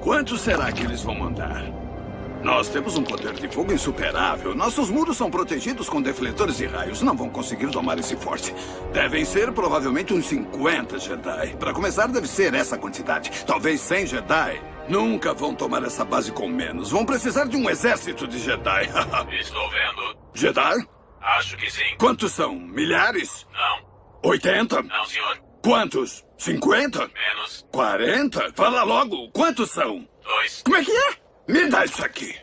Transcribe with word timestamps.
Quantos 0.00 0.40
será 0.40 0.70
que 0.72 0.82
eles 0.84 1.02
vão 1.02 1.14
mandar? 1.14 1.64
Nós 2.42 2.68
temos 2.68 2.96
um 2.96 3.02
poder 3.02 3.34
de 3.34 3.48
fogo 3.48 3.72
insuperável. 3.72 4.54
Nossos 4.54 4.90
muros 4.90 5.16
são 5.16 5.28
protegidos 5.28 5.88
com 5.88 6.00
defletores 6.00 6.58
de 6.58 6.66
raios. 6.66 7.02
Não 7.02 7.16
vão 7.16 7.28
conseguir 7.28 7.68
tomar 7.70 7.98
esse 7.98 8.16
forte. 8.16 8.54
Devem 8.92 9.24
ser 9.24 9.52
provavelmente 9.52 10.14
uns 10.14 10.26
50 10.26 10.98
Jedi. 10.98 11.56
Para 11.58 11.72
começar, 11.72 12.06
deve 12.06 12.28
ser 12.28 12.54
essa 12.54 12.78
quantidade. 12.78 13.44
Talvez 13.44 13.80
100 13.80 14.06
Jedi. 14.06 14.62
Nunca 14.88 15.34
vão 15.34 15.54
tomar 15.54 15.82
essa 15.82 16.04
base 16.04 16.30
com 16.30 16.48
menos. 16.48 16.90
Vão 16.90 17.04
precisar 17.04 17.46
de 17.46 17.56
um 17.56 17.68
exército 17.68 18.26
de 18.26 18.38
Jedi. 18.38 18.84
Estou 19.38 19.70
vendo. 19.70 20.16
Jedi? 20.32 20.86
Acho 21.20 21.56
que 21.56 21.70
sim. 21.70 21.96
Quantos 21.98 22.32
são? 22.32 22.54
Milhares? 22.54 23.46
Não. 23.52 24.30
80? 24.30 24.82
Não, 24.82 25.04
senhor. 25.06 25.38
Quantos? 25.62 26.24
50? 26.38 26.98
Menos. 27.00 27.66
40? 27.72 28.52
Fala 28.54 28.84
logo. 28.84 29.28
Quantos 29.32 29.72
são? 29.72 30.06
Dois. 30.22 30.62
Como 30.62 30.76
é 30.76 30.84
que 30.84 30.92
é? 30.92 31.16
Me 31.48 31.68
dá 31.68 31.84
isso 31.84 32.04
aqui. 32.04 32.36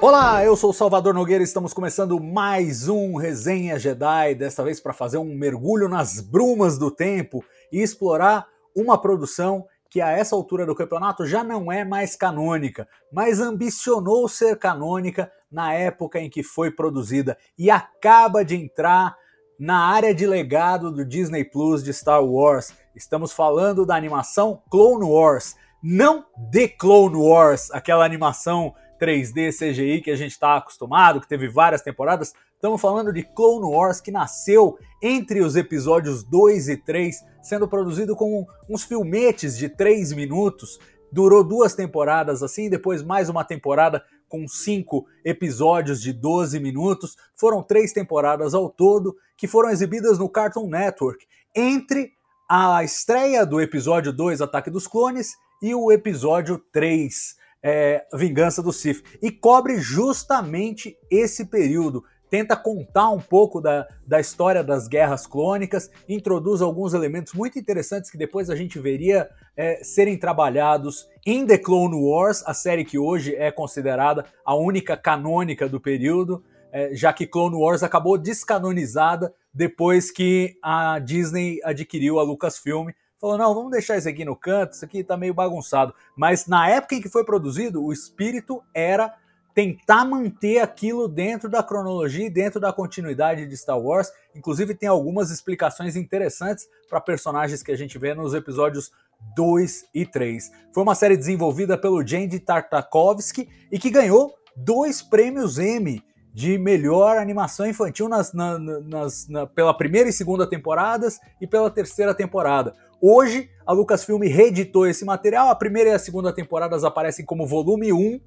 Olá, 0.00 0.42
eu 0.42 0.56
sou 0.56 0.70
o 0.70 0.74
Salvador 0.74 1.12
Nogueira 1.12 1.42
e 1.42 1.44
estamos 1.44 1.74
começando 1.74 2.18
mais 2.18 2.88
um 2.88 3.16
Resenha 3.16 3.78
Jedi, 3.78 4.34
desta 4.34 4.64
vez 4.64 4.80
para 4.80 4.94
fazer 4.94 5.18
um 5.18 5.34
mergulho 5.34 5.86
nas 5.86 6.18
brumas 6.18 6.78
do 6.78 6.90
tempo 6.90 7.44
e 7.70 7.82
explorar 7.82 8.46
uma 8.74 8.98
produção 8.98 9.66
que 9.90 10.00
a 10.00 10.10
essa 10.10 10.34
altura 10.34 10.64
do 10.64 10.74
campeonato 10.74 11.26
já 11.26 11.44
não 11.44 11.70
é 11.70 11.84
mais 11.84 12.16
canônica, 12.16 12.88
mas 13.12 13.38
ambicionou 13.38 14.28
ser 14.28 14.58
canônica 14.58 15.30
na 15.52 15.74
época 15.74 16.18
em 16.18 16.30
que 16.30 16.42
foi 16.42 16.70
produzida 16.70 17.36
e 17.56 17.70
acaba 17.70 18.44
de 18.44 18.56
entrar 18.56 19.14
na 19.58 19.78
área 19.86 20.14
de 20.14 20.26
legado 20.26 20.90
do 20.90 21.04
Disney 21.04 21.44
Plus 21.44 21.82
de 21.82 21.92
Star 21.92 22.24
Wars. 22.24 22.72
Estamos 22.94 23.32
falando 23.32 23.86
da 23.86 23.94
animação 23.94 24.62
Clone 24.70 25.04
Wars, 25.04 25.54
não 25.82 26.24
The 26.50 26.68
Clone 26.68 27.16
Wars, 27.16 27.70
aquela 27.70 28.04
animação 28.04 28.74
3D 29.00 29.50
CGI 29.52 30.00
que 30.00 30.10
a 30.10 30.16
gente 30.16 30.32
está 30.32 30.56
acostumado, 30.56 31.20
que 31.20 31.28
teve 31.28 31.48
várias 31.48 31.82
temporadas. 31.82 32.32
Estamos 32.54 32.80
falando 32.80 33.12
de 33.12 33.22
Clone 33.22 33.66
Wars 33.66 34.00
que 34.00 34.10
nasceu 34.10 34.78
entre 35.02 35.40
os 35.40 35.56
episódios 35.56 36.24
2 36.24 36.68
e 36.68 36.76
3, 36.76 37.22
sendo 37.42 37.68
produzido 37.68 38.16
com 38.16 38.46
uns 38.68 38.84
filmetes 38.84 39.56
de 39.56 39.68
3 39.68 40.12
minutos. 40.14 40.78
Durou 41.12 41.44
duas 41.44 41.74
temporadas 41.74 42.42
assim, 42.42 42.70
depois 42.70 43.02
mais 43.02 43.28
uma 43.28 43.44
temporada 43.44 44.02
com 44.34 44.48
cinco 44.48 45.06
episódios 45.24 46.02
de 46.02 46.12
12 46.12 46.58
minutos. 46.58 47.16
Foram 47.36 47.62
três 47.62 47.92
temporadas 47.92 48.52
ao 48.52 48.68
todo 48.68 49.14
que 49.36 49.46
foram 49.46 49.70
exibidas 49.70 50.18
no 50.18 50.28
Cartoon 50.28 50.68
Network 50.68 51.24
entre 51.54 52.12
a 52.50 52.82
estreia 52.82 53.46
do 53.46 53.60
episódio 53.60 54.12
2, 54.12 54.42
Ataque 54.42 54.70
dos 54.70 54.88
Clones, 54.88 55.36
e 55.62 55.72
o 55.72 55.92
episódio 55.92 56.58
3, 56.72 57.36
é, 57.62 58.04
Vingança 58.12 58.60
do 58.60 58.72
Sith. 58.72 59.04
E 59.22 59.30
cobre 59.30 59.78
justamente 59.80 60.96
esse 61.08 61.44
período. 61.44 62.02
Tenta 62.34 62.56
contar 62.56 63.10
um 63.10 63.20
pouco 63.20 63.60
da, 63.60 63.86
da 64.04 64.18
história 64.18 64.64
das 64.64 64.88
guerras 64.88 65.24
clônicas, 65.24 65.88
introduz 66.08 66.60
alguns 66.60 66.92
elementos 66.92 67.32
muito 67.32 67.60
interessantes 67.60 68.10
que 68.10 68.18
depois 68.18 68.50
a 68.50 68.56
gente 68.56 68.76
veria 68.76 69.30
é, 69.56 69.84
serem 69.84 70.18
trabalhados 70.18 71.08
em 71.24 71.46
The 71.46 71.58
Clone 71.58 71.94
Wars, 71.94 72.42
a 72.44 72.52
série 72.52 72.84
que 72.84 72.98
hoje 72.98 73.36
é 73.36 73.52
considerada 73.52 74.24
a 74.44 74.52
única 74.56 74.96
canônica 74.96 75.68
do 75.68 75.78
período, 75.78 76.42
é, 76.72 76.92
já 76.92 77.12
que 77.12 77.24
Clone 77.24 77.54
Wars 77.54 77.84
acabou 77.84 78.18
descanonizada 78.18 79.32
depois 79.54 80.10
que 80.10 80.58
a 80.60 80.98
Disney 80.98 81.60
adquiriu 81.62 82.18
a 82.18 82.24
Lucasfilm 82.24 82.88
falou: 83.20 83.38
não, 83.38 83.54
vamos 83.54 83.70
deixar 83.70 83.96
isso 83.96 84.08
aqui 84.08 84.24
no 84.24 84.36
canto, 84.36 84.72
isso 84.72 84.84
aqui 84.84 85.02
tá 85.02 85.16
meio 85.16 85.32
bagunçado. 85.32 85.94
Mas 86.16 86.46
na 86.46 86.68
época 86.68 86.96
em 86.96 87.00
que 87.00 87.08
foi 87.08 87.24
produzido, 87.24 87.82
o 87.82 87.92
espírito 87.92 88.60
era 88.74 89.14
tentar 89.54 90.04
manter 90.04 90.58
aquilo 90.58 91.06
dentro 91.06 91.48
da 91.48 91.62
cronologia 91.62 92.26
e 92.26 92.30
dentro 92.30 92.58
da 92.58 92.72
continuidade 92.72 93.46
de 93.46 93.56
Star 93.56 93.78
Wars. 93.78 94.10
Inclusive, 94.34 94.74
tem 94.74 94.88
algumas 94.88 95.30
explicações 95.30 95.94
interessantes 95.94 96.68
para 96.90 97.00
personagens 97.00 97.62
que 97.62 97.70
a 97.70 97.76
gente 97.76 97.96
vê 97.96 98.14
nos 98.14 98.34
episódios 98.34 98.90
2 99.36 99.86
e 99.94 100.04
3. 100.04 100.50
Foi 100.72 100.82
uma 100.82 100.94
série 100.94 101.16
desenvolvida 101.16 101.78
pelo 101.78 102.04
Jandy 102.04 102.40
Tartakovsky 102.40 103.48
e 103.70 103.78
que 103.78 103.90
ganhou 103.90 104.34
dois 104.56 105.00
prêmios 105.00 105.58
Emmy 105.58 106.02
de 106.32 106.58
melhor 106.58 107.16
animação 107.16 107.64
infantil 107.64 108.08
nas, 108.08 108.32
na, 108.32 108.58
nas, 108.58 109.28
na, 109.28 109.46
pela 109.46 109.72
primeira 109.72 110.08
e 110.08 110.12
segunda 110.12 110.48
temporadas 110.48 111.20
e 111.40 111.46
pela 111.46 111.70
terceira 111.70 112.12
temporada. 112.12 112.74
Hoje, 113.00 113.48
a 113.64 113.72
Lucasfilm 113.72 114.22
reeditou 114.22 114.84
esse 114.84 115.04
material. 115.04 115.48
A 115.48 115.54
primeira 115.54 115.90
e 115.90 115.92
a 115.92 115.98
segunda 115.98 116.32
temporadas 116.32 116.82
aparecem 116.82 117.24
como 117.24 117.46
volume 117.46 117.92
1 117.92 118.20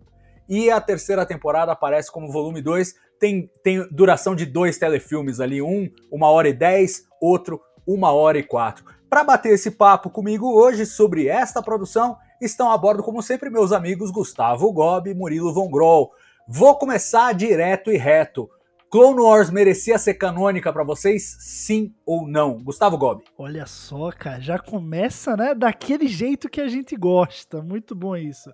e 0.48 0.70
a 0.70 0.80
terceira 0.80 1.26
temporada 1.26 1.72
aparece 1.72 2.12
como 2.12 2.32
volume 2.32 2.62
2. 2.62 2.94
Tem, 3.20 3.50
tem 3.64 3.88
duração 3.92 4.36
de 4.36 4.46
dois 4.46 4.78
telefilmes 4.78 5.40
ali, 5.40 5.62
um, 5.62 5.90
uma 6.12 6.30
hora 6.30 6.50
e 6.50 6.54
dez, 6.54 7.04
outro, 7.22 7.60
uma 7.86 8.12
hora 8.12 8.38
e 8.38 8.44
quatro. 8.44 8.86
Para 9.10 9.24
bater 9.24 9.54
esse 9.54 9.72
papo 9.72 10.10
comigo 10.10 10.52
hoje 10.54 10.86
sobre 10.86 11.28
esta 11.28 11.62
produção, 11.62 12.18
estão 12.42 12.70
a 12.70 12.78
bordo, 12.78 13.02
como 13.02 13.22
sempre, 13.22 13.50
meus 13.50 13.72
amigos 13.72 14.12
Gustavo 14.12 14.72
Gobi 14.72 15.12
e 15.12 15.16
Murilo 15.16 15.54
Von 15.54 15.70
Groll. 15.70 16.12
Vou 16.48 16.78
começar 16.78 17.34
direto 17.34 17.92
e 17.92 17.98
reto. 17.98 18.50
Clone 18.90 19.20
Wars 19.20 19.50
merecia 19.50 19.98
ser 19.98 20.14
canônica 20.14 20.72
para 20.72 20.84
vocês, 20.84 21.38
sim 21.40 21.94
ou 22.06 22.26
não? 22.26 22.58
Gustavo 22.64 22.98
Gobi. 22.98 23.24
Olha 23.38 23.66
só, 23.66 24.12
cara, 24.12 24.40
já 24.40 24.58
começa, 24.58 25.36
né, 25.36 25.54
daquele 25.54 26.08
jeito 26.08 26.50
que 26.50 26.62
a 26.62 26.70
gente 26.70 26.96
gosta. 26.96 27.62
Muito 27.62 27.94
bom 27.94 28.16
isso. 28.16 28.50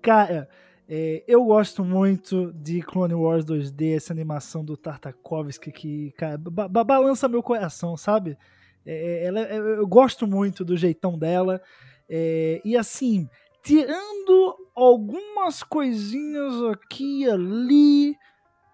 Cara, 0.00 0.48
é, 0.88 1.24
eu 1.26 1.42
gosto 1.44 1.82
muito 1.82 2.52
de 2.52 2.82
Clone 2.82 3.14
Wars 3.14 3.44
2D, 3.44 3.96
essa 3.96 4.12
animação 4.12 4.64
do 4.64 4.76
Tartakovsky 4.76 5.72
que, 5.72 6.12
cara, 6.12 6.36
ba 6.36 6.68
balança 6.68 7.28
meu 7.28 7.42
coração, 7.42 7.96
sabe? 7.96 8.36
É, 8.84 9.24
ela, 9.24 9.40
é, 9.40 9.58
eu 9.58 9.86
gosto 9.86 10.26
muito 10.26 10.64
do 10.64 10.76
jeitão 10.76 11.18
dela. 11.18 11.60
É, 12.08 12.60
e 12.64 12.76
assim, 12.76 13.28
tirando 13.62 14.56
algumas 14.74 15.62
coisinhas 15.62 16.62
aqui 16.70 17.22
e 17.22 17.30
ali, 17.30 18.16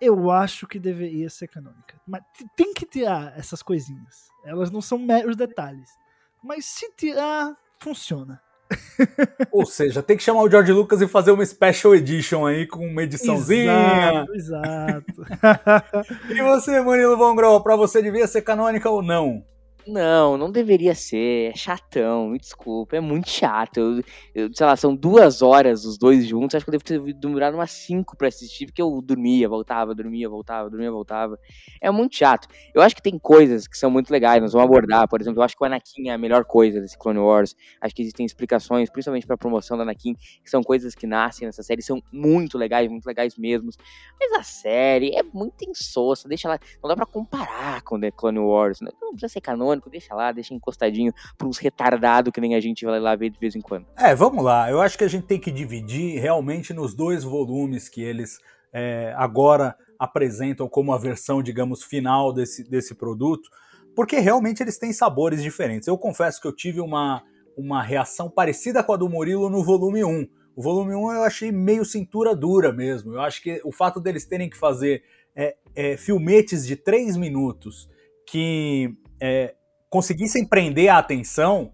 eu 0.01 0.31
acho 0.33 0.67
que 0.67 0.81
deveria 0.81 1.31
ser 1.31 1.47
canônica. 1.47 2.01
Mas 2.05 2.23
tem 2.57 2.75
que 2.75 2.85
tirar 2.85 3.39
essas 3.39 3.63
coisinhas. 3.63 4.29
Elas 4.45 4.71
não 4.71 4.81
são 4.81 4.99
meros 4.99 5.37
detalhes. 5.37 5.91
Mas 6.43 6.65
se 6.65 6.91
tirar, 6.97 7.57
funciona. 7.79 8.43
Ou 9.51 9.67
seja, 9.67 10.03
tem 10.03 10.17
que 10.17 10.23
chamar 10.23 10.43
o 10.43 10.51
George 10.51 10.73
Lucas 10.73 11.01
e 11.01 11.09
fazer 11.09 11.33
uma 11.33 11.45
special 11.45 11.95
edition 11.95 12.47
aí 12.47 12.67
com 12.67 12.87
uma 12.87 13.03
ediçãozinha. 13.03 14.27
Exato, 14.35 15.15
exato. 15.15 15.25
e 16.31 16.43
você, 16.43 16.81
Murilo 16.81 17.17
Von 17.17 17.35
Grol, 17.35 17.63
pra 17.63 17.77
você 17.77 18.03
devia 18.03 18.27
ser 18.27 18.43
canônica 18.43 18.89
ou 18.89 19.03
não? 19.03 19.45
Não, 19.87 20.37
não 20.37 20.51
deveria 20.51 20.95
ser. 20.95 21.53
É 21.53 21.57
chatão, 21.57 22.29
me 22.29 22.39
desculpa. 22.39 22.97
É 22.97 23.01
muito 23.01 23.29
chato. 23.31 23.79
Eu, 23.79 24.03
eu, 24.35 24.51
sei 24.55 24.67
lá, 24.67 24.77
são 24.77 24.95
duas 24.95 25.43
horas 25.43 25.85
os 25.85 25.99
dois 25.99 26.27
juntos. 26.27 26.55
Acho 26.55 26.65
que 26.65 26.71
eu 26.71 26.73
devo 26.73 26.85
ter 26.85 27.15
demorado 27.15 27.55
umas 27.55 27.71
cinco 27.71 28.17
pra 28.17 28.29
assistir, 28.29 28.67
porque 28.67 28.83
eu 28.83 29.01
dormia, 29.03 29.49
voltava, 29.49 29.95
dormia, 29.95 30.29
voltava, 30.29 30.69
dormia, 30.69 30.91
voltava. 30.91 31.39
É 31.81 31.91
muito 31.91 32.17
chato. 32.17 32.47
Eu 32.75 32.83
acho 32.83 32.95
que 32.95 33.03
tem 33.03 33.19
coisas 33.19 33.67
que 33.67 33.77
são 33.77 33.91
muito 33.91 34.11
legais, 34.11 34.43
nós 34.43 34.53
vamos 34.53 34.67
abordar. 34.69 35.09
Por 35.09 35.21
exemplo, 35.21 35.41
eu 35.41 35.45
acho 35.45 35.57
que 35.57 35.63
o 35.63 35.67
Anakin 35.67 36.09
é 36.09 36.13
a 36.13 36.19
melhor 36.19 36.45
coisa 36.45 36.81
desse 36.81 36.99
Clone 36.99 37.19
Wars. 37.19 37.57
Acho 37.81 37.95
que 37.95 38.03
existem 38.03 38.27
explicações, 38.27 38.91
principalmente 38.91 39.27
pra 39.27 39.37
promoção 39.37 39.77
do 39.77 39.83
Anakin, 39.83 40.15
que 40.15 40.51
são 40.51 40.63
coisas 40.63 40.95
que 40.95 41.07
nascem 41.07 41.47
nessa 41.47 41.63
série, 41.63 41.83
são 41.83 42.03
muito 42.13 42.59
legais, 42.59 42.89
muito 42.91 43.07
legais 43.07 43.37
mesmo. 43.37 43.71
Mas 44.19 44.33
a 44.33 44.43
série 44.43 45.17
é 45.17 45.23
muito 45.23 45.65
insossa, 45.69 46.29
deixa 46.29 46.49
lá. 46.49 46.59
Não 46.83 46.89
dá 46.89 46.97
pra 46.97 47.07
comparar 47.07 47.83
com 47.83 47.99
The 47.99 48.11
Clone 48.11 48.39
Wars. 48.39 48.81
Não, 48.81 48.93
não 49.01 49.11
precisa 49.13 49.33
ser 49.33 49.41
deixa 49.91 50.15
lá, 50.15 50.33
deixa 50.33 50.55
encostadinho 50.55 51.13
para 51.37 51.47
uns 51.47 51.59
retardados 51.59 52.33
que 52.33 52.41
nem 52.41 52.55
a 52.55 52.61
gente 52.61 52.85
vai 52.85 52.99
lá 52.99 53.15
ver 53.15 53.31
de 53.31 53.39
vez 53.39 53.55
em 53.55 53.61
quando. 53.61 53.87
É, 53.97 54.15
vamos 54.15 54.43
lá. 54.43 54.71
Eu 54.71 54.81
acho 54.81 54.97
que 54.97 55.05
a 55.05 55.09
gente 55.09 55.27
tem 55.27 55.39
que 55.39 55.51
dividir 55.51 56.19
realmente 56.21 56.73
nos 56.73 56.95
dois 56.95 57.23
volumes 57.23 57.89
que 57.89 58.03
eles 58.03 58.39
é, 58.73 59.13
agora 59.17 59.77
apresentam 59.99 60.69
como 60.69 60.93
a 60.93 60.99
versão, 60.99 61.43
digamos, 61.43 61.85
final 61.85 62.33
desse, 62.33 62.69
desse 62.69 62.95
produto, 62.95 63.51
porque 63.95 64.19
realmente 64.19 64.63
eles 64.63 64.79
têm 64.79 64.93
sabores 64.93 65.43
diferentes. 65.43 65.87
Eu 65.87 65.99
confesso 65.99 66.41
que 66.41 66.49
eu 66.49 66.55
tive 66.55 66.81
uma, 66.81 67.23
uma 67.57 67.83
reação 67.83 68.31
parecida 68.31 68.83
com 68.83 68.95
a 68.95 68.97
do 68.97 69.09
Murilo 69.09 69.51
no 69.51 69.63
volume 69.63 70.03
1. 70.05 70.27
O 70.57 70.63
volume 70.63 70.95
1 70.95 71.13
eu 71.13 71.23
achei 71.23 71.53
meio 71.53 71.85
cintura 71.85 72.35
dura 72.35 72.73
mesmo. 72.73 73.15
Eu 73.15 73.21
acho 73.21 73.43
que 73.43 73.61
o 73.65 73.73
fato 73.73 74.01
deles 74.01 74.25
terem 74.25 74.49
que 74.49 74.57
fazer 74.57 75.03
é, 75.35 75.57
é, 75.75 75.97
filmetes 75.97 76.67
de 76.67 76.77
3 76.77 77.17
minutos 77.17 77.89
que 78.27 78.95
é, 79.21 79.55
conseguissem 79.91 80.47
prender 80.47 80.89
a 80.89 80.99
atenção, 80.99 81.73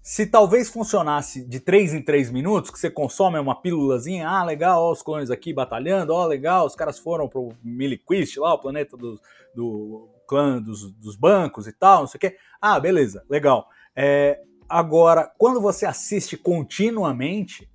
se 0.00 0.24
talvez 0.24 0.70
funcionasse 0.70 1.44
de 1.44 1.60
3 1.60 1.92
em 1.92 2.02
3 2.02 2.30
minutos, 2.30 2.70
que 2.70 2.78
você 2.78 2.88
consome 2.88 3.38
uma 3.38 3.60
pílulazinha, 3.60 4.26
ah, 4.26 4.42
legal, 4.42 4.82
ó, 4.82 4.92
os 4.92 5.02
clones 5.02 5.30
aqui 5.30 5.52
batalhando, 5.52 6.14
ó, 6.14 6.24
legal, 6.24 6.64
os 6.64 6.74
caras 6.74 6.98
foram 6.98 7.28
pro 7.28 7.52
Miliquist 7.62 8.38
lá, 8.38 8.54
o 8.54 8.58
planeta 8.58 8.96
do, 8.96 9.20
do 9.54 10.08
clã 10.26 10.62
dos, 10.62 10.90
dos, 10.92 11.16
bancos 11.16 11.66
e 11.66 11.72
tal, 11.72 12.00
não 12.00 12.06
sei 12.06 12.16
o 12.16 12.20
quê. 12.20 12.36
Ah, 12.58 12.80
beleza, 12.80 13.22
legal. 13.28 13.68
É, 13.94 14.40
Agora, 14.68 15.32
quando 15.38 15.62
você 15.62 15.86
assiste 15.86 16.36
continuamente, 16.36 17.70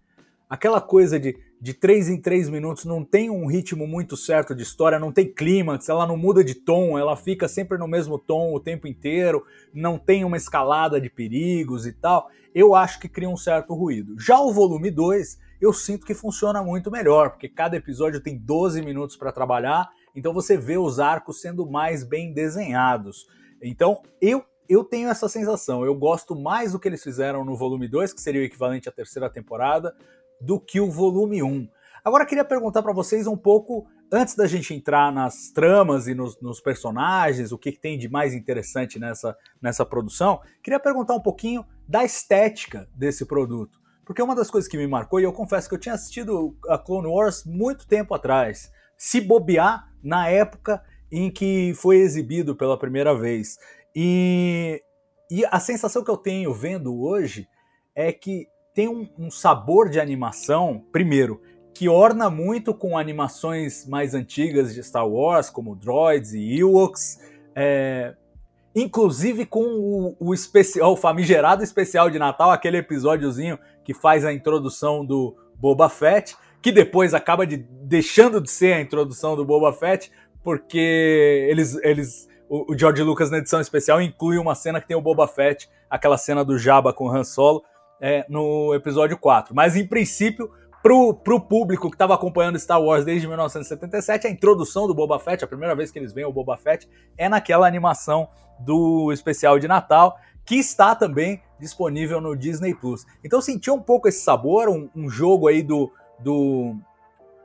aquela 0.47 0.79
coisa 0.79 1.19
de 1.19 1.36
de 1.63 1.74
3 1.74 2.10
em 2.10 2.19
3 2.19 2.50
minutos 2.50 2.83
não 2.83 3.06
tem 3.06 3.30
um 3.30 3.45
ritmo 3.45 3.88
muito 3.88 4.18
certo 4.18 4.54
de 4.54 4.62
história, 4.62 5.00
não 5.00 5.13
tem 5.13 5.33
clímax, 5.33 5.88
ela 5.88 6.06
não 6.06 6.18
muda 6.18 6.44
de 6.44 6.54
tom, 6.54 7.00
ela 7.00 7.15
fica 7.15 7.48
sempre 7.48 7.77
no 7.77 7.88
mesmo 7.88 8.19
tom 8.19 8.54
o 8.54 8.60
tempo 8.60 8.86
inteiro, 8.86 9.45
não 9.74 9.98
tem 9.98 10.25
uma 10.25 10.36
escalada 10.36 11.00
de 11.00 11.10
perigos 11.10 11.88
e 11.88 11.94
tal, 11.94 12.30
eu 12.54 12.75
acho 12.75 13.00
que 13.00 13.07
cria 13.07 13.30
um 13.30 13.38
certo 13.38 13.74
ruído. 13.74 14.19
Já 14.19 14.42
o 14.42 14.51
volume 14.51 14.92
2, 14.92 15.39
eu 15.62 15.71
sinto 15.71 16.06
que 16.06 16.13
funciona 16.13 16.62
muito 16.62 16.92
melhor, 16.92 17.30
porque 17.30 17.48
cada 17.48 17.77
episódio 17.77 18.19
tem 18.19 18.38
12 18.38 18.81
minutos 18.81 19.15
para 19.15 19.31
trabalhar, 19.31 19.89
então 20.13 20.33
você 20.33 20.57
vê 20.57 20.77
os 20.77 21.00
arcos 21.00 21.39
sendo 21.39 21.65
mais 21.65 22.04
bem 22.04 22.33
desenhados. 22.33 23.25
Então, 23.62 24.01
eu 24.21 24.44
eu 24.69 24.81
tenho 24.83 25.10
essa 25.10 25.27
sensação. 25.27 25.86
Eu 25.86 25.94
gosto 25.94 26.36
mais 26.36 26.71
do 26.71 26.80
que 26.80 26.88
eles 26.88 27.04
fizeram 27.04 27.44
no 27.44 27.56
volume 27.56 27.88
2, 27.88 28.13
que 28.13 28.21
seria 28.21 28.42
o 28.42 28.45
equivalente 28.45 28.88
à 28.88 28.92
terceira 28.92 29.30
temporada, 29.30 29.94
do 30.43 30.59
que 30.59 30.79
o 30.79 30.91
volume 30.91 31.41
1. 31.41 31.67
Agora 32.03 32.25
queria 32.25 32.43
perguntar 32.43 32.83
para 32.83 32.91
vocês 32.91 33.27
um 33.27 33.37
pouco, 33.37 33.87
antes 34.11 34.35
da 34.35 34.45
gente 34.45 34.73
entrar 34.73 35.11
nas 35.11 35.49
tramas 35.49 36.05
e 36.05 36.13
nos, 36.13 36.39
nos 36.41 36.59
personagens, 36.59 37.53
o 37.53 37.57
que, 37.57 37.71
que, 37.71 37.79
tem 37.79 37.97
de 37.97 38.09
mais 38.09 38.33
interessante 38.33 38.99
nessa, 38.99 39.37
nessa 39.61 39.85
produção, 39.85 40.41
queria 40.61 40.79
perguntar 40.79 41.13
um 41.13 41.21
pouquinho 41.21 41.65
da 41.87 42.03
estética 42.03 42.89
desse 42.93 43.25
produto. 43.25 43.79
Porque 44.05 44.21
uma 44.21 44.35
das 44.35 44.51
coisas 44.51 44.69
que 44.69 44.77
me 44.77 44.85
marcou, 44.85 45.19
e 45.19 45.23
eu 45.23 45.31
confesso 45.31 45.69
que 45.69 45.75
eu 45.75 45.79
tinha 45.79 45.95
assistido 45.95 46.57
a 46.67 46.77
Clone 46.77 47.07
Wars 47.07 47.45
muito 47.45 47.87
tempo 47.87 48.13
atrás, 48.13 48.69
se 48.97 49.21
bobear 49.21 49.89
na 50.03 50.27
época 50.27 50.83
em 51.09 51.31
que 51.31 51.73
foi 51.75 51.97
exibido 51.97 52.53
pela 52.53 52.77
primeira 52.77 53.17
vez. 53.17 53.57
E, 53.95 54.81
e 55.31 55.45
a 55.45 55.59
sensação 55.59 56.03
que 56.03 56.11
eu 56.11 56.17
tenho 56.17 56.53
vendo 56.53 57.01
hoje 57.01 57.47
é 57.95 58.11
que 58.11 58.47
tem 58.73 58.87
um, 58.87 59.07
um 59.17 59.29
sabor 59.29 59.89
de 59.89 59.99
animação, 59.99 60.83
primeiro, 60.91 61.41
que 61.73 61.89
orna 61.89 62.29
muito 62.29 62.73
com 62.73 62.97
animações 62.97 63.85
mais 63.87 64.13
antigas 64.13 64.73
de 64.73 64.83
Star 64.83 65.07
Wars, 65.07 65.49
como 65.49 65.75
Droids 65.75 66.33
e 66.33 66.59
Ewoks, 66.59 67.19
é, 67.55 68.15
inclusive 68.75 69.45
com 69.45 69.63
o, 69.63 70.15
o, 70.19 70.33
especial, 70.33 70.93
o 70.93 70.95
famigerado 70.95 71.63
especial 71.63 72.09
de 72.09 72.19
Natal, 72.19 72.51
aquele 72.51 72.77
episódiozinho 72.77 73.57
que 73.83 73.93
faz 73.93 74.25
a 74.25 74.33
introdução 74.33 75.05
do 75.05 75.35
Boba 75.55 75.89
Fett, 75.89 76.35
que 76.61 76.71
depois 76.71 77.13
acaba 77.13 77.45
de, 77.45 77.57
deixando 77.57 78.39
de 78.39 78.49
ser 78.49 78.73
a 78.73 78.81
introdução 78.81 79.35
do 79.35 79.45
Boba 79.45 79.73
Fett, 79.73 80.11
porque 80.43 81.47
eles, 81.49 81.75
eles 81.83 82.27
o, 82.49 82.73
o 82.73 82.77
George 82.77 83.01
Lucas 83.01 83.31
na 83.31 83.39
edição 83.39 83.59
especial 83.59 84.01
inclui 84.01 84.37
uma 84.37 84.55
cena 84.55 84.79
que 84.79 84.87
tem 84.87 84.97
o 84.97 85.01
Boba 85.01 85.27
Fett, 85.27 85.69
aquela 85.89 86.17
cena 86.17 86.43
do 86.43 86.57
Jabba 86.57 86.93
com 86.93 87.09
Han 87.09 87.23
Solo, 87.23 87.63
é, 88.03 88.25
no 88.27 88.75
episódio 88.75 89.17
4. 89.17 89.55
Mas, 89.55 89.77
em 89.77 89.88
princípio, 89.88 90.51
pro, 90.81 91.13
pro 91.13 91.39
público 91.39 91.89
que 91.89 91.95
estava 91.95 92.13
acompanhando 92.13 92.59
Star 92.59 92.81
Wars 92.81 93.05
desde 93.05 93.25
1977, 93.25 94.27
a 94.27 94.29
introdução 94.29 94.85
do 94.85 94.94
Boba 94.94 95.17
Fett, 95.17 95.45
a 95.45 95.47
primeira 95.47 95.73
vez 95.73 95.89
que 95.89 95.97
eles 95.97 96.11
veem 96.11 96.27
o 96.27 96.33
Boba 96.33 96.57
Fett, 96.57 96.89
é 97.17 97.29
naquela 97.29 97.65
animação 97.65 98.27
do 98.59 99.09
especial 99.13 99.57
de 99.57 99.69
Natal, 99.69 100.17
que 100.45 100.55
está 100.55 100.94
também 100.94 101.41
disponível 101.57 102.19
no 102.19 102.35
Disney 102.35 102.75
Plus. 102.75 103.05
Então 103.23 103.39
sentiu 103.39 103.73
um 103.73 103.81
pouco 103.81 104.09
esse 104.09 104.21
sabor, 104.21 104.67
um, 104.67 104.89
um 104.94 105.09
jogo 105.09 105.47
aí 105.47 105.63
do, 105.63 105.89
do, 106.19 106.75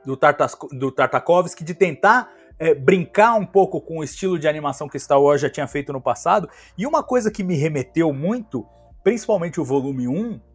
do, 0.05 0.17
Tartas, 0.17 0.57
do 0.73 0.91
Tartakovsky 0.91 1.63
de 1.63 1.73
tentar 1.73 2.33
é, 2.59 2.75
brincar 2.75 3.35
um 3.35 3.45
pouco 3.45 3.79
com 3.79 3.99
o 3.99 4.03
estilo 4.03 4.37
de 4.37 4.45
animação 4.45 4.89
que 4.89 4.99
Star 4.99 5.21
Wars 5.21 5.39
já 5.39 5.49
tinha 5.49 5.67
feito 5.67 5.93
no 5.93 6.01
passado. 6.01 6.49
E 6.77 6.85
uma 6.85 7.01
coisa 7.01 7.31
que 7.31 7.45
me 7.45 7.55
remeteu 7.55 8.11
muito, 8.11 8.67
principalmente 9.01 9.61
o 9.61 9.63
volume 9.63 10.05
1, 10.05 10.48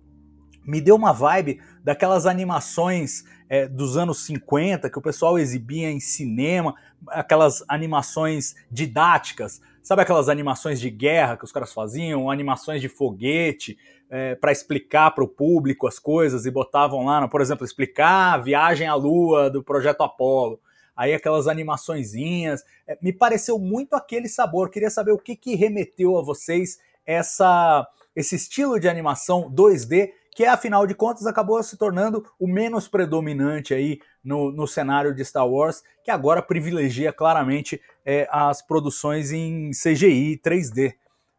me 0.65 0.81
deu 0.81 0.97
uma 0.97 1.13
vibe 1.13 1.61
daquelas 1.83 2.27
animações 2.27 3.25
é, 3.49 3.69
dos 3.69 3.97
anos 3.97 4.25
50 4.25 4.89
que 4.89 4.99
o 4.99 5.03
pessoal 5.03 5.39
exibia 5.39 5.91
em 5.91 6.01
cinema, 6.01 6.75
aquelas 7.09 7.63
animações 7.69 8.55
didáticas, 8.71 9.61
sabe 9.83 10.03
aquelas 10.03 10.29
animações 10.29 10.81
de 10.81 10.91
guerra 10.91 11.37
que 11.37 11.45
os 11.45 11.53
caras 11.53 11.73
faziam, 11.73 12.31
animações 12.31 12.81
de 12.81 12.89
foguete 12.89 13.77
é, 14.11 14.35
para 14.35 14.53
explicar 14.53 15.11
para 15.11 15.25
o 15.25 15.29
público 15.29 15.87
as 15.87 15.99
coisas 15.99 16.47
e 16.47 16.51
botavam 16.51 17.05
lá, 17.05 17.27
por 17.29 17.41
exemplo, 17.41 17.65
explicar 17.65 18.35
a 18.35 18.39
viagem 18.39 18.87
à 18.87 18.95
Lua 18.95 19.51
do 19.51 19.63
projeto 19.63 20.03
Apollo. 20.03 20.61
Aí 20.97 21.13
aquelas 21.13 21.49
animaçõezinhas, 21.49 22.63
é, 22.87 22.97
me 23.03 23.13
pareceu 23.13 23.59
muito 23.59 23.95
aquele 23.95 24.29
sabor. 24.29 24.71
Queria 24.71 24.91
saber 24.91 25.13
o 25.13 25.19
que, 25.19 25.35
que 25.35 25.57
remeteu 25.57 26.17
a 26.17 26.23
vocês 26.23 26.79
essa, 27.05 27.87
esse 28.15 28.37
estilo 28.37 28.79
de 28.79 28.89
animação 28.89 29.51
2D 29.51 30.11
que 30.35 30.45
afinal 30.45 30.87
de 30.87 30.95
contas 30.95 31.27
acabou 31.27 31.63
se 31.63 31.77
tornando 31.77 32.25
o 32.39 32.49
menos 32.49 32.89
predominante 32.89 33.73
aí 33.73 34.01
no, 34.23 34.51
no 34.51 34.67
cenário 34.67 35.15
de 35.15 35.25
Star 35.25 35.49
Wars, 35.49 35.83
que 36.03 36.11
agora 36.11 36.43
privilegia 36.43 37.13
claramente 37.13 37.81
é, 38.05 38.27
as 38.31 38.61
produções 38.61 39.31
em 39.31 39.71
CGI 39.71 40.41
3D. 40.45 40.95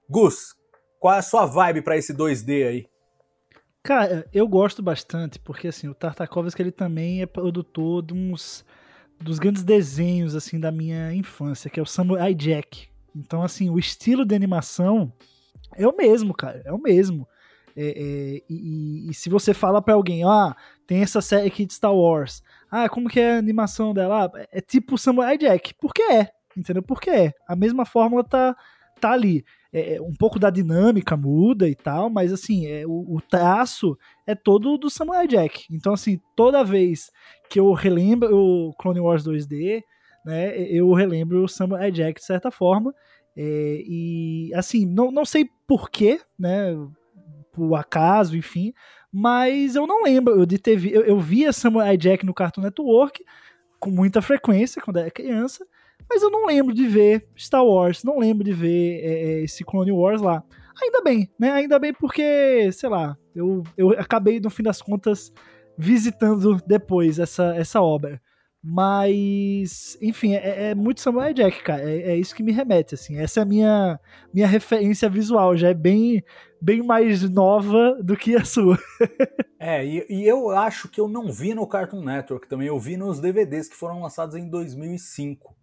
Gus, 0.09 0.55
qual 0.99 1.13
é 1.13 1.17
a 1.17 1.21
sua 1.21 1.45
vibe 1.45 1.81
para 1.81 1.97
esse 1.97 2.13
2D 2.13 2.67
aí? 2.67 2.87
Cara, 3.83 4.27
eu 4.33 4.47
gosto 4.47 4.81
bastante, 4.81 5.37
porque 5.37 5.67
assim, 5.67 5.87
o 5.87 5.93
Tartakovsky 5.93 6.61
ele 6.61 6.71
também 6.71 7.21
é 7.21 7.25
produtor 7.25 8.01
de 8.01 8.13
uns 8.13 8.65
dos 9.21 9.37
grandes 9.37 9.63
desenhos 9.63 10.35
assim 10.35 10.59
da 10.59 10.71
minha 10.71 11.13
infância, 11.13 11.69
que 11.69 11.79
é 11.79 11.83
o 11.83 11.85
Samurai 11.85 12.33
Jack. 12.33 12.87
Então 13.15 13.43
assim, 13.43 13.69
o 13.69 13.77
estilo 13.77 14.25
de 14.25 14.33
animação 14.33 15.13
é 15.75 15.87
o 15.87 15.95
mesmo, 15.95 16.33
cara, 16.33 16.61
é 16.65 16.71
o 16.71 16.81
mesmo. 16.81 17.27
É, 17.75 17.87
é, 17.87 18.41
e, 18.49 19.09
e, 19.09 19.13
se 19.13 19.29
você 19.29 19.53
fala 19.53 19.81
para 19.81 19.95
alguém, 19.95 20.23
ah, 20.23 20.55
tem 20.87 21.01
essa 21.01 21.19
série 21.21 21.47
aqui 21.47 21.65
de 21.65 21.73
Star 21.73 21.93
Wars, 21.93 22.41
ah, 22.71 22.87
como 22.87 23.09
que 23.09 23.19
é 23.19 23.35
a 23.35 23.37
animação 23.37 23.93
dela? 23.93 24.25
Ah, 24.25 24.47
é 24.51 24.61
tipo 24.61 24.97
Samurai 24.97 25.37
Jack. 25.37 25.73
Porque 25.79 26.01
é, 26.01 26.29
entendeu? 26.55 26.81
Porque 26.81 27.09
é. 27.09 27.33
A 27.47 27.55
mesma 27.55 27.85
fórmula 27.85 28.23
tá, 28.23 28.55
tá 28.99 29.11
ali. 29.11 29.43
É, 29.73 29.95
é, 29.95 30.01
um 30.01 30.13
pouco 30.13 30.39
da 30.39 30.49
dinâmica 30.49 31.17
muda 31.17 31.67
e 31.67 31.75
tal, 31.75 32.09
mas 32.09 32.31
assim, 32.31 32.65
é, 32.65 32.87
o, 32.87 33.15
o, 33.15 33.19
traço 33.19 33.97
é 34.25 34.33
todo 34.33 34.77
do 34.77 34.89
Samurai 34.89 35.27
Jack. 35.27 35.65
Então, 35.69 35.93
assim, 35.93 36.17
toda 36.33 36.63
vez 36.63 37.11
que 37.49 37.59
eu 37.59 37.73
relembro 37.73 38.33
o 38.33 38.73
Clone 38.75 39.01
Wars 39.01 39.27
2D, 39.27 39.83
né, 40.25 40.57
eu 40.57 40.91
relembro 40.93 41.43
o 41.43 41.49
Samurai 41.49 41.91
Jack 41.91 42.21
de 42.21 42.25
certa 42.25 42.49
forma. 42.49 42.95
É, 43.35 43.83
e 43.85 44.49
assim, 44.55 44.85
não, 44.85 45.11
não 45.11 45.25
sei 45.25 45.49
porquê, 45.67 46.21
né? 46.39 46.73
Por 47.55 47.73
acaso, 47.75 48.35
enfim. 48.35 48.73
Mas 49.11 49.75
eu 49.75 49.87
não 49.87 50.03
lembro 50.03 50.45
de 50.45 50.59
ter 50.59 50.75
vi, 50.75 50.93
eu, 50.93 51.01
eu 51.03 51.19
via 51.19 51.53
Samurai 51.53 51.95
Jack 51.95 52.25
no 52.25 52.33
Cartoon 52.33 52.61
Network 52.61 53.23
com 53.79 53.89
muita 53.89 54.21
frequência 54.21 54.81
quando 54.81 54.97
era 54.97 55.09
criança, 55.09 55.65
mas 56.09 56.21
eu 56.21 56.29
não 56.29 56.45
lembro 56.45 56.73
de 56.73 56.85
ver 56.87 57.27
Star 57.37 57.63
Wars, 57.63 58.03
não 58.03 58.19
lembro 58.19 58.43
de 58.43 58.51
ver 58.51 58.99
é, 59.01 59.07
é, 59.07 59.43
esse 59.43 59.63
Clone 59.63 59.91
Wars 59.91 60.21
lá. 60.21 60.43
Ainda 60.81 61.01
bem, 61.01 61.29
né? 61.39 61.51
Ainda 61.51 61.79
bem 61.79 61.93
porque, 61.93 62.69
sei 62.73 62.89
lá, 62.89 63.17
eu, 63.33 63.63
eu 63.77 63.91
acabei 63.91 64.39
no 64.39 64.49
fim 64.49 64.63
das 64.63 64.81
contas 64.81 65.31
visitando 65.77 66.61
depois 66.67 67.17
essa, 67.17 67.55
essa 67.55 67.81
obra. 67.81 68.21
Mas, 68.67 69.95
enfim, 70.01 70.33
é, 70.33 70.71
é, 70.71 70.75
muito 70.75 70.99
Samurai 70.99 71.35
Jack, 71.35 71.61
cara. 71.61 71.87
É, 71.87 72.13
é, 72.13 72.17
isso 72.17 72.33
que 72.33 72.41
me 72.41 72.51
remete, 72.51 72.95
assim. 72.95 73.15
Essa 73.19 73.41
é 73.41 73.43
a 73.43 73.45
minha, 73.45 73.99
minha 74.33 74.47
referência 74.47 75.07
visual. 75.07 75.55
Já 75.55 75.69
é 75.69 75.73
bem, 75.75 76.23
bem 76.59 76.81
mais 76.81 77.29
nova 77.29 77.95
do 78.01 78.17
que 78.17 78.35
a 78.35 78.43
sua. 78.43 78.75
é, 79.59 79.85
e, 79.85 80.03
e, 80.09 80.27
eu 80.27 80.49
acho 80.49 80.89
que 80.89 80.99
eu 80.99 81.07
não 81.07 81.31
vi 81.31 81.53
no 81.53 81.67
Cartoon 81.67 82.03
Network 82.03 82.47
também. 82.47 82.67
Eu 82.67 82.79
vi 82.79 82.97
nos 82.97 83.19
DVDs 83.19 83.69
que 83.69 83.75
foram 83.75 84.01
lançados 84.01 84.35
em 84.35 84.49
2005. 84.49 85.55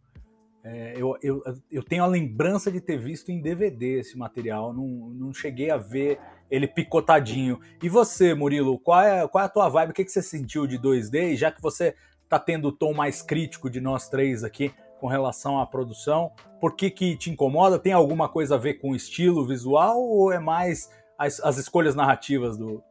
É, 0.62 0.94
eu, 0.96 1.16
eu, 1.20 1.42
eu 1.72 1.82
tenho 1.82 2.04
a 2.04 2.06
lembrança 2.06 2.70
de 2.70 2.80
ter 2.80 2.98
visto 2.98 3.32
em 3.32 3.42
DVD 3.42 3.98
esse 3.98 4.16
material. 4.16 4.72
Não, 4.72 4.86
não 4.86 5.34
cheguei 5.34 5.72
a 5.72 5.76
ver 5.76 6.20
ele 6.48 6.68
picotadinho. 6.68 7.58
E 7.82 7.88
você, 7.88 8.32
Murilo, 8.32 8.78
qual 8.78 9.00
é, 9.00 9.26
qual 9.26 9.42
é 9.42 9.46
a 9.46 9.50
tua 9.50 9.68
vibe? 9.68 9.90
O 9.90 9.94
que, 9.94 10.04
que 10.04 10.12
você 10.12 10.22
sentiu 10.22 10.68
de 10.68 10.78
2D? 10.78 11.32
E 11.32 11.36
já 11.36 11.50
que 11.50 11.60
você 11.60 11.96
tá 12.38 12.38
tendo 12.38 12.68
o 12.68 12.72
tom 12.72 12.94
mais 12.94 13.20
crítico 13.20 13.68
de 13.68 13.80
nós 13.80 14.08
três 14.08 14.42
aqui 14.42 14.72
com 14.98 15.06
relação 15.06 15.58
à 15.60 15.66
produção. 15.66 16.30
Por 16.60 16.76
que, 16.76 16.90
que 16.90 17.16
te 17.16 17.30
incomoda? 17.30 17.78
Tem 17.78 17.92
alguma 17.92 18.28
coisa 18.28 18.54
a 18.54 18.58
ver 18.58 18.74
com 18.74 18.92
o 18.92 18.96
estilo 18.96 19.46
visual 19.46 20.00
ou 20.00 20.32
é 20.32 20.38
mais 20.38 20.88
as, 21.18 21.40
as 21.40 21.58
escolhas 21.58 21.94
narrativas 21.94 22.56
do. 22.56 22.82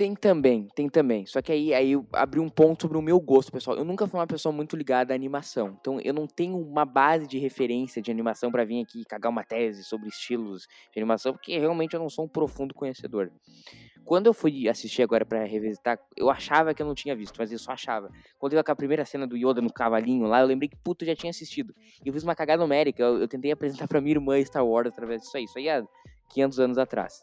Tem 0.00 0.14
também, 0.14 0.66
tem 0.74 0.88
também. 0.88 1.26
Só 1.26 1.42
que 1.42 1.52
aí, 1.52 1.74
aí 1.74 1.92
eu 1.92 2.06
abri 2.14 2.40
um 2.40 2.48
ponto 2.48 2.84
sobre 2.84 2.96
o 2.96 3.02
meu 3.02 3.20
gosto, 3.20 3.52
pessoal. 3.52 3.76
Eu 3.76 3.84
nunca 3.84 4.06
fui 4.06 4.18
uma 4.18 4.26
pessoa 4.26 4.50
muito 4.50 4.74
ligada 4.74 5.12
à 5.12 5.14
animação. 5.14 5.76
Então 5.78 6.00
eu 6.00 6.14
não 6.14 6.26
tenho 6.26 6.56
uma 6.56 6.86
base 6.86 7.26
de 7.26 7.38
referência 7.38 8.00
de 8.00 8.10
animação 8.10 8.50
para 8.50 8.64
vir 8.64 8.82
aqui 8.82 9.04
cagar 9.04 9.30
uma 9.30 9.44
tese 9.44 9.84
sobre 9.84 10.08
estilos 10.08 10.66
de 10.90 10.98
animação, 10.98 11.34
porque 11.34 11.58
realmente 11.58 11.92
eu 11.92 12.00
não 12.00 12.08
sou 12.08 12.24
um 12.24 12.28
profundo 12.28 12.72
conhecedor. 12.72 13.30
Quando 14.02 14.26
eu 14.26 14.32
fui 14.32 14.70
assistir 14.70 15.02
agora 15.02 15.26
para 15.26 15.44
revisitar, 15.44 15.98
eu 16.16 16.30
achava 16.30 16.72
que 16.72 16.80
eu 16.80 16.86
não 16.86 16.94
tinha 16.94 17.14
visto, 17.14 17.36
mas 17.38 17.52
eu 17.52 17.58
só 17.58 17.72
achava. 17.72 18.10
Quando 18.38 18.54
eu 18.54 18.62
vi 18.64 18.70
a 18.72 18.74
primeira 18.74 19.04
cena 19.04 19.26
do 19.26 19.36
Yoda 19.36 19.60
no 19.60 19.70
cavalinho 19.70 20.24
lá, 20.26 20.40
eu 20.40 20.46
lembrei 20.46 20.70
que, 20.70 20.76
puto, 20.78 21.04
já 21.04 21.14
tinha 21.14 21.28
assistido. 21.28 21.74
E 22.02 22.08
eu 22.08 22.12
fiz 22.14 22.22
uma 22.22 22.34
cagada 22.34 22.62
numérica, 22.62 23.02
eu, 23.02 23.20
eu 23.20 23.28
tentei 23.28 23.52
apresentar 23.52 23.86
pra 23.86 24.00
minha 24.00 24.14
irmã 24.14 24.42
Star 24.42 24.66
Wars 24.66 24.88
através 24.88 25.20
disso 25.20 25.36
aí. 25.36 25.44
Isso 25.44 25.58
aí 25.58 25.68
há 25.68 25.84
500 26.30 26.58
anos 26.58 26.78
atrás. 26.78 27.20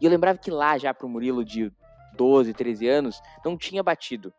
E 0.00 0.04
eu 0.04 0.10
lembrava 0.10 0.38
que 0.38 0.50
lá, 0.50 0.78
já 0.78 0.92
pro 0.92 1.08
Murilo 1.08 1.44
de 1.44 1.72
12, 2.16 2.52
13 2.52 2.88
anos, 2.88 3.20
não 3.44 3.56
tinha 3.56 3.82
batido 3.82 4.32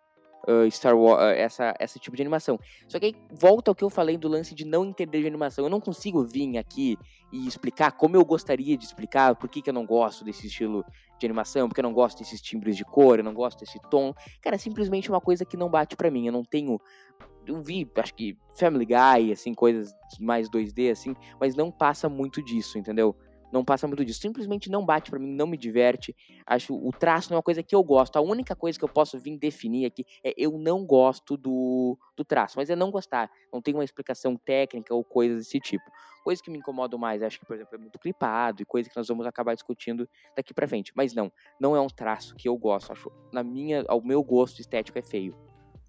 uh, 0.48 0.70
Star 0.70 0.98
Wars, 0.98 1.22
uh, 1.22 1.38
essa, 1.38 1.74
essa 1.80 2.00
tipo 2.00 2.15
de 2.15 2.22
animação. 2.22 2.60
Só 2.88 3.00
que 3.00 3.08
aí 3.08 3.15
volta 3.32 3.72
ao 3.72 3.75
que 3.75 3.84
eu 3.84 3.89
falei 3.89 4.18
do 4.18 4.27
lance 4.27 4.53
de 4.53 4.65
não 4.65 4.86
entender 4.86 5.22
de 5.22 5.27
animação. 5.27 5.65
Eu 5.65 5.70
não 5.70 5.80
consigo 5.80 6.24
vir 6.24 6.58
aqui 6.58 6.98
e 7.32 7.48
explicar 7.48 7.92
como 7.94 8.15
eu 8.15 8.25
gostaria 8.25 8.77
de 8.77 8.86
explicar 8.86 9.36
por 9.36 9.50
que, 9.50 9.62
que 9.62 9.70
eu 9.70 9.74
não 9.74 9.86
gosto 9.86 10.24
desse 10.24 10.48
estilo 10.48 10.86
de 11.20 11.25
animação, 11.25 11.68
porque 11.68 11.80
eu 11.80 11.84
não 11.84 11.94
gosto 11.94 12.20
desses 12.20 12.42
timbres 12.42 12.75
de 12.75 12.84
cor, 12.84 13.20
eu 13.20 13.24
não 13.24 13.34
gosto 13.34 13.60
desse 13.60 13.80
tom. 13.89 14.13
Cara, 14.42 14.56
é 14.56 14.60
simplesmente 14.60 15.10
uma 15.10 15.22
coisa 15.22 15.46
que 15.46 15.58
não 15.58 15.70
bate 15.70 15.96
para 15.96 16.12
mim. 16.12 16.27
Eu 16.27 16.34
não 16.34 16.44
tenho 16.44 16.80
eu 17.46 17.62
vi, 17.62 17.89
acho 17.98 18.13
que 18.13 18.38
Family 18.53 18.86
Guy, 18.86 19.32
assim, 19.32 19.53
coisas 19.53 19.94
mais 20.20 20.50
2D, 20.50 20.92
assim, 20.92 21.13
mas 21.39 21.56
não 21.56 21.70
passa 21.70 22.08
muito 22.08 22.42
disso, 22.42 22.77
entendeu? 22.77 23.15
Não 23.53 23.63
passa 23.63 23.88
muito 23.88 24.03
disso. 24.03 24.19
Simplesmente 24.19 24.69
não 24.69 24.83
bate 24.83 25.10
para 25.12 25.19
mim, 25.19 25.27
não 25.27 25.45
me 25.45 25.55
diverte. 25.55 26.15
Acho 26.45 26.75
o 26.75 26.91
traço 26.91 27.29
não 27.29 27.36
é 27.36 27.38
uma 27.38 27.43
coisa 27.43 27.62
que 27.62 27.75
eu 27.75 27.83
gosto. 27.83 28.17
A 28.17 28.22
única 28.22 28.55
coisa 28.55 28.77
que 28.77 28.83
eu 28.83 28.89
posso 28.89 29.17
vir 29.19 29.38
definir 29.38 29.86
aqui 29.86 30.03
é 30.24 30.33
eu 30.36 30.57
não 30.57 30.86
gosto 30.86 31.38
do, 31.38 31.98
do 32.17 32.25
traço, 32.25 32.57
mas 32.57 32.69
é 32.69 32.75
não 32.75 32.89
gostar. 32.89 33.29
Não 33.53 33.62
tem 33.62 33.74
uma 33.74 33.83
explicação 33.83 34.36
técnica 34.36 34.93
ou 34.93 35.03
coisas 35.03 35.45
desse 35.45 35.60
tipo. 35.60 35.83
Coisas 36.24 36.41
que 36.41 36.50
me 36.50 36.57
incomodam 36.57 36.98
mais, 36.98 37.22
acho 37.22 37.38
que, 37.39 37.45
por 37.45 37.55
exemplo, 37.55 37.75
é 37.75 37.77
muito 37.77 38.00
clipado 38.00 38.62
e 38.62 38.65
coisas 38.65 38.91
que 38.91 38.98
nós 38.98 39.07
vamos 39.07 39.25
acabar 39.25 39.53
discutindo 39.53 40.10
daqui 40.36 40.53
para 40.53 40.67
frente. 40.67 40.91
Mas 40.95 41.13
não, 41.13 41.31
não 41.60 41.75
é 41.75 41.81
um 41.81 41.88
traço 41.88 42.36
que 42.36 42.48
eu 42.48 42.57
gosto. 42.57 42.91
Acho, 42.91 43.12
na 43.31 43.43
minha, 43.43 43.83
ao 43.88 44.01
meu 44.01 44.24
gosto 44.24 44.62
estético 44.62 44.98
é 44.98 45.01
feio. 45.01 45.36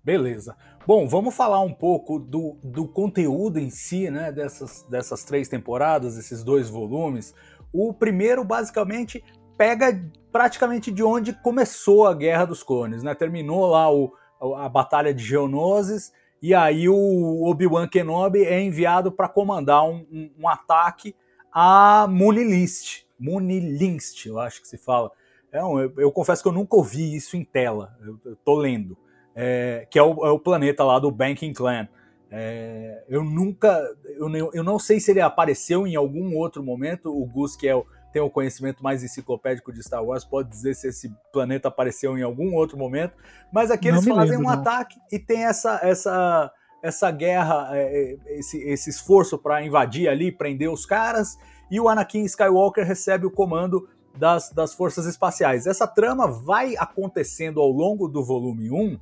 Beleza. 0.05 0.55
Bom, 0.87 1.09
vamos 1.09 1.35
falar 1.35 1.63
um 1.63 1.73
pouco 1.73 2.19
do, 2.19 2.59
do 2.63 2.87
conteúdo 2.87 3.59
em 3.59 3.71
si, 3.71 4.11
né, 4.11 4.31
dessas, 4.31 4.83
dessas 4.83 5.25
três 5.25 5.49
temporadas, 5.49 6.19
esses 6.19 6.45
dois 6.45 6.69
volumes. 6.69 7.35
O 7.75 7.93
primeiro, 7.93 8.45
basicamente, 8.45 9.23
pega 9.59 10.01
praticamente 10.31 10.93
de 10.93 11.03
onde 11.03 11.33
começou 11.33 12.07
a 12.07 12.15
Guerra 12.15 12.45
dos 12.45 12.63
Clones, 12.63 13.03
né? 13.03 13.15
Terminou 13.15 13.67
lá 13.67 13.93
o, 13.93 14.13
a 14.57 14.69
Batalha 14.69 15.13
de 15.13 15.25
Geonosis, 15.25 16.13
e 16.41 16.55
aí 16.55 16.89
o 16.89 17.45
Obi-Wan 17.45 17.89
Kenobi 17.89 18.45
é 18.45 18.61
enviado 18.61 19.11
para 19.11 19.29
comandar 19.29 19.85
um, 19.85 20.07
um, 20.13 20.31
um, 20.41 20.49
ataque 20.49 21.17
a 21.53 22.07
Munilist. 22.09 23.07
Munilinst, 23.19 24.27
eu 24.27 24.39
acho 24.39 24.61
que 24.61 24.69
se 24.69 24.77
fala. 24.77 25.11
É 25.51 25.65
um, 25.65 25.81
eu, 25.81 25.93
eu, 25.97 26.13
confesso 26.13 26.43
que 26.43 26.49
eu 26.49 26.53
nunca 26.53 26.77
ouvi 26.77 27.17
isso 27.17 27.37
em 27.37 27.45
tela, 27.45 27.97
eu, 28.05 28.21
eu 28.25 28.37
tô 28.37 28.55
lendo. 28.57 28.97
É, 29.35 29.87
que 29.91 29.99
é 29.99 30.03
o, 30.03 30.25
é 30.25 30.31
o, 30.31 30.39
planeta 30.39 30.85
lá 30.85 30.99
do 30.99 31.11
Banking 31.11 31.53
Clan. 31.53 31.89
É, 32.31 33.05
eu 33.09 33.23
nunca, 33.23 33.81
eu, 34.05 34.29
eu 34.53 34.65
não 34.65 34.79
sei 34.79 34.99
se 34.99 35.11
ele 35.11 35.21
apareceu 35.21 35.87
em 35.87 35.95
algum 35.95 36.37
outro 36.37 36.63
momento. 36.63 37.11
O 37.11 37.25
Gus, 37.27 37.55
que 37.57 37.69
é 37.69 37.75
o, 37.75 37.87
tem 38.13 38.23
o 38.23 38.31
conhecimento 38.31 38.83
mais 38.83 39.03
enciclopédico 39.03 39.73
de 39.73 39.83
Star 39.83 40.05
Wars, 40.05 40.25
pode 40.25 40.49
dizer 40.49 40.75
se 40.75 40.89
esse 40.89 41.13
planeta 41.33 41.69
apareceu 41.69 42.17
em 42.17 42.23
algum 42.23 42.55
outro 42.55 42.79
momento. 42.79 43.15
Mas 43.53 43.71
aqui 43.71 43.89
eles 43.89 44.05
fazem 44.05 44.37
lembro, 44.37 44.39
um 44.39 44.43
não. 44.43 44.61
ataque 44.61 44.97
e 45.11 45.19
tem 45.19 45.45
essa, 45.45 45.81
essa, 45.83 46.53
essa 46.83 47.11
guerra, 47.11 47.71
é, 47.73 48.17
é 48.27 48.39
esse, 48.39 48.59
esse 48.63 48.91
esforço 48.91 49.39
para 49.39 49.65
invadir 49.65 50.09
ali, 50.09 50.31
prender 50.31 50.71
os 50.71 50.87
caras. 50.87 51.37
E 51.71 51.81
o 51.81 51.89
Anakin 51.89 52.25
Skywalker 52.25 52.87
recebe 52.87 53.27
o 53.27 53.31
comando 53.31 53.89
das, 54.17 54.51
das 54.51 54.73
forças 54.73 55.07
espaciais. 55.07 55.67
Essa 55.67 55.87
trama 55.87 56.29
vai 56.29 56.77
acontecendo 56.77 57.61
ao 57.61 57.69
longo 57.69 58.09
do 58.09 58.25
volume 58.25 58.71
1, 58.71 58.99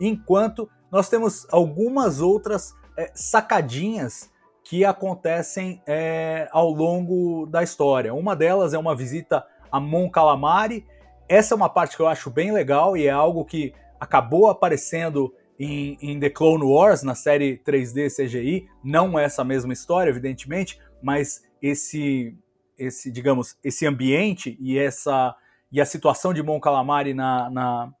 enquanto 0.00 0.68
nós 0.90 1.08
temos 1.08 1.46
algumas 1.50 2.20
outras 2.20 2.74
é, 2.96 3.10
sacadinhas 3.14 4.30
que 4.62 4.84
acontecem 4.84 5.82
é, 5.86 6.48
ao 6.50 6.70
longo 6.70 7.46
da 7.46 7.62
história. 7.62 8.14
Uma 8.14 8.34
delas 8.34 8.72
é 8.72 8.78
uma 8.78 8.96
visita 8.96 9.44
a 9.70 9.78
Mon 9.78 10.08
Calamari. 10.08 10.86
Essa 11.28 11.54
é 11.54 11.56
uma 11.56 11.68
parte 11.68 11.96
que 11.96 12.02
eu 12.02 12.06
acho 12.06 12.30
bem 12.30 12.52
legal 12.52 12.96
e 12.96 13.06
é 13.06 13.10
algo 13.10 13.44
que 13.44 13.74
acabou 14.00 14.48
aparecendo 14.48 15.34
em, 15.58 15.98
em, 16.00 16.18
The 16.18 16.30
Clone 16.30 16.64
Wars, 16.64 17.02
na 17.02 17.14
série 17.14 17.58
3D 17.58 18.08
CGI. 18.08 18.68
Não 18.82 19.18
essa 19.18 19.44
mesma 19.44 19.72
história, 19.72 20.10
evidentemente, 20.10 20.80
mas 21.02 21.42
esse, 21.60 22.36
esse 22.78 23.10
digamos, 23.10 23.56
esse 23.62 23.86
ambiente 23.86 24.56
e 24.60 24.78
essa 24.78 25.34
e 25.70 25.80
a 25.80 25.84
situação 25.84 26.32
de 26.32 26.40
Mon 26.40 26.60
Calamari 26.60 27.12
na, 27.14 27.50
na, 27.50 27.92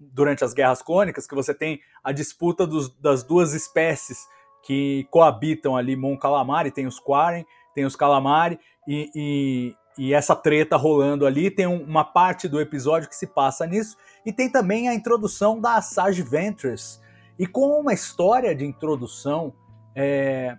durante 0.00 0.42
as 0.42 0.54
guerras 0.54 0.80
clônicas, 0.80 1.26
que 1.26 1.34
você 1.34 1.52
tem 1.52 1.80
a 2.02 2.10
disputa 2.10 2.66
dos, 2.66 2.88
das 2.98 3.22
duas 3.22 3.52
espécies 3.52 4.26
que 4.62 5.06
coabitam 5.10 5.76
ali 5.76 5.94
Mon 5.94 6.16
Calamari, 6.16 6.70
tem 6.70 6.86
os 6.86 6.98
Quarren, 6.98 7.44
tem 7.74 7.84
os 7.84 7.94
Calamari, 7.94 8.58
e, 8.88 9.10
e, 9.14 9.76
e 9.98 10.14
essa 10.14 10.34
treta 10.34 10.76
rolando 10.76 11.26
ali, 11.26 11.50
tem 11.50 11.66
um, 11.66 11.82
uma 11.82 12.04
parte 12.04 12.48
do 12.48 12.60
episódio 12.60 13.08
que 13.08 13.16
se 13.16 13.26
passa 13.26 13.66
nisso, 13.66 13.96
e 14.24 14.32
tem 14.32 14.50
também 14.50 14.88
a 14.88 14.94
introdução 14.94 15.60
da 15.60 15.76
Asajj 15.76 16.22
Ventress, 16.22 17.00
e 17.38 17.46
com 17.46 17.80
uma 17.80 17.92
história 17.92 18.54
de 18.54 18.64
introdução 18.64 19.52
é, 19.94 20.56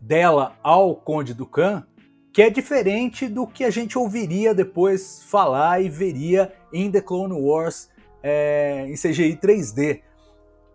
dela 0.00 0.56
ao 0.62 0.94
Conde 0.94 1.34
do 1.34 1.46
Khan, 1.46 1.86
que 2.32 2.42
é 2.42 2.50
diferente 2.50 3.28
do 3.28 3.46
que 3.46 3.64
a 3.64 3.70
gente 3.70 3.98
ouviria 3.98 4.54
depois 4.54 5.22
falar 5.24 5.80
e 5.80 5.88
veria 5.88 6.52
em 6.70 6.90
The 6.90 7.00
Clone 7.00 7.32
Wars 7.32 7.88
é, 8.28 8.84
em 8.88 8.94
CGI 8.94 9.36
3D. 9.36 10.02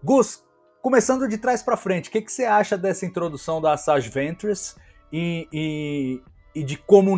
Gus, 0.02 0.42
começando 0.82 1.28
de 1.28 1.38
trás 1.38 1.62
para 1.62 1.76
frente, 1.76 2.08
o 2.08 2.12
que, 2.12 2.22
que, 2.22 2.32
você 2.32 2.46
acha 2.46 2.78
dessa 2.78 3.06
introdução 3.06 3.60
da 3.60 3.74
Asajj 3.74 4.08
Ventress 4.10 4.76
e, 5.12 5.50
e, 5.52 6.22
e, 6.56 6.64
de 6.64 6.78
como 6.78 7.18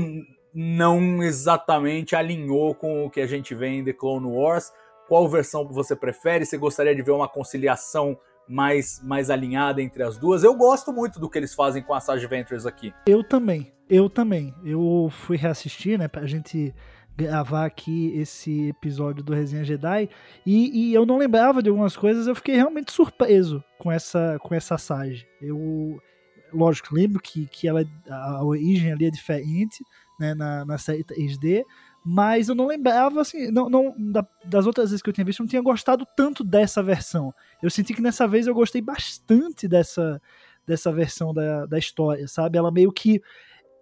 não 0.51 1.21
exatamente 1.21 2.15
alinhou 2.15 2.73
com 2.73 3.05
o 3.05 3.11
que 3.11 3.21
a 3.21 3.27
gente 3.27 3.53
vê 3.53 3.67
em 3.67 3.85
The 3.85 3.93
Clone 3.93 4.25
Wars? 4.25 4.73
Qual 5.07 5.29
versão 5.29 5.67
você 5.67 5.95
prefere? 5.95 6.47
Você 6.47 6.57
gostaria 6.57 6.95
de 6.95 7.03
ver 7.03 7.11
uma 7.11 7.27
conciliação 7.27 8.17
mais, 8.47 8.99
mais 9.03 9.29
alinhada 9.29 9.83
entre 9.83 10.01
as 10.01 10.17
duas? 10.17 10.43
Eu 10.43 10.55
gosto 10.55 10.91
muito 10.91 11.19
do 11.19 11.29
que 11.29 11.37
eles 11.37 11.53
fazem 11.53 11.83
com 11.83 11.93
a 11.93 11.97
Asajj 11.97 12.25
Ventress 12.25 12.67
aqui. 12.67 12.91
Eu 13.05 13.23
também, 13.23 13.71
eu 13.87 14.09
também. 14.09 14.51
Eu 14.65 15.11
fui 15.11 15.37
reassistir, 15.37 15.99
né, 15.99 16.07
pra 16.07 16.25
gente 16.25 16.73
gravar 17.15 17.65
aqui 17.65 18.11
esse 18.15 18.69
episódio 18.69 19.23
do 19.23 19.33
Resenha 19.33 19.63
Jedi 19.63 20.09
e, 20.45 20.89
e, 20.89 20.93
eu 20.93 21.05
não 21.05 21.17
lembrava 21.17 21.61
de 21.61 21.69
algumas 21.69 21.95
coisas, 21.95 22.27
eu 22.27 22.35
fiquei 22.35 22.55
realmente 22.55 22.91
surpreso 22.91 23.63
com 23.77 23.91
essa 23.91 24.37
com 24.41 24.53
essa 24.55 24.77
Sage. 24.77 25.27
Eu, 25.41 26.01
lógico, 26.51 26.93
lembro 26.93 27.21
que, 27.21 27.47
que 27.47 27.67
ela, 27.67 27.85
a 28.09 28.43
origem 28.43 28.91
ali 28.91 29.05
é 29.05 29.11
diferente 29.11 29.83
né, 30.19 30.33
na, 30.33 30.65
na 30.65 30.77
série 30.77 31.03
3D, 31.03 31.63
mas 32.05 32.49
eu 32.49 32.55
não 32.55 32.67
lembrava, 32.67 33.21
assim, 33.21 33.49
não, 33.49 33.69
não 33.69 33.95
da, 33.97 34.27
das 34.43 34.65
outras 34.65 34.89
vezes 34.89 35.01
que 35.01 35.09
eu 35.09 35.13
tinha 35.13 35.23
visto, 35.23 35.39
eu 35.39 35.43
não 35.45 35.49
tinha 35.49 35.61
gostado 35.61 36.05
tanto 36.17 36.43
dessa 36.43 36.83
versão. 36.83 37.33
Eu 37.61 37.69
senti 37.69 37.93
que 37.93 38.01
nessa 38.01 38.27
vez 38.27 38.45
eu 38.45 38.53
gostei 38.53 38.81
bastante 38.81 39.67
dessa, 39.67 40.21
dessa 40.67 40.91
versão 40.91 41.33
da, 41.33 41.65
da 41.65 41.77
história, 41.77 42.27
sabe? 42.27 42.57
Ela 42.57 42.71
meio 42.71 42.91
que 42.91 43.21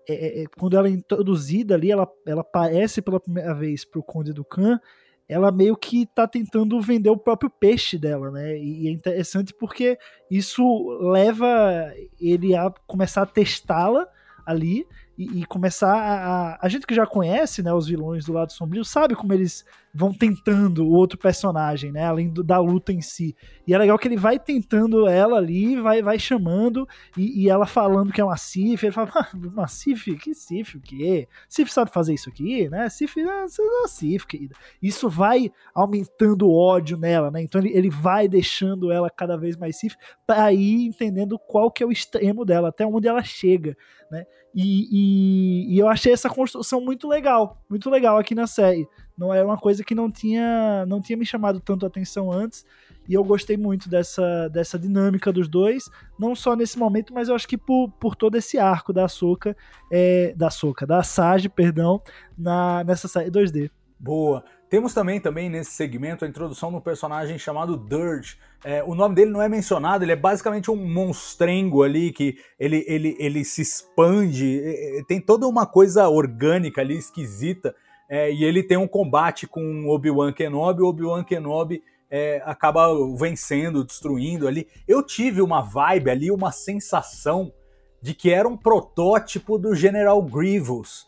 é, 0.08 0.14
é, 0.14 0.44
é, 0.44 0.46
quando 0.58 0.78
ela 0.78 0.88
é 0.88 0.92
introduzida 0.92 1.76
ali, 1.76 1.92
ela, 1.92 2.08
ela 2.26 2.42
aparece 2.42 3.02
pela 3.02 3.20
primeira 3.20 3.54
vez 3.54 3.86
pro 3.86 4.04
Conde 4.04 4.34
do 4.34 4.44
Khan, 4.44 4.80
ela 5.28 5.52
meio 5.52 5.78
que 5.78 6.06
tá 6.06 6.28
tentando 6.28 6.82
vender 6.82 7.10
o 7.10 7.18
próprio 7.18 7.50
peixe 7.50 7.98
dela, 7.98 8.30
né? 8.30 8.58
E 8.58 8.88
é 8.88 8.92
interessante 8.92 9.54
porque 9.54 9.98
isso 10.30 10.64
leva 11.00 11.94
ele 12.20 12.54
a 12.54 12.70
começar 12.86 13.22
a 13.22 13.26
testá-la 13.26 14.08
ali 14.46 14.86
e, 15.22 15.42
e 15.42 15.46
começar 15.46 15.94
a, 15.94 16.54
a, 16.54 16.60
a. 16.62 16.70
gente 16.70 16.88
que 16.88 16.96
já 16.96 17.06
conhece 17.06 17.62
né, 17.62 17.74
os 17.74 17.88
vilões 17.88 18.26
do 18.26 18.34
lado 18.34 18.52
sombrio 18.52 18.84
sabe 18.84 19.16
como 19.16 19.34
eles 19.34 19.64
vão 19.94 20.14
tentando 20.14 20.86
o 20.86 20.92
outro 20.92 21.18
personagem, 21.18 21.92
né? 21.92 22.06
Além 22.06 22.30
do, 22.30 22.44
da 22.44 22.58
luta 22.60 22.94
em 22.94 23.02
si. 23.02 23.36
E 23.68 23.74
é 23.74 23.78
legal 23.78 24.00
que 24.00 24.08
ele 24.08 24.18
vai 24.18 24.40
tentando 24.40 25.08
ela 25.08 25.38
ali, 25.38 25.80
vai, 25.80 26.02
vai 26.02 26.18
chamando, 26.18 26.88
e, 27.18 27.44
e 27.44 27.50
ela 27.50 27.66
falando 27.66 28.12
que 28.12 28.22
é 28.22 28.24
uma 28.24 28.38
Sif, 28.38 28.86
ele 28.86 28.94
fala, 28.94 29.12
ah, 29.16 29.30
uma 29.34 29.68
Sif? 29.68 30.16
Que 30.16 30.34
Sif? 30.34 30.78
O 30.78 30.82
quê? 30.82 31.28
Sif 31.50 31.72
sabe 31.72 31.92
fazer 31.92 32.14
isso 32.14 32.30
aqui, 32.30 32.70
né? 32.70 32.90
Sif 32.90 33.20
é 33.20 33.26
uma 33.26 33.88
Sif, 33.88 34.26
querida. 34.26 34.56
Isso 34.82 35.10
vai 35.10 35.52
aumentando 35.74 36.48
o 36.48 36.56
ódio 36.56 36.98
nela, 36.98 37.30
né? 37.30 37.42
Então 37.42 37.60
ele, 37.62 37.76
ele 37.76 37.90
vai 37.90 38.28
deixando 38.28 38.92
ela 38.92 39.10
cada 39.10 39.38
vez 39.38 39.58
mais 39.58 39.78
Sif 39.78 39.96
para 40.26 40.54
ir 40.54 40.86
entendendo 40.86 41.38
qual 41.38 41.70
que 41.70 41.84
é 41.84 41.86
o 41.86 41.92
extremo 41.92 42.46
dela, 42.46 42.70
até 42.70 42.86
onde 42.86 43.08
ela 43.08 43.24
chega, 43.24 43.76
né? 44.10 44.26
E, 44.54 44.88
e, 44.92 45.76
e 45.76 45.80
eu 45.80 45.88
achei 45.88 46.12
essa 46.12 46.30
construção 46.30 46.82
muito 46.82 47.08
legal, 47.08 47.64
muito 47.70 47.90
legal 47.90 48.18
aqui 48.18 48.36
na 48.36 48.48
série 48.48 48.88
não 49.22 49.32
é 49.32 49.44
uma 49.44 49.56
coisa 49.56 49.84
que 49.84 49.94
não 49.94 50.10
tinha, 50.10 50.84
não 50.88 51.00
tinha 51.00 51.16
me 51.16 51.26
chamado 51.26 51.60
tanto 51.60 51.86
a 51.86 51.88
atenção 51.88 52.32
antes. 52.32 52.66
E 53.08 53.14
eu 53.14 53.24
gostei 53.24 53.56
muito 53.56 53.88
dessa, 53.88 54.50
dessa 54.50 54.80
dinâmica 54.80 55.32
dos 55.32 55.48
dois, 55.48 55.92
não 56.18 56.36
só 56.36 56.56
nesse 56.56 56.80
momento, 56.80 57.14
mas 57.14 57.30
eu 57.30 57.36
acho 57.36 57.48
que 57.48 57.58
por, 57.58 57.92
por 58.00 58.16
todo 58.16 58.36
esse 58.36 58.58
arco 58.58 58.92
da 58.92 59.08
Soca, 59.08 59.56
é, 59.92 60.34
da 60.36 60.50
Soca, 60.50 60.88
da 60.88 61.04
Sage, 61.04 61.50
perdão, 61.50 62.02
na, 62.36 62.84
nessa 62.84 63.08
série 63.08 63.30
2D. 63.30 63.70
Boa. 64.00 64.44
Temos 64.68 64.92
também, 64.92 65.22
também 65.22 65.52
nesse 65.52 65.72
segmento 65.72 66.26
a 66.26 66.28
introdução 66.28 66.72
de 66.72 66.78
um 66.78 66.82
personagem 66.82 67.38
chamado 67.38 67.78
Dirge. 67.78 68.40
É, 68.64 68.84
o 68.84 68.94
nome 68.94 69.16
dele 69.16 69.32
não 69.32 69.42
é 69.42 69.50
mencionado, 69.50 70.04
ele 70.04 70.12
é 70.12 70.16
basicamente 70.16 70.70
um 70.70 70.76
monstrengo 70.76 71.82
ali 71.82 72.12
que 72.12 72.38
ele, 72.60 72.86
ele, 72.88 73.16
ele 73.20 73.44
se 73.44 73.62
expande, 73.62 74.62
tem 75.08 75.20
toda 75.20 75.48
uma 75.48 75.66
coisa 75.66 76.08
orgânica 76.08 76.82
ali, 76.82 76.96
esquisita 76.96 77.76
é, 78.08 78.32
e 78.32 78.44
ele 78.44 78.62
tem 78.62 78.78
um 78.78 78.88
combate 78.88 79.48
com 79.48 79.88
Obi-Wan 79.88 80.34
Kenobi, 80.34 80.84
Obi-Wan 80.84 81.24
Kenobi 81.24 81.82
é, 82.10 82.42
acaba 82.44 82.90
vencendo, 83.16 83.86
destruindo 83.86 84.50
ali. 84.50 84.68
Eu 84.86 85.02
tive 85.02 85.42
uma 85.42 85.62
vibe 85.62 86.12
ali, 86.12 86.30
uma 86.30 86.52
sensação 86.52 87.54
de 88.02 88.14
que 88.14 88.30
era 88.30 88.48
um 88.48 88.58
protótipo 88.58 89.58
do 89.58 89.74
General 89.74 90.22
Grievous. 90.22 91.08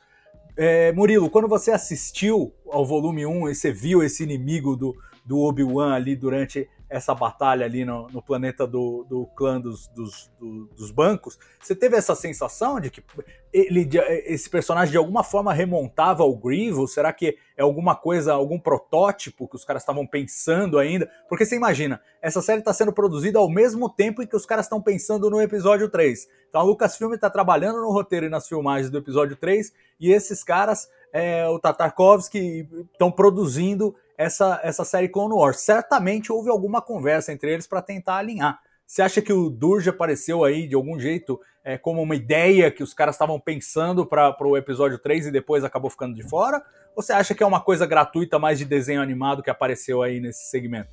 É, 0.55 0.93
Murilo, 0.93 1.29
quando 1.29 1.47
você 1.47 1.71
assistiu 1.71 2.53
ao 2.71 2.85
volume 2.85 3.25
1 3.25 3.49
e 3.49 3.55
você 3.55 3.71
viu 3.71 4.01
esse 4.01 4.23
inimigo 4.23 4.77
do, 4.77 4.95
do 5.25 5.39
Obi-Wan 5.39 5.93
ali 5.93 6.15
durante 6.15 6.69
essa 6.93 7.15
batalha 7.15 7.65
ali 7.65 7.83
no, 7.83 8.07
no 8.09 8.21
planeta 8.21 8.67
do, 8.67 9.03
do 9.09 9.25
clã 9.35 9.59
dos, 9.59 9.87
dos, 9.87 10.31
do, 10.39 10.67
dos, 10.67 10.91
bancos, 10.91 11.39
você 11.59 11.75
teve 11.75 11.97
essa 11.97 12.13
sensação 12.13 12.79
de 12.79 12.91
que 12.91 13.03
ele, 13.51 13.89
esse 14.25 14.47
personagem 14.47 14.91
de 14.91 14.97
alguma 14.97 15.23
forma 15.23 15.51
remontava 15.51 16.21
ao 16.21 16.35
Grievous? 16.35 16.93
Será 16.93 17.11
que 17.11 17.35
é 17.57 17.63
alguma 17.63 17.95
coisa, 17.95 18.33
algum 18.33 18.59
protótipo 18.59 19.47
que 19.47 19.55
os 19.55 19.65
caras 19.65 19.81
estavam 19.81 20.05
pensando 20.05 20.77
ainda? 20.77 21.09
Porque 21.27 21.47
você 21.47 21.55
imagina, 21.55 21.99
essa 22.21 22.43
série 22.43 22.59
está 22.59 22.71
sendo 22.71 22.93
produzida 22.93 23.39
ao 23.39 23.49
mesmo 23.49 23.89
tempo 23.89 24.21
em 24.21 24.27
que 24.27 24.35
os 24.35 24.45
caras 24.45 24.67
estão 24.67 24.79
pensando 24.79 25.31
no 25.31 25.41
episódio 25.41 25.89
3. 25.89 26.27
Então 26.47 26.61
a 26.61 26.63
Lucasfilm 26.63 27.13
está 27.15 27.27
trabalhando 27.27 27.81
no 27.81 27.91
roteiro 27.91 28.27
e 28.27 28.29
nas 28.29 28.47
filmagens 28.47 28.91
do 28.91 28.99
episódio 28.99 29.35
3 29.35 29.73
e 29.99 30.11
esses 30.11 30.43
caras, 30.43 30.87
é, 31.11 31.47
o 31.49 31.57
Tatarkovsky, 31.57 32.69
estão 32.91 33.11
produzindo 33.11 33.95
essa, 34.17 34.59
essa 34.63 34.85
série 34.85 35.09
Clone 35.09 35.33
Wars. 35.33 35.59
Certamente 35.59 36.31
houve 36.31 36.49
alguma 36.49 36.81
conversa 36.81 37.31
entre 37.31 37.51
eles 37.51 37.67
para 37.67 37.81
tentar 37.81 38.17
alinhar. 38.17 38.59
Você 38.85 39.01
acha 39.01 39.21
que 39.21 39.33
o 39.33 39.49
Durge 39.49 39.89
apareceu 39.89 40.43
aí 40.43 40.67
de 40.67 40.75
algum 40.75 40.99
jeito 40.99 41.39
é, 41.63 41.77
como 41.77 42.01
uma 42.01 42.15
ideia 42.15 42.69
que 42.69 42.83
os 42.83 42.93
caras 42.93 43.15
estavam 43.15 43.39
pensando 43.39 44.05
para 44.05 44.35
o 44.41 44.57
episódio 44.57 44.99
3 44.99 45.27
e 45.27 45.31
depois 45.31 45.63
acabou 45.63 45.89
ficando 45.89 46.13
de 46.13 46.23
fora? 46.27 46.63
Ou 46.95 47.01
você 47.01 47.13
acha 47.13 47.33
que 47.33 47.41
é 47.41 47.45
uma 47.45 47.61
coisa 47.61 47.85
gratuita 47.85 48.37
mais 48.37 48.59
de 48.59 48.65
desenho 48.65 49.01
animado 49.01 49.41
que 49.41 49.49
apareceu 49.49 50.01
aí 50.01 50.19
nesse 50.19 50.49
segmento? 50.49 50.91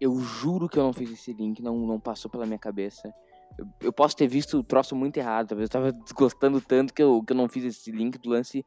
Eu 0.00 0.18
juro 0.20 0.68
que 0.68 0.78
eu 0.78 0.82
não 0.82 0.92
fiz 0.92 1.10
esse 1.10 1.32
link, 1.32 1.62
não, 1.62 1.76
não 1.76 2.00
passou 2.00 2.30
pela 2.30 2.46
minha 2.46 2.58
cabeça. 2.58 3.12
Eu, 3.80 3.92
posso 3.92 4.16
ter 4.16 4.26
visto 4.26 4.58
o 4.58 4.62
troço 4.62 4.96
muito 4.96 5.16
errado, 5.16 5.48
talvez 5.48 5.68
eu 5.68 5.72
tava 5.72 5.92
desgostando 6.04 6.60
tanto 6.60 6.92
que 6.92 7.02
eu, 7.02 7.22
que 7.22 7.32
eu 7.32 7.36
não 7.36 7.48
fiz 7.48 7.64
esse 7.64 7.90
link 7.90 8.18
do 8.18 8.30
lance. 8.30 8.64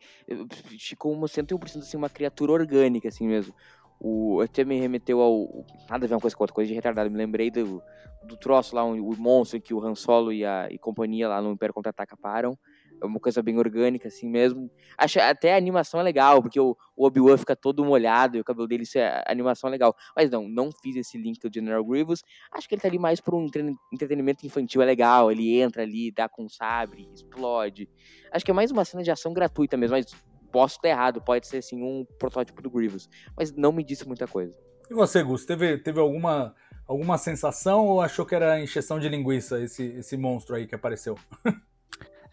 Ficou 0.80 1.12
uma 1.14 1.28
101% 1.28 1.80
assim, 1.80 1.98
uma 1.98 2.10
criatura 2.10 2.52
orgânica, 2.52 3.08
assim 3.08 3.28
mesmo. 3.28 3.54
O, 4.00 4.42
até 4.42 4.64
me 4.64 4.80
remeteu 4.80 5.22
ao. 5.22 5.66
Nada 5.90 6.06
a 6.06 6.08
ver 6.08 6.16
uma 6.16 6.22
coisa 6.22 6.36
com 6.36 6.44
outra, 6.44 6.54
coisa 6.54 6.68
de 6.68 6.76
retardado. 6.76 7.10
Me 7.10 7.18
lembrei 7.18 7.50
do, 7.50 7.82
do 8.24 8.36
troço 8.36 8.76
lá, 8.76 8.84
o 8.84 9.16
monstro 9.18 9.62
que 9.62 9.74
o 9.74 9.84
Han 9.84 9.96
Solo 9.96 10.34
e 10.34 10.46
a 10.46 10.68
e 10.70 10.78
companhia 10.78 11.28
lá 11.28 11.42
no 11.42 11.52
Império 11.52 11.74
Contra-Ataca 11.74 12.18
param. 12.18 12.58
É 13.02 13.06
uma 13.06 13.20
coisa 13.20 13.42
bem 13.42 13.58
orgânica, 13.58 14.08
assim 14.08 14.30
mesmo. 14.30 14.70
Acho, 14.98 15.20
até 15.20 15.54
a 15.54 15.58
animação 15.58 16.00
é 16.00 16.04
legal, 16.04 16.42
porque 16.42 16.60
o, 16.60 16.76
o 16.96 17.06
Obi-Wan 17.06 17.38
fica 17.38 17.56
todo 17.56 17.84
molhado 17.84 18.38
e 18.38 18.40
o 18.40 18.44
cabelo 18.44 18.68
dele, 18.68 18.84
isso 18.84 18.98
é, 18.98 19.24
animação 19.28 19.68
é 19.68 19.72
legal. 19.72 19.96
Mas 20.16 20.30
não, 20.30 20.48
não 20.48 20.72
fiz 20.72 20.96
esse 20.96 21.18
link 21.18 21.40
do 21.40 21.54
General 21.54 21.84
Grievous. 21.84 22.24
Acho 22.52 22.68
que 22.68 22.76
ele 22.76 22.82
tá 22.82 22.88
ali 22.88 23.00
mais 23.00 23.20
por 23.20 23.36
um 23.36 23.48
entretenimento 23.92 24.46
infantil, 24.46 24.82
é 24.82 24.86
legal. 24.86 25.32
Ele 25.32 25.60
entra 25.60 25.84
ali, 25.84 26.12
dá 26.12 26.30
com 26.30 26.46
um 26.46 26.50
sabre, 26.50 27.10
explode. 27.14 27.90
Acho 28.32 28.46
que 28.46 28.52
é 28.52 28.54
mais 28.54 28.72
uma 28.72 28.86
cena 28.86 29.04
de 29.04 29.12
ação 29.12 29.34
gratuita 29.34 29.78
mesmo, 29.78 29.96
mas 29.96 30.16
posso 30.52 30.78
estar 30.78 30.88
errado, 30.88 31.22
pode 31.22 31.48
ser 31.48 31.58
assim 31.58 31.84
um 31.84 32.06
protótipo 32.18 32.62
do 32.62 32.70
Grievous. 32.70 33.10
Mas 33.38 33.52
não 33.52 33.72
me 33.72 33.84
disse 33.84 34.08
muita 34.08 34.26
coisa. 34.26 34.56
E 34.90 34.94
você, 34.94 35.22
Gus, 35.22 35.46
teve, 35.46 35.78
teve 35.80 36.00
alguma, 36.00 36.56
alguma 36.88 37.18
sensação 37.18 37.88
ou 37.88 38.02
achou 38.02 38.26
que 38.26 38.36
era 38.36 38.62
encheção 38.62 39.00
de 39.00 39.10
linguiça 39.10 39.60
esse, 39.60 39.84
esse 39.84 40.16
monstro 40.16 40.56
aí 40.56 40.66
que 40.66 40.76
apareceu? 40.76 41.18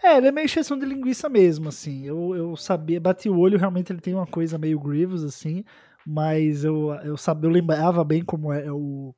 É, 0.02 0.16
ele 0.16 0.28
é 0.28 0.32
meio 0.32 0.46
exceção 0.46 0.76
de 0.76 0.84
linguiça 0.84 1.28
mesmo, 1.28 1.68
assim. 1.68 2.04
Eu, 2.04 2.34
eu 2.34 2.56
sabia, 2.56 3.00
bati 3.00 3.28
o 3.28 3.38
olho, 3.38 3.56
realmente 3.58 3.92
ele 3.92 4.00
tem 4.00 4.14
uma 4.14 4.26
coisa 4.26 4.58
meio 4.58 4.80
Grievous, 4.80 5.22
assim. 5.22 5.64
Mas 6.04 6.64
eu, 6.64 6.92
eu 7.04 7.16
sabia, 7.16 7.48
eu 7.48 7.52
lembrava 7.52 8.02
bem 8.02 8.24
como 8.24 8.52
é 8.52 8.70
o, 8.72 9.14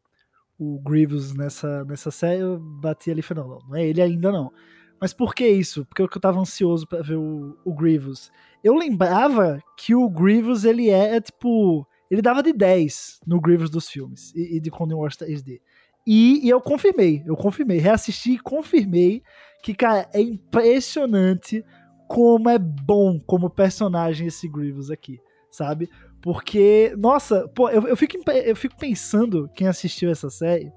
o 0.58 0.78
Grievous 0.80 1.34
nessa, 1.34 1.84
nessa 1.86 2.10
série. 2.10 2.40
Eu 2.40 2.58
bati 2.58 3.10
ali 3.10 3.20
e 3.20 3.22
falei, 3.22 3.44
não, 3.44 3.58
não 3.66 3.76
é 3.76 3.86
ele 3.86 4.02
ainda 4.02 4.30
não. 4.30 4.52
Mas 5.00 5.14
por 5.14 5.34
que 5.34 5.48
isso? 5.48 5.86
Porque 5.86 6.02
eu 6.02 6.08
tava 6.20 6.38
ansioso 6.38 6.86
para 6.86 7.02
ver 7.02 7.16
o, 7.16 7.58
o 7.64 7.74
Grievous. 7.74 8.30
Eu 8.62 8.74
lembrava 8.74 9.60
que 9.78 9.94
o 9.94 10.08
Grievous, 10.08 10.64
ele 10.64 10.90
é, 10.90 11.16
é 11.16 11.20
tipo... 11.20 11.86
Ele 12.10 12.20
dava 12.20 12.42
de 12.42 12.52
10 12.52 13.20
no 13.26 13.40
Grievous 13.40 13.70
dos 13.70 13.88
filmes 13.88 14.32
e, 14.34 14.56
e 14.56 14.60
de 14.60 14.70
Clone 14.70 14.94
Wars 14.94 15.16
3D. 15.16 15.60
E, 16.06 16.46
e, 16.46 16.50
eu 16.50 16.60
confirmei, 16.60 17.22
eu 17.26 17.36
confirmei, 17.36 17.78
reassisti 17.78 18.32
e 18.32 18.38
confirmei 18.38 19.22
que, 19.62 19.74
cara, 19.74 20.08
é 20.12 20.20
impressionante 20.20 21.64
como 22.06 22.50
é 22.50 22.58
bom 22.58 23.18
como 23.18 23.48
personagem 23.48 24.26
esse 24.26 24.46
Grievous 24.46 24.90
aqui, 24.90 25.18
sabe? 25.50 25.88
Porque, 26.20 26.94
nossa, 26.98 27.48
pô, 27.48 27.70
eu, 27.70 27.88
eu, 27.88 27.96
fico, 27.96 28.18
eu 28.30 28.56
fico 28.56 28.76
pensando, 28.76 29.48
quem 29.54 29.66
assistiu 29.66 30.10
essa 30.10 30.28
série, 30.28 30.70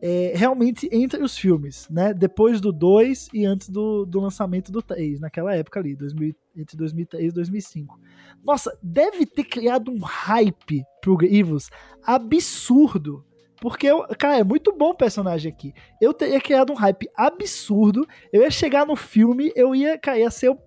é, 0.00 0.32
realmente 0.34 0.88
entre 0.92 1.22
os 1.22 1.36
filmes, 1.36 1.88
né? 1.88 2.12
Depois 2.12 2.60
do 2.60 2.70
2 2.70 3.28
e 3.32 3.46
antes 3.46 3.70
do, 3.70 4.04
do 4.04 4.20
lançamento 4.20 4.70
do 4.70 4.82
3, 4.82 5.20
naquela 5.20 5.54
época 5.54 5.80
ali, 5.80 5.96
2000, 5.96 6.34
entre 6.56 6.76
2003 6.76 7.30
e 7.30 7.34
2005. 7.34 7.98
Nossa, 8.44 8.76
deve 8.82 9.24
ter 9.24 9.44
criado 9.44 9.90
um 9.90 10.00
hype 10.00 10.82
pro 11.00 11.16
Grievous 11.16 11.70
absurdo 12.02 13.24
porque, 13.64 13.86
eu, 13.86 14.04
cara, 14.18 14.40
é 14.40 14.44
muito 14.44 14.76
bom 14.76 14.90
o 14.90 14.94
personagem 14.94 15.50
aqui. 15.50 15.72
Eu 15.98 16.12
teria 16.12 16.38
criado 16.38 16.70
um 16.70 16.76
hype 16.76 17.08
absurdo. 17.16 18.06
Eu 18.30 18.42
ia 18.42 18.50
chegar 18.50 18.84
no 18.84 18.94
filme, 18.94 19.50
eu 19.56 19.74
ia, 19.74 19.96
cara, 19.96 20.18
ia 20.18 20.30
ser 20.30 20.50
o 20.50 20.58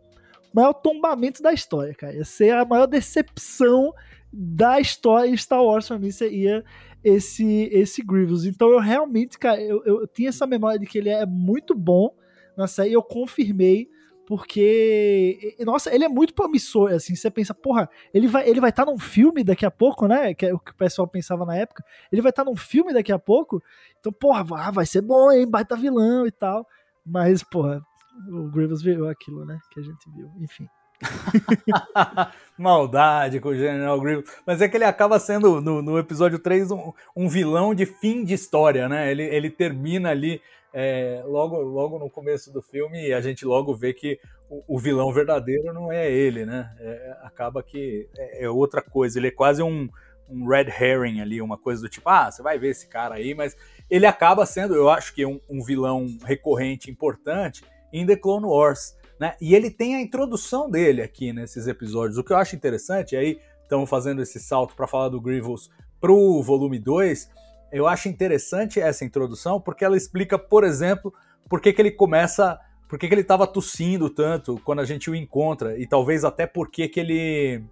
maior 0.52 0.74
tombamento 0.74 1.44
da 1.44 1.54
história, 1.54 1.94
cara. 1.94 2.16
Ia 2.16 2.26
ser 2.26 2.56
a 2.56 2.66
maior 2.66 2.88
decepção 2.88 3.94
da 4.34 4.80
história 4.80 5.30
de 5.30 5.38
Star 5.38 5.64
Wars 5.64 5.88
pra 5.88 6.00
mim 6.00 6.10
seria 6.10 6.66
esse, 7.04 7.70
esse 7.72 8.02
Grievous. 8.02 8.46
Então 8.46 8.72
eu 8.72 8.80
realmente, 8.80 9.38
cara, 9.38 9.62
eu, 9.62 9.80
eu 9.86 10.08
tinha 10.08 10.30
essa 10.30 10.48
memória 10.48 10.80
de 10.80 10.88
que 10.88 10.98
ele 10.98 11.10
é 11.10 11.24
muito 11.24 11.76
bom 11.76 12.10
na 12.58 12.66
série 12.66 12.94
eu 12.94 13.04
confirmei 13.04 13.88
porque 14.28 15.56
nossa, 15.62 15.94
ele 15.96 16.04
é 16.04 16.10
muito 16.10 16.34
promissor, 16.34 16.92
assim, 16.92 17.16
você 17.16 17.32
pensa, 17.32 17.54
porra, 17.54 17.90
ele 18.14 18.28
vai 18.28 18.48
ele 18.48 18.60
vai 18.60 18.72
estar 18.72 18.86
tá 18.86 18.92
num 18.92 19.00
filme 19.00 19.42
daqui 19.42 19.66
a 19.66 19.72
pouco, 19.72 20.06
né? 20.06 20.34
Que 20.34 20.48
é 20.48 20.54
o 20.54 20.60
que 20.60 20.72
o 20.72 20.76
pessoal 20.76 21.08
pensava 21.08 21.46
na 21.46 21.56
época. 21.56 21.82
Ele 22.12 22.22
vai 22.22 22.32
estar 22.32 22.44
tá 22.44 22.50
num 22.52 22.58
filme 22.58 22.94
daqui 22.94 23.14
a 23.14 23.18
pouco. 23.18 23.64
Então, 23.98 24.12
porra, 24.12 24.46
ah, 24.58 24.70
vai 24.70 24.86
ser 24.86 25.02
bom, 25.02 25.32
hein? 25.32 25.50
Baita 25.50 25.78
vilão 25.78 26.28
e 26.28 26.32
tal. 26.32 26.68
Mas, 27.06 27.42
porra, 27.42 27.82
o 28.30 28.50
Grievous 28.50 28.82
virou 28.82 29.08
aquilo, 29.08 29.46
né, 29.46 29.58
que 29.72 29.80
a 29.80 29.84
gente 29.84 30.10
viu. 30.14 30.30
Enfim. 30.42 30.68
Maldade 32.58 33.40
com 33.40 33.50
o 33.50 33.56
General 33.56 33.98
Grievous. 34.02 34.30
Mas 34.46 34.62
é 34.62 34.68
que 34.68 34.76
ele 34.76 34.84
acaba 34.84 35.20
sendo, 35.20 35.62
no, 35.62 35.82
no 35.82 35.98
episódio 35.98 36.38
3, 36.38 36.72
um, 36.72 36.92
um, 37.16 37.30
vilão 37.30 37.74
de 37.74 37.86
fim 37.86 38.26
de 38.26 38.34
história, 38.34 38.90
né? 38.90 39.10
Ele, 39.10 39.24
ele 39.24 39.50
termina 39.50 40.10
ali 40.10 40.42
é, 40.74 41.24
logo, 41.26 41.58
logo 41.62 41.98
no 41.98 42.10
começo 42.10 42.52
do 42.52 42.62
filme 42.62 43.14
a 43.14 43.22
gente 43.22 43.46
logo 43.46 43.74
vê 43.76 43.94
que 43.94 44.20
o, 44.50 44.76
o 44.76 44.80
vilão 44.80 45.12
verdadeiro 45.12 45.74
não 45.74 45.92
é 45.92 46.12
ele, 46.12 46.46
né? 46.46 46.74
É, 46.80 47.18
acaba 47.24 47.64
que 47.64 48.08
é, 48.18 48.46
é, 48.46 48.50
outra 48.50 48.82
coisa. 48.82 49.20
Ele 49.20 49.28
é 49.28 49.32
quase 49.32 49.62
um, 49.62 49.90
um 50.30 50.48
red 50.48 50.68
herring 50.68 51.22
ali, 51.22 51.42
uma 51.42 51.58
coisa 51.58 51.82
do 51.82 51.90
tipo, 51.90 52.10
ah, 52.10 52.32
você 52.32 52.42
vai 52.42 52.58
ver 52.58 52.70
esse 52.70 52.88
cara 52.88 53.16
aí, 53.16 53.34
mas 53.34 53.56
ele 53.90 54.06
acaba 54.06 54.46
sendo, 54.46 54.76
eu 54.76 54.90
acho 54.90 55.14
que 55.14 55.26
um, 55.26 55.40
um 55.50 55.64
vilão 55.64 56.08
recorrente 56.24 56.92
importante 56.92 57.64
em 57.92 58.06
The 58.06 58.16
Clone 58.16 58.46
Wars. 58.46 58.96
Né? 59.20 59.36
E 59.42 59.56
ele 59.56 59.72
tem 59.72 59.96
a 59.96 60.02
introdução 60.02 60.70
dele 60.70 61.02
aqui 61.02 61.34
nesses 61.34 61.68
episódios. 61.68 62.18
O 62.18 62.24
que 62.24 62.32
eu 62.32 62.38
acho 62.38 62.56
interessante, 62.56 63.16
aí 63.16 63.40
estamos 63.64 63.90
fazendo 63.90 64.22
esse 64.22 64.40
salto 64.40 64.76
para 64.76 64.88
falar 64.88 65.10
do 65.10 65.20
Grievous 65.20 65.70
pro 66.00 66.42
volume 66.44 66.78
2, 66.78 67.30
eu 67.72 67.88
acho 67.88 68.08
interessante 68.10 68.80
essa 68.80 69.06
introdução 69.06 69.60
porque 69.60 69.84
ela 69.84 69.98
explica, 69.98 70.38
por 70.38 70.64
exemplo, 70.64 71.14
por 71.50 71.62
que, 71.62 71.74
que 71.74 71.82
ele 71.82 71.92
começa. 71.92 72.60
Por 72.88 72.98
que, 72.98 73.08
que 73.08 73.14
ele 73.14 73.22
estava 73.22 73.46
tossindo 73.46 74.10
tanto 74.10 74.62
quando 74.64 74.80
a 74.80 74.86
gente 74.86 75.10
o 75.10 75.16
encontra, 75.16 75.78
e 75.78 75.86
talvez 75.86 76.24
até 76.24 76.48
por 76.48 76.70
que, 76.72 76.88
que 76.88 77.00
ele. 77.00 77.64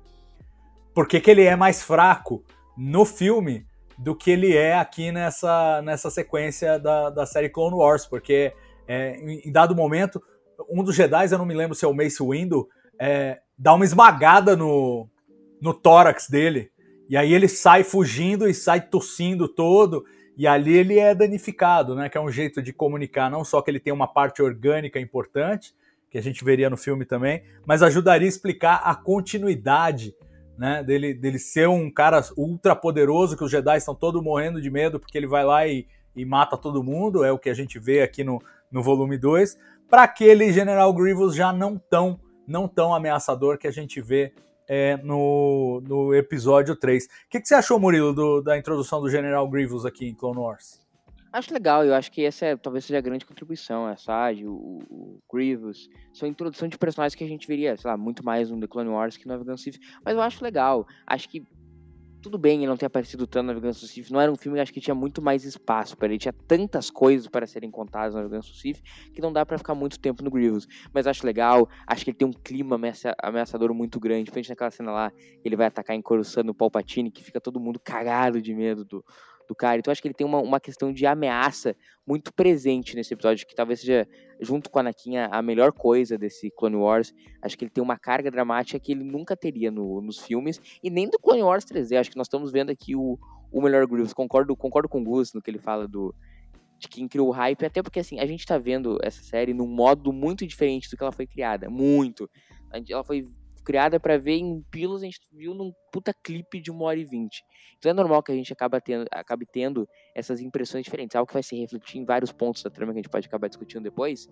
Por 0.94 1.08
que, 1.08 1.20
que 1.22 1.32
ele 1.32 1.44
é 1.44 1.56
mais 1.56 1.82
fraco 1.82 2.44
no 2.78 3.06
filme 3.06 3.66
do 3.98 4.16
que 4.16 4.32
ele 4.32 4.56
é 4.56 4.78
aqui 4.78 5.12
nessa, 5.12 5.82
nessa 5.82 6.10
sequência 6.10 6.78
da, 6.78 7.10
da 7.10 7.26
série 7.26 7.50
Clone 7.50 7.76
Wars, 7.76 8.06
porque 8.06 8.54
é, 8.88 9.18
em, 9.18 9.52
dado 9.52 9.76
momento, 9.76 10.22
um 10.70 10.84
dos 10.84 10.96
Jedi, 10.96 11.32
eu 11.32 11.38
não 11.38 11.46
me 11.46 11.54
lembro 11.54 11.76
se 11.76 11.86
é 11.86 11.88
o 11.88 11.94
Mace 11.94 12.22
Windu, 12.22 12.68
é, 13.00 13.40
dá 13.58 13.74
uma 13.74 13.86
esmagada 13.86 14.56
no, 14.56 15.10
no 15.62 15.74
tórax 15.74 16.30
dele, 16.30 16.72
e 17.10 17.16
aí 17.16 17.34
ele 17.34 17.48
sai 17.48 17.84
fugindo 17.84 18.48
e 18.48 18.54
sai 18.54 18.82
tossindo 18.82 19.48
todo, 19.48 20.06
e 20.38 20.48
ali 20.48 20.74
ele 20.74 21.00
é 21.00 21.16
danificado, 21.16 21.96
né? 21.96 22.10
Que 22.10 22.18
é 22.18 22.22
um 22.22 22.32
jeito 22.32 22.62
de 22.62 22.74
comunicar, 22.74 23.30
não 23.30 23.44
só 23.44 23.62
que 23.62 23.72
ele 23.72 23.80
tem 23.80 23.94
uma 23.94 24.08
parte 24.08 24.42
orgânica 24.42 25.00
importante, 25.00 25.74
que 26.10 26.18
a 26.18 26.22
gente 26.22 26.44
veria 26.44 26.70
no 26.70 26.78
filme 26.78 27.06
também, 27.06 27.44
mas 27.66 27.84
ajudaria 27.84 28.28
a 28.28 28.30
explicar 28.30 28.82
a 28.84 28.96
continuidade, 28.96 30.16
né? 30.58 30.84
Dele, 30.84 31.14
dele 31.14 31.40
ser 31.40 31.70
um 31.70 31.92
cara 31.92 32.22
ultra 32.38 32.76
poderoso, 32.76 33.38
que 33.38 33.44
os 33.44 33.52
Jedi 33.52 33.78
estão 33.78 33.96
todos 33.96 34.22
morrendo 34.24 34.62
de 34.62 34.70
medo 34.70 35.00
porque 35.00 35.18
ele 35.18 35.28
vai 35.28 35.46
lá 35.46 35.68
e, 35.68 35.88
e 36.16 36.26
mata 36.26 36.58
todo 36.58 36.84
mundo, 36.84 37.24
é 37.24 37.32
o 37.32 37.40
que 37.40 37.50
a 37.50 37.54
gente 37.54 37.80
vê 37.80 38.02
aqui 38.02 38.24
no, 38.24 38.42
no 38.72 38.82
volume 38.82 39.18
2, 39.18 39.58
para 39.90 40.04
aquele 40.04 40.52
General 40.52 40.92
Grievous 40.94 41.36
já 41.36 41.54
não 41.54 41.78
tão, 41.78 42.20
não 42.48 42.68
tão 42.68 42.94
ameaçador 42.94 43.58
que 43.58 43.68
a 43.68 43.72
gente 43.72 44.02
vê 44.02 44.34
é, 44.68 44.98
no, 44.98 45.82
no 45.88 46.14
episódio 46.14 46.76
3. 46.76 47.06
O 47.06 47.10
que, 47.30 47.40
que 47.40 47.48
você 47.48 47.56
achou, 47.56 47.80
Murilo, 47.80 48.14
do, 48.14 48.42
da 48.42 48.58
introdução 48.58 49.02
do 49.02 49.10
General 49.10 49.48
Grievous 49.50 49.86
aqui 49.86 50.08
em 50.08 50.14
Clone 50.14 50.40
Wars? 50.40 50.86
Acho 51.36 51.54
legal, 51.54 51.84
eu 51.84 51.94
acho 51.94 52.10
que 52.14 52.24
essa 52.24 52.46
é, 52.46 52.56
talvez 52.56 52.86
seja 52.86 52.98
a 52.98 53.02
grande 53.02 53.26
contribuição, 53.26 53.86
a 53.86 53.98
Sage, 53.98 54.48
o, 54.48 54.80
o 54.90 55.20
Grievous, 55.30 55.90
são 56.14 56.30
introdução 56.30 56.66
de 56.66 56.78
personagens 56.78 57.14
que 57.14 57.26
a 57.26 57.28
gente 57.28 57.46
veria, 57.46 57.76
sei 57.76 57.92
lá, 57.92 57.98
muito 57.98 58.24
mais 58.24 58.50
no 58.50 58.58
The 58.58 58.68
Clone 58.68 58.90
Wars 58.90 59.18
que 59.18 59.28
no 59.28 59.34
Navegantes 59.34 59.62
Sith, 59.62 59.78
mas 60.04 60.16
eu 60.16 60.22
acho 60.22 60.42
legal, 60.42 60.88
acho 61.06 61.28
que 61.28 61.44
tudo 62.26 62.40
bem 62.40 62.58
ele 62.58 62.66
não 62.66 62.76
ter 62.76 62.88
aparecido 62.88 63.28
tanto 63.28 63.44
no 63.44 63.54
Navegantes 63.54 63.80
do 63.80 63.86
Sith, 63.86 64.10
não 64.10 64.20
era 64.20 64.32
um 64.32 64.36
filme 64.36 64.58
que 64.58 64.62
acho 64.64 64.74
que 64.74 64.82
tinha 64.82 64.96
muito 64.96 65.22
mais 65.22 65.46
espaço 65.46 65.96
para 65.96 66.08
ele, 66.08 66.18
tinha 66.18 66.34
tantas 66.34 66.90
coisas 66.90 67.28
para 67.28 67.46
serem 67.46 67.70
contadas 67.70 68.16
no 68.16 68.22
Navegantes 68.22 68.50
do 68.50 68.56
Sith, 68.56 68.82
que 69.14 69.22
não 69.22 69.32
dá 69.32 69.46
para 69.46 69.60
ficar 69.60 69.76
muito 69.76 70.00
tempo 70.00 70.24
no 70.24 70.32
Grievous, 70.32 70.68
mas 70.92 71.06
acho 71.06 71.24
legal, 71.24 71.70
acho 71.86 72.04
que 72.04 72.10
ele 72.10 72.18
tem 72.18 72.28
um 72.28 72.34
clima 72.34 72.80
ameaçador 73.22 73.72
muito 73.76 74.00
grande, 74.00 74.24
principalmente 74.32 74.50
naquela 74.50 74.72
cena 74.72 74.92
lá, 74.92 75.14
ele 75.44 75.56
vai 75.56 75.68
atacar 75.68 75.96
Coruscant 76.02 76.50
o 76.50 76.54
Palpatine, 76.56 77.12
que 77.12 77.24
fica 77.24 77.40
todo 77.40 77.60
mundo 77.60 77.80
cagado 77.80 78.42
de 78.42 78.56
medo 78.56 78.84
do 78.84 79.06
do 79.48 79.56
cara. 79.56 79.78
Então 79.78 79.92
acho 79.92 80.02
que 80.02 80.08
ele 80.08 80.16
tem 80.16 80.26
uma, 80.26 80.40
uma 80.40 80.60
questão 80.60 80.92
de 80.92 81.06
ameaça 81.06 81.76
muito 82.06 82.34
presente 82.34 82.96
nesse 82.96 83.14
episódio, 83.14 83.46
que 83.46 83.56
talvez 83.56 83.82
seja, 83.82 84.08
junto 84.40 84.70
com 84.70 84.80
a 84.80 84.82
Anakin, 84.82 85.18
a 85.18 85.42
melhor 85.42 85.72
coisa 85.72 86.18
desse 86.18 86.52
Clone 86.52 86.76
Wars. 86.76 87.14
Acho 87.42 87.58
que 87.58 87.66
ele 87.66 87.72
tem 87.72 87.84
uma 87.84 87.98
carga 87.98 88.30
dramática 88.30 88.80
que 88.80 88.92
ele 88.92 89.04
nunca 89.04 89.36
teria 89.36 89.72
no, 89.72 90.02
nos 90.02 90.20
filmes, 90.20 90.60
e 90.84 90.90
nem 90.90 91.10
do 91.10 91.20
Clone 91.20 91.44
Wars 91.44 91.66
3D. 91.66 91.98
Acho 92.00 92.12
que 92.12 92.18
nós 92.18 92.28
estamos 92.28 92.52
vendo 92.52 92.70
aqui 92.70 92.96
o, 92.96 93.18
o 93.52 93.62
melhor 93.62 93.86
Grievous. 93.88 94.14
Concordo, 94.14 94.56
concordo 94.56 94.90
com 94.90 95.02
o 95.02 95.04
Gus 95.04 95.34
no 95.34 95.42
que 95.42 95.50
ele 95.50 95.60
fala 95.60 95.88
do 95.88 96.14
de 96.78 96.90
quem 96.90 97.08
criou 97.08 97.30
o 97.30 97.32
hype, 97.32 97.66
até 97.66 97.82
porque 97.82 98.02
assim, 98.02 98.20
a 98.20 98.26
gente 98.26 98.46
tá 98.46 98.58
vendo 98.58 99.00
essa 99.02 99.24
série 99.24 99.54
num 99.54 99.66
modo 99.66 100.12
muito 100.12 100.46
diferente 100.46 100.90
do 100.90 100.98
que 100.98 101.04
ela 101.04 101.12
foi 101.12 101.26
criada, 101.26 101.70
muito. 101.70 102.30
Ela 102.90 103.04
foi 103.04 103.26
criada 103.66 104.00
para 104.00 104.18
ver 104.18 104.38
em 104.38 104.62
pilos, 104.72 105.02
a 105.02 105.06
gente 105.06 105.20
viu 105.34 105.54
num 105.54 105.74
puta 105.92 106.14
clipe 106.24 106.62
de 106.62 106.72
uma 106.72 106.86
hora 106.86 107.00
e 107.00 107.04
vinte. 107.04 107.44
Então 107.78 107.90
é 107.90 107.94
normal 107.94 108.24
que 108.24 108.32
a 108.32 108.36
gente 108.36 108.54
tendo, 108.84 109.06
acabe 109.12 109.46
tendo 109.52 109.88
essas 110.14 110.40
impressões 110.40 110.86
diferentes, 110.86 111.16
algo 111.16 111.28
que 111.28 111.34
vai 111.34 111.44
se 111.44 111.60
refletir 111.60 112.00
em 112.00 112.06
vários 112.06 112.32
pontos 112.32 112.64
da 112.64 112.70
trama 112.70 112.94
que 112.94 113.00
a 113.00 113.02
gente 113.02 113.10
pode 113.10 113.28
acabar 113.28 113.48
discutindo 113.48 113.84
depois. 113.84 114.28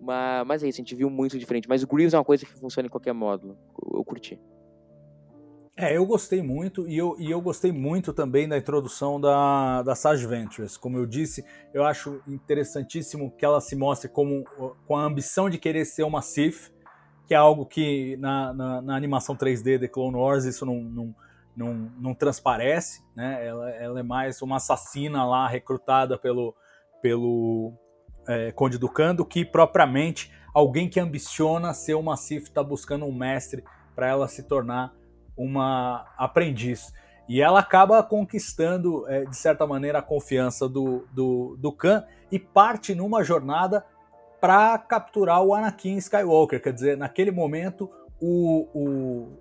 Mas, 0.00 0.46
mas 0.46 0.62
é 0.62 0.68
isso, 0.68 0.80
a 0.80 0.82
gente 0.82 0.94
viu 0.94 1.08
muito 1.08 1.38
diferente. 1.38 1.68
Mas 1.68 1.82
o 1.82 1.86
Grievous 1.86 2.12
é 2.12 2.18
uma 2.18 2.24
coisa 2.24 2.44
que 2.44 2.52
funciona 2.52 2.86
em 2.86 2.90
qualquer 2.90 3.14
módulo. 3.14 3.56
Eu, 3.82 3.98
eu 3.98 4.04
curti. 4.04 4.38
É, 5.78 5.94
eu 5.94 6.06
gostei 6.06 6.42
muito 6.42 6.88
e 6.88 6.96
eu, 6.96 7.16
e 7.18 7.30
eu 7.30 7.38
gostei 7.38 7.70
muito 7.70 8.14
também 8.14 8.48
da 8.48 8.56
introdução 8.56 9.20
da, 9.20 9.82
da 9.82 9.94
Sage 9.94 10.26
Ventures. 10.26 10.78
Como 10.78 10.96
eu 10.96 11.04
disse, 11.04 11.44
eu 11.74 11.84
acho 11.84 12.22
interessantíssimo 12.26 13.30
que 13.36 13.44
ela 13.44 13.60
se 13.60 13.76
mostre 13.76 14.08
como, 14.08 14.44
com 14.86 14.96
a 14.96 15.04
ambição 15.04 15.50
de 15.50 15.58
querer 15.58 15.84
ser 15.84 16.02
uma 16.04 16.22
Sith, 16.22 16.72
que 17.26 17.34
é 17.34 17.36
algo 17.36 17.66
que 17.66 18.16
na, 18.18 18.52
na, 18.52 18.82
na, 18.82 18.96
animação 18.96 19.36
3D 19.36 19.78
de 19.78 19.88
Clone 19.88 20.16
Wars 20.16 20.44
isso 20.44 20.64
não, 20.64 20.76
não, 20.80 21.14
não, 21.56 21.74
não 21.98 22.14
transparece, 22.14 23.02
né? 23.16 23.44
Ela, 23.44 23.70
ela, 23.70 24.00
é 24.00 24.02
mais 24.02 24.40
uma 24.42 24.56
assassina 24.56 25.24
lá 25.24 25.48
recrutada 25.48 26.16
pelo, 26.16 26.54
pelo 27.02 27.72
é, 28.28 28.52
Conde 28.52 28.78
Ducan 28.78 29.14
do 29.14 29.24
que 29.24 29.44
propriamente 29.44 30.32
alguém 30.54 30.88
que 30.88 31.00
ambiciona 31.00 31.74
ser 31.74 31.94
uma 31.94 32.16
Sith, 32.16 32.44
está 32.44 32.62
buscando 32.62 33.04
um 33.04 33.12
mestre 33.12 33.64
para 33.94 34.06
ela 34.06 34.28
se 34.28 34.44
tornar 34.44 34.94
uma 35.36 36.06
aprendiz. 36.16 36.92
E 37.28 37.42
ela 37.42 37.58
acaba 37.58 38.02
conquistando, 38.04 39.04
é, 39.08 39.24
de 39.24 39.36
certa 39.36 39.66
maneira, 39.66 39.98
a 39.98 40.02
confiança 40.02 40.68
do, 40.68 41.06
do, 41.12 41.56
do 41.58 41.72
Khan 41.72 42.04
e 42.30 42.38
parte 42.38 42.94
numa 42.94 43.24
jornada 43.24 43.84
para 44.46 44.78
capturar 44.78 45.42
o 45.42 45.52
Anakin 45.52 45.96
Skywalker. 45.96 46.62
Quer 46.62 46.72
dizer, 46.72 46.96
naquele 46.96 47.32
momento, 47.32 47.90
o, 48.20 48.68
o, 48.72 49.38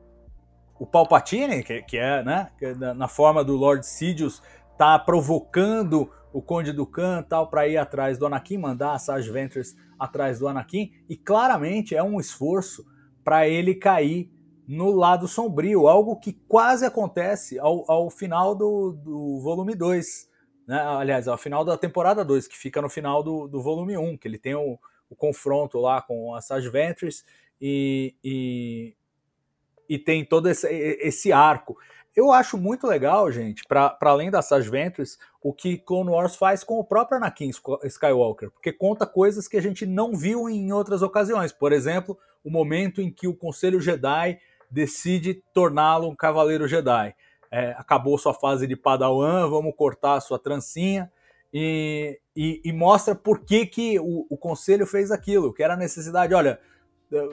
o 0.80 0.88
Palpatine, 0.88 1.62
que, 1.62 1.84
que 1.84 1.96
é, 1.96 2.24
né, 2.24 2.50
que 2.58 2.66
é 2.66 2.74
na, 2.74 3.08
forma 3.08 3.44
do 3.44 3.56
Lord 3.56 3.86
Sidious, 3.86 4.42
tá 4.80 4.98
provocando 4.98 6.10
o 6.34 6.42
Conde 6.42 6.74
do 6.74 6.88
Khan 6.88 7.22
tal 7.22 7.52
para 7.52 7.68
ir 7.68 7.78
atrás 7.78 8.18
do 8.18 8.26
Anakin, 8.26 8.58
mandar 8.58 8.94
a 8.94 8.98
Sage 8.98 9.30
Ventress 9.30 9.76
atrás 10.00 10.40
do 10.40 10.48
Anakin, 10.48 10.92
e 11.08 11.16
claramente 11.16 11.96
é 11.96 12.02
um 12.02 12.20
esforço 12.20 12.84
para 13.24 13.48
ele 13.48 13.76
cair 13.76 14.34
no 14.68 14.90
lado 14.90 15.28
sombrio, 15.28 15.88
algo 15.88 16.16
que 16.16 16.34
quase 16.34 16.84
acontece 16.84 17.60
ao, 17.60 17.86
ao 17.88 18.10
final 18.10 18.56
do, 18.56 18.94
do 18.94 19.40
volume 19.40 19.76
2 19.76 20.34
né? 20.68 20.82
aliás, 20.82 21.28
ao 21.28 21.38
final 21.38 21.64
da 21.64 21.78
temporada 21.78 22.26
2, 22.26 22.48
que 22.48 22.58
fica 22.58 22.82
no 22.82 22.90
final 22.90 23.22
do, 23.22 23.48
do 23.48 23.62
volume 23.62 23.96
1, 23.96 24.04
um, 24.04 24.18
que 24.18 24.28
ele 24.28 24.40
tem 24.40 24.56
o, 24.56 24.80
o, 25.10 25.16
confronto 25.16 25.80
lá 25.80 26.02
com 26.02 26.34
a 26.34 26.42
Sage 26.42 26.70
Ventress 26.70 27.24
e, 27.60 28.16
e, 28.24 28.96
e 29.88 30.00
tem 30.00 30.26
todo 30.26 30.50
esse, 30.50 30.68
esse, 30.68 31.32
arco. 31.32 31.78
Eu 32.16 32.32
acho 32.32 32.58
muito 32.58 32.88
legal, 32.88 33.32
gente, 33.32 33.64
para 33.68 33.98
além 34.02 34.32
da 34.32 34.42
Sage 34.42 34.70
Ventress, 34.70 35.18
o 35.42 35.54
que 35.54 35.78
Clone 35.78 36.10
Wars 36.10 36.36
faz 36.36 36.64
com 36.64 36.80
o 36.80 36.84
próprio 36.84 37.18
Anakin 37.18 37.52
Skywalker, 37.84 38.52
porque 38.52 38.72
conta 38.72 39.06
coisas 39.06 39.48
que 39.48 39.58
a 39.58 39.62
gente 39.62 39.86
não 39.86 40.16
viu 40.16 40.50
em 40.50 40.72
outras 40.72 41.02
ocasiões. 41.02 41.52
Por 41.52 41.74
exemplo, 41.74 42.18
o 42.44 42.50
momento 42.50 43.02
em 43.02 43.12
que 43.12 43.28
o 43.28 43.36
Conselho 43.36 43.82
Jedi 43.82 44.40
decide 44.72 45.44
torná-lo 45.54 46.10
um 46.10 46.16
Cavaleiro 46.16 46.68
Jedi 46.68 47.16
é, 47.56 47.72
acabou 47.78 48.18
sua 48.18 48.34
fase 48.34 48.68
de 48.68 48.76
padawan, 48.76 49.48
vamos 49.50 49.74
cortar 49.78 50.20
sua 50.20 50.38
trancinha. 50.38 51.10
E, 51.58 52.20
e, 52.36 52.62
e 52.66 52.74
mostra 52.74 53.16
por 53.16 53.40
que, 53.40 53.66
que 53.66 53.98
o, 53.98 54.28
o, 54.30 54.36
conselho 54.36 54.86
fez 54.86 55.10
aquilo, 55.10 55.54
que 55.54 55.64
era 55.64 55.76
a 55.76 55.78
necessidade. 55.78 56.34
Olha, 56.34 56.60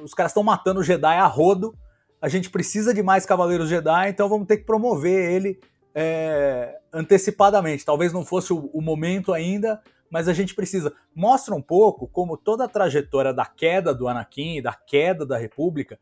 os 0.00 0.14
caras 0.14 0.30
estão 0.30 0.44
matando 0.44 0.78
o 0.78 0.84
Jedi 0.84 1.16
a 1.16 1.26
rodo, 1.26 1.76
a 2.20 2.28
gente 2.28 2.48
precisa 2.48 2.94
de 2.94 3.02
mais 3.02 3.26
Cavaleiros 3.26 3.68
Jedi, 3.68 4.10
então 4.10 4.28
vamos 4.28 4.46
ter 4.46 4.58
que 4.58 4.64
promover 4.64 5.28
ele 5.28 5.58
é, 5.92 6.78
antecipadamente. 6.92 7.84
Talvez 7.84 8.12
não 8.12 8.24
fosse 8.24 8.52
o, 8.52 8.70
o 8.72 8.80
momento 8.80 9.32
ainda, 9.32 9.82
mas 10.08 10.28
a 10.28 10.32
gente 10.32 10.54
precisa. 10.54 10.94
Mostra 11.12 11.52
um 11.52 11.60
pouco 11.60 12.06
como 12.06 12.36
toda 12.36 12.66
a 12.66 12.68
trajetória 12.68 13.34
da 13.34 13.44
queda 13.44 13.92
do 13.92 14.06
Anakin, 14.06 14.62
da 14.62 14.72
queda 14.72 15.26
da 15.26 15.36
República, 15.36 15.98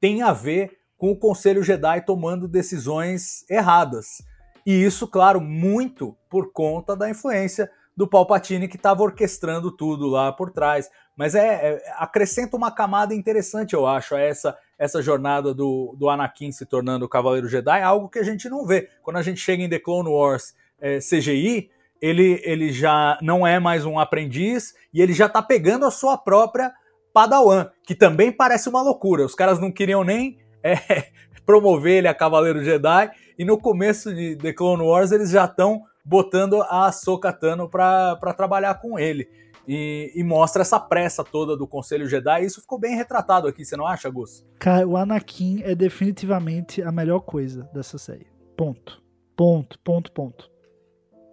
tem 0.00 0.20
a 0.20 0.32
ver 0.32 0.78
com 0.98 1.12
o 1.12 1.16
Conselho 1.16 1.62
Jedi 1.62 2.04
tomando 2.04 2.48
decisões 2.48 3.48
erradas. 3.48 4.20
E 4.66 4.72
isso, 4.72 5.08
claro, 5.08 5.40
muito 5.40 6.16
por 6.28 6.52
conta 6.52 6.96
da 6.96 7.10
influência 7.10 7.70
do 7.96 8.08
Palpatine 8.08 8.68
que 8.68 8.76
estava 8.76 9.02
orquestrando 9.02 9.70
tudo 9.70 10.06
lá 10.08 10.32
por 10.32 10.50
trás. 10.50 10.88
Mas 11.16 11.34
é, 11.34 11.46
é, 11.46 11.82
acrescenta 11.98 12.56
uma 12.56 12.70
camada 12.70 13.14
interessante, 13.14 13.74
eu 13.74 13.86
acho, 13.86 14.14
a 14.14 14.20
essa, 14.20 14.56
essa 14.78 15.02
jornada 15.02 15.52
do, 15.52 15.94
do 15.98 16.08
Anakin 16.08 16.50
se 16.52 16.64
tornando 16.64 17.04
o 17.04 17.08
Cavaleiro 17.08 17.48
Jedi, 17.48 17.82
algo 17.82 18.08
que 18.08 18.18
a 18.18 18.24
gente 18.24 18.48
não 18.48 18.66
vê. 18.66 18.88
Quando 19.02 19.18
a 19.18 19.22
gente 19.22 19.40
chega 19.40 19.62
em 19.62 19.68
The 19.68 19.78
Clone 19.78 20.08
Wars 20.08 20.54
é, 20.80 20.98
CGI, 20.98 21.70
ele, 22.00 22.40
ele 22.44 22.72
já 22.72 23.18
não 23.22 23.46
é 23.46 23.60
mais 23.60 23.84
um 23.84 23.98
aprendiz 23.98 24.74
e 24.92 25.00
ele 25.00 25.12
já 25.12 25.26
está 25.26 25.40
pegando 25.40 25.86
a 25.86 25.90
sua 25.90 26.18
própria 26.18 26.72
Padawan, 27.12 27.70
que 27.84 27.94
também 27.94 28.32
parece 28.32 28.68
uma 28.68 28.82
loucura. 28.82 29.24
Os 29.24 29.34
caras 29.34 29.60
não 29.60 29.70
queriam 29.70 30.02
nem 30.02 30.38
é, 30.62 31.10
promover 31.44 31.98
ele 31.98 32.08
a 32.08 32.14
Cavaleiro 32.14 32.64
Jedi. 32.64 33.10
E 33.38 33.44
no 33.44 33.58
começo 33.58 34.14
de 34.14 34.36
The 34.36 34.52
Clone 34.52 34.82
Wars 34.82 35.12
eles 35.12 35.30
já 35.30 35.44
estão 35.44 35.82
botando 36.04 36.60
a 36.62 36.86
Ahsoka 36.86 37.32
Tano 37.32 37.68
para 37.68 38.34
trabalhar 38.36 38.74
com 38.74 38.98
ele. 38.98 39.28
E, 39.66 40.10
e, 40.16 40.24
mostra 40.24 40.62
essa 40.62 40.80
pressa 40.80 41.22
toda 41.22 41.56
do 41.56 41.68
Conselho 41.68 42.08
Jedi. 42.08 42.44
Isso 42.44 42.60
ficou 42.60 42.80
bem 42.80 42.96
retratado 42.96 43.46
aqui, 43.46 43.64
você 43.64 43.76
não 43.76 43.86
acha, 43.86 44.10
Gus? 44.10 44.44
Cara, 44.58 44.86
o 44.86 44.96
Anakin 44.96 45.62
é 45.62 45.72
definitivamente 45.72 46.82
a 46.82 46.90
melhor 46.90 47.20
coisa 47.20 47.62
dessa 47.72 47.96
série. 47.96 48.26
Ponto. 48.56 49.00
Ponto, 49.36 49.78
ponto, 49.78 50.10
ponto. 50.10 50.50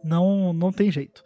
Não, 0.03 0.53
não 0.53 0.71
tem 0.71 0.91
jeito. 0.91 1.23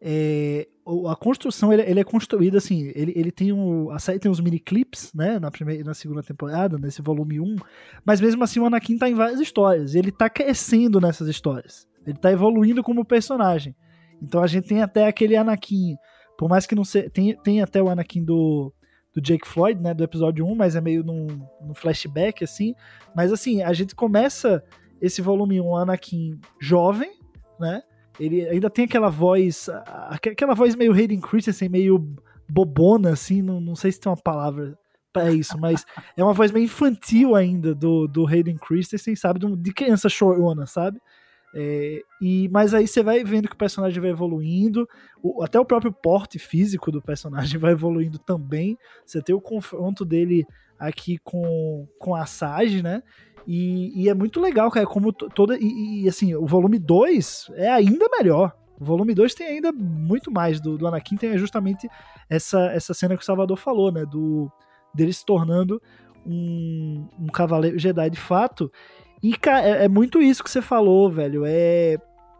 É, 0.00 0.68
a 1.10 1.16
construção 1.16 1.72
ele, 1.72 1.82
ele, 1.82 2.00
é 2.00 2.04
construída 2.04 2.58
assim, 2.58 2.92
ele, 2.94 3.12
ele 3.16 3.32
tem 3.32 3.52
o, 3.52 3.90
a 3.90 3.98
série 3.98 4.18
tem 4.18 4.30
os 4.30 4.40
mini 4.40 4.58
clips, 4.58 5.12
né, 5.14 5.38
na 5.38 5.50
primeira 5.50 5.82
na 5.82 5.94
segunda 5.94 6.22
temporada, 6.22 6.76
nesse 6.76 7.00
volume 7.00 7.40
1, 7.40 7.56
mas 8.04 8.20
mesmo 8.20 8.44
assim 8.44 8.60
o 8.60 8.66
Anakin 8.66 8.98
tá 8.98 9.08
em 9.08 9.14
várias 9.14 9.40
histórias, 9.40 9.94
ele 9.94 10.12
tá 10.12 10.28
crescendo 10.28 11.00
nessas 11.00 11.26
histórias. 11.26 11.88
Ele 12.06 12.18
tá 12.18 12.30
evoluindo 12.30 12.82
como 12.82 13.02
personagem. 13.02 13.74
Então 14.22 14.42
a 14.42 14.46
gente 14.46 14.68
tem 14.68 14.82
até 14.82 15.06
aquele 15.06 15.36
Anakin, 15.36 15.96
por 16.36 16.50
mais 16.50 16.66
que 16.66 16.74
não 16.74 16.84
seja, 16.84 17.08
tem, 17.08 17.34
tem 17.42 17.62
até 17.62 17.82
o 17.82 17.88
Anakin 17.88 18.22
do 18.22 18.72
do 19.14 19.20
Jake 19.20 19.46
Floyd, 19.46 19.80
né, 19.80 19.94
do 19.94 20.02
episódio 20.02 20.44
1, 20.44 20.56
mas 20.56 20.74
é 20.74 20.80
meio 20.80 21.04
num, 21.04 21.28
num 21.60 21.72
flashback 21.72 22.42
assim, 22.42 22.74
mas 23.14 23.32
assim, 23.32 23.62
a 23.62 23.72
gente 23.72 23.94
começa 23.94 24.60
esse 25.00 25.22
volume 25.22 25.60
1 25.60 25.76
Anakin 25.76 26.40
jovem, 26.60 27.12
né? 27.60 27.80
Ele 28.18 28.48
ainda 28.48 28.70
tem 28.70 28.84
aquela 28.84 29.10
voz, 29.10 29.68
aquela 30.04 30.54
voz 30.54 30.76
meio 30.76 30.92
Hayden 30.92 31.20
Christensen, 31.20 31.68
meio 31.68 32.14
bobona, 32.48 33.10
assim, 33.10 33.42
não, 33.42 33.60
não 33.60 33.74
sei 33.74 33.90
se 33.90 34.00
tem 34.00 34.10
uma 34.10 34.16
palavra 34.16 34.78
para 35.12 35.30
isso, 35.32 35.56
mas 35.58 35.84
é 36.16 36.22
uma 36.22 36.32
voz 36.32 36.50
meio 36.50 36.64
infantil 36.64 37.34
ainda 37.34 37.74
do, 37.74 38.06
do 38.06 38.26
Hayden 38.26 38.56
Christensen, 38.56 39.14
sabe? 39.14 39.40
De 39.56 39.72
criança 39.72 40.08
chorona, 40.08 40.66
sabe? 40.66 41.00
É, 41.56 42.02
e 42.20 42.48
Mas 42.48 42.74
aí 42.74 42.88
você 42.88 43.00
vai 43.00 43.22
vendo 43.22 43.48
que 43.48 43.54
o 43.54 43.58
personagem 43.58 44.00
vai 44.00 44.10
evoluindo, 44.10 44.88
o, 45.22 45.42
até 45.42 45.58
o 45.58 45.64
próprio 45.64 45.92
porte 45.92 46.36
físico 46.36 46.90
do 46.90 47.00
personagem 47.00 47.58
vai 47.60 47.72
evoluindo 47.72 48.18
também. 48.18 48.76
Você 49.06 49.22
tem 49.22 49.34
o 49.34 49.40
confronto 49.40 50.04
dele 50.04 50.44
aqui 50.76 51.16
com, 51.22 51.86
com 51.98 52.14
a 52.14 52.26
Sage, 52.26 52.82
né? 52.82 53.02
E, 53.46 54.04
e, 54.04 54.08
é 54.08 54.14
muito 54.14 54.40
legal, 54.40 54.70
cara, 54.70 54.86
como 54.86 55.12
toda. 55.12 55.56
E, 55.58 56.04
e, 56.04 56.08
assim, 56.08 56.34
o 56.34 56.46
volume 56.46 56.78
2 56.78 57.50
é 57.54 57.70
ainda 57.70 58.06
melhor. 58.10 58.52
O 58.80 58.84
volume 58.84 59.14
2 59.14 59.34
tem 59.34 59.46
ainda 59.46 59.72
muito 59.72 60.30
mais 60.30 60.60
do, 60.60 60.76
do 60.76 60.86
Anakin, 60.86 61.16
tem 61.16 61.36
justamente 61.38 61.88
essa, 62.28 62.66
essa 62.72 62.94
cena 62.94 63.16
que 63.16 63.22
o 63.22 63.26
Salvador 63.26 63.56
falou, 63.56 63.92
né? 63.92 64.04
Do, 64.06 64.50
dele 64.94 65.12
se 65.12 65.24
tornando 65.24 65.80
um, 66.26 67.06
um 67.18 67.26
cavaleiro 67.26 67.78
Jedi 67.78 68.10
de 68.10 68.20
fato. 68.20 68.70
E, 69.22 69.36
cara, 69.36 69.66
é, 69.66 69.84
é 69.84 69.88
muito 69.88 70.20
isso 70.20 70.42
que 70.42 70.50
você 70.50 70.62
falou, 70.62 71.10
velho. 71.10 71.44
É. 71.46 71.98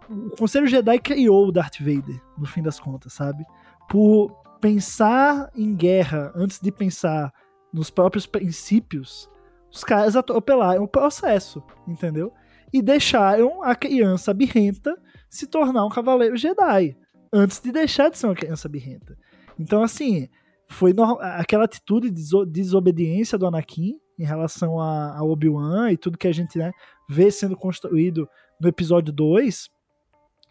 O 0.09 0.37
Conselho 0.37 0.67
Jedi 0.67 0.99
criou 0.99 1.49
o 1.49 1.53
Darth 1.53 1.81
Vader, 1.81 2.21
no 2.37 2.47
fim 2.47 2.63
das 2.63 2.79
contas, 2.79 3.15
sabe? 3.15 3.43
Por 3.89 4.31
pensar 4.61 5.51
em 5.55 5.75
guerra 5.75 6.31
antes 6.35 6.61
de 6.61 6.71
pensar 6.71 7.33
nos 7.73 7.91
próprios 7.91 8.27
princípios, 8.27 9.29
os 9.75 9.83
caras 9.83 10.15
atropelaram 10.15 10.85
o 10.85 10.89
processo, 10.89 11.61
entendeu? 11.87 12.33
E 12.73 12.81
deixaram 12.81 13.61
a 13.63 13.75
criança 13.75 14.33
birrenta 14.33 14.97
se 15.29 15.49
tornar 15.49 15.85
um 15.85 15.89
cavaleiro 15.89 16.37
Jedi, 16.37 16.97
antes 17.33 17.61
de 17.61 17.73
deixar 17.73 18.09
de 18.09 18.17
ser 18.17 18.27
uma 18.27 18.37
criança 18.37 18.69
birrenta. 18.69 19.19
Então, 19.59 19.83
assim, 19.83 20.29
foi 20.69 20.93
no... 20.93 21.19
aquela 21.21 21.65
atitude 21.65 22.09
de 22.09 22.23
desobediência 22.47 23.37
do 23.37 23.47
Anakin 23.49 23.99
em 24.17 24.25
relação 24.25 24.79
a, 24.81 25.19
a 25.19 25.25
Obi-Wan 25.25 25.91
e 25.91 25.97
tudo 25.97 26.19
que 26.19 26.29
a 26.29 26.33
gente 26.33 26.57
né, 26.57 26.71
vê 27.11 27.29
sendo 27.33 27.57
construído 27.57 28.29
no 28.61 28.69
episódio 28.69 29.13
2. 29.13 29.69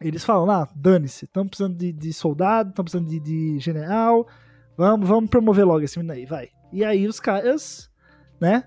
Eles 0.02 0.26
falam, 0.26 0.52
ah, 0.52 0.68
dane-se, 0.76 1.24
estamos 1.24 1.50
precisando 1.52 1.78
de, 1.78 1.94
de 1.94 2.12
soldado, 2.12 2.72
estamos 2.72 2.92
precisando 2.92 3.10
de, 3.10 3.22
de, 3.22 3.60
general, 3.60 4.28
vamos, 4.78 5.08
vamos 5.08 5.30
promover 5.30 5.66
logo 5.66 5.82
esse 5.82 5.98
menino 5.98 6.14
aí, 6.14 6.26
vai. 6.26 6.50
E 6.74 6.84
aí 6.84 7.08
os 7.08 7.22
caras, 7.22 7.90
né, 8.42 8.66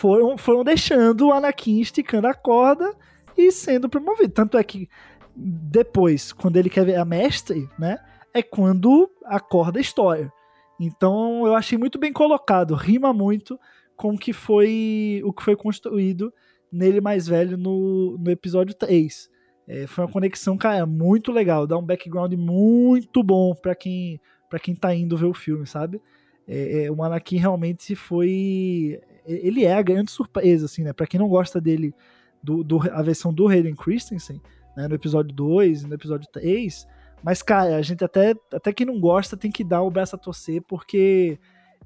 foram, 0.00 0.38
foram 0.38 0.64
deixando 0.64 1.26
o 1.26 1.32
Anakin 1.32 1.78
esticando 1.78 2.26
a 2.26 2.32
corda 2.32 2.90
e 3.36 3.52
sendo 3.52 3.86
promovido. 3.86 4.32
Tanto 4.32 4.56
é 4.56 4.64
que 4.64 4.88
depois, 5.36 6.32
quando 6.32 6.56
ele 6.56 6.70
quer 6.70 6.86
ver 6.86 6.96
a 6.96 7.04
mestre, 7.04 7.68
né, 7.78 7.98
é 8.32 8.42
quando 8.42 9.10
a 9.26 9.38
corda 9.38 9.78
estoura. 9.78 10.32
Então 10.80 11.46
eu 11.46 11.54
achei 11.54 11.76
muito 11.76 11.98
bem 11.98 12.14
colocado, 12.14 12.74
rima 12.74 13.12
muito 13.12 13.60
com 13.94 14.14
o 14.14 14.18
que 14.18 14.32
foi 14.32 15.20
o 15.22 15.34
que 15.34 15.42
foi 15.42 15.54
construído 15.54 16.32
nele 16.72 17.02
mais 17.02 17.26
velho 17.28 17.58
no, 17.58 18.16
no 18.18 18.30
episódio 18.30 18.74
3. 18.74 19.28
É, 19.68 19.86
foi 19.86 20.04
uma 20.04 20.10
conexão, 20.10 20.56
cara, 20.56 20.86
muito 20.86 21.30
legal, 21.30 21.66
dá 21.66 21.76
um 21.76 21.84
background 21.84 22.32
muito 22.32 23.22
bom 23.22 23.54
para 23.54 23.74
quem 23.74 24.18
para 24.48 24.58
quem 24.58 24.74
tá 24.74 24.94
indo 24.94 25.16
ver 25.16 25.26
o 25.26 25.34
filme, 25.34 25.66
sabe? 25.66 26.00
É, 26.52 26.84
é, 26.84 26.90
o 26.90 27.02
Anakin 27.02 27.36
realmente 27.36 27.94
foi. 27.94 29.00
Ele 29.32 29.64
é 29.64 29.74
a 29.74 29.82
grande 29.82 30.10
surpresa, 30.10 30.66
assim, 30.66 30.82
né? 30.82 30.92
Pra 30.92 31.06
quem 31.06 31.20
não 31.20 31.28
gosta 31.28 31.60
dele, 31.60 31.94
do, 32.42 32.64
do 32.64 32.80
a 32.92 33.02
versão 33.02 33.32
do 33.32 33.48
Hayden 33.48 33.74
Christensen, 33.74 34.40
né? 34.76 34.88
no 34.88 34.94
episódio 34.94 35.34
2 35.34 35.84
no 35.84 35.94
episódio 35.94 36.28
3. 36.32 36.86
Mas, 37.22 37.42
cara, 37.42 37.76
a 37.76 37.82
gente 37.82 38.04
até, 38.04 38.34
até 38.52 38.72
quem 38.72 38.86
não 38.86 38.98
gosta 38.98 39.36
tem 39.36 39.50
que 39.50 39.62
dar 39.62 39.82
o 39.82 39.90
braço 39.90 40.16
a 40.16 40.18
torcer, 40.18 40.62
porque 40.62 41.38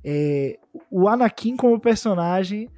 é, 0.04 0.58
o 0.90 1.08
Anakin 1.08 1.56
como 1.56 1.80
personagem 1.80 2.70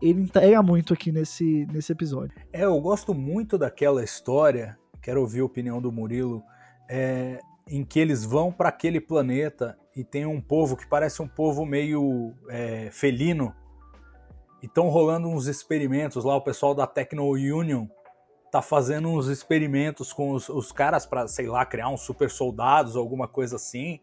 ele 0.00 0.20
entrega 0.20 0.62
muito 0.62 0.92
aqui 0.92 1.10
nesse, 1.10 1.66
nesse 1.72 1.90
episódio. 1.90 2.36
É, 2.52 2.64
eu 2.64 2.78
gosto 2.80 3.14
muito 3.14 3.56
daquela 3.56 4.04
história, 4.04 4.78
quero 5.00 5.20
ouvir 5.20 5.40
a 5.40 5.44
opinião 5.44 5.80
do 5.80 5.90
Murilo, 5.90 6.42
é, 6.88 7.38
em 7.68 7.82
que 7.82 7.98
eles 7.98 8.24
vão 8.24 8.52
para 8.52 8.68
aquele 8.68 9.00
planeta 9.00 9.78
e 9.96 10.04
tem 10.04 10.26
um 10.26 10.40
povo 10.40 10.76
que 10.76 10.86
parece 10.86 11.22
um 11.22 11.28
povo 11.28 11.64
meio 11.64 12.34
é, 12.50 12.90
felino. 12.90 13.54
Estão 14.64 14.88
rolando 14.88 15.28
uns 15.28 15.46
experimentos 15.46 16.24
lá, 16.24 16.36
o 16.36 16.40
pessoal 16.40 16.74
da 16.74 16.86
Techno 16.86 17.28
Union 17.28 17.86
tá 18.50 18.62
fazendo 18.62 19.08
uns 19.08 19.26
experimentos 19.26 20.12
com 20.12 20.30
os, 20.30 20.48
os 20.48 20.72
caras 20.72 21.04
para, 21.04 21.26
sei 21.28 21.46
lá, 21.46 21.66
criar 21.66 21.88
uns 21.88 22.00
super 22.02 22.30
soldados, 22.30 22.96
alguma 22.96 23.28
coisa 23.28 23.56
assim. 23.56 24.00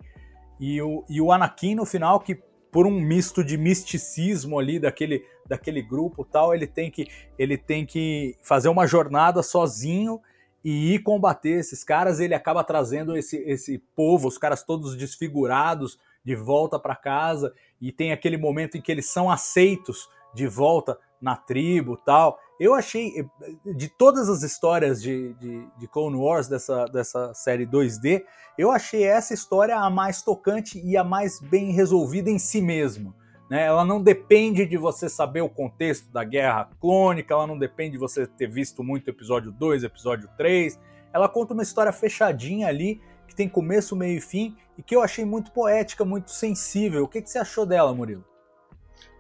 E 0.59 0.81
o, 0.81 1.03
e 1.09 1.19
o 1.19 1.31
Anakin 1.31 1.73
no 1.73 1.85
final, 1.85 2.19
que 2.19 2.35
por 2.71 2.85
um 2.85 2.91
misto 2.91 3.43
de 3.43 3.57
misticismo 3.57 4.59
ali 4.59 4.79
daquele, 4.79 5.25
daquele 5.47 5.81
grupo 5.81 6.23
tal, 6.23 6.53
ele 6.53 6.67
tem 6.67 6.91
que 6.91 7.07
ele 7.39 7.57
tem 7.57 7.85
que 7.85 8.37
fazer 8.41 8.69
uma 8.69 8.85
jornada 8.85 9.41
sozinho 9.41 10.21
e 10.63 10.93
ir 10.93 10.99
combater 10.99 11.59
esses 11.59 11.83
caras, 11.83 12.19
ele 12.19 12.35
acaba 12.35 12.63
trazendo 12.63 13.17
esse, 13.17 13.37
esse 13.37 13.79
povo, 13.95 14.27
os 14.27 14.37
caras 14.37 14.63
todos 14.63 14.95
desfigurados, 14.95 15.97
de 16.23 16.35
volta 16.35 16.77
para 16.77 16.95
casa, 16.95 17.51
e 17.81 17.91
tem 17.91 18.11
aquele 18.11 18.37
momento 18.37 18.77
em 18.77 18.81
que 18.81 18.91
eles 18.91 19.07
são 19.07 19.31
aceitos 19.31 20.07
de 20.33 20.47
volta 20.47 20.97
na 21.21 21.35
tribo 21.35 21.97
tal. 21.97 22.39
Eu 22.59 22.73
achei, 22.73 23.27
de 23.65 23.87
todas 23.87 24.29
as 24.29 24.43
histórias 24.43 25.01
de, 25.01 25.33
de, 25.33 25.67
de 25.77 25.87
Clone 25.87 26.17
Wars, 26.17 26.47
dessa, 26.47 26.85
dessa 26.85 27.33
série 27.33 27.65
2D, 27.65 28.23
eu 28.57 28.71
achei 28.71 29.03
essa 29.03 29.33
história 29.33 29.77
a 29.77 29.89
mais 29.89 30.21
tocante 30.21 30.79
e 30.83 30.97
a 30.97 31.03
mais 31.03 31.39
bem 31.39 31.71
resolvida 31.71 32.29
em 32.29 32.37
si 32.37 32.61
mesmo. 32.61 33.15
Né? 33.49 33.65
Ela 33.65 33.83
não 33.83 34.01
depende 34.01 34.65
de 34.65 34.77
você 34.77 35.09
saber 35.09 35.41
o 35.41 35.49
contexto 35.49 36.11
da 36.11 36.23
guerra 36.23 36.69
clônica, 36.79 37.33
ela 37.33 37.47
não 37.47 37.57
depende 37.57 37.93
de 37.93 37.97
você 37.97 38.25
ter 38.25 38.47
visto 38.47 38.83
muito 38.83 39.09
episódio 39.09 39.51
2, 39.51 39.83
episódio 39.83 40.29
3. 40.37 40.79
Ela 41.13 41.27
conta 41.27 41.53
uma 41.53 41.63
história 41.63 41.91
fechadinha 41.91 42.67
ali, 42.67 43.01
que 43.27 43.35
tem 43.35 43.49
começo, 43.49 43.95
meio 43.95 44.17
e 44.17 44.21
fim, 44.21 44.55
e 44.77 44.83
que 44.83 44.95
eu 44.95 45.01
achei 45.01 45.25
muito 45.25 45.51
poética, 45.51 46.05
muito 46.05 46.31
sensível. 46.31 47.03
O 47.03 47.07
que, 47.07 47.21
que 47.21 47.29
você 47.29 47.39
achou 47.39 47.65
dela, 47.65 47.93
Murilo? 47.93 48.30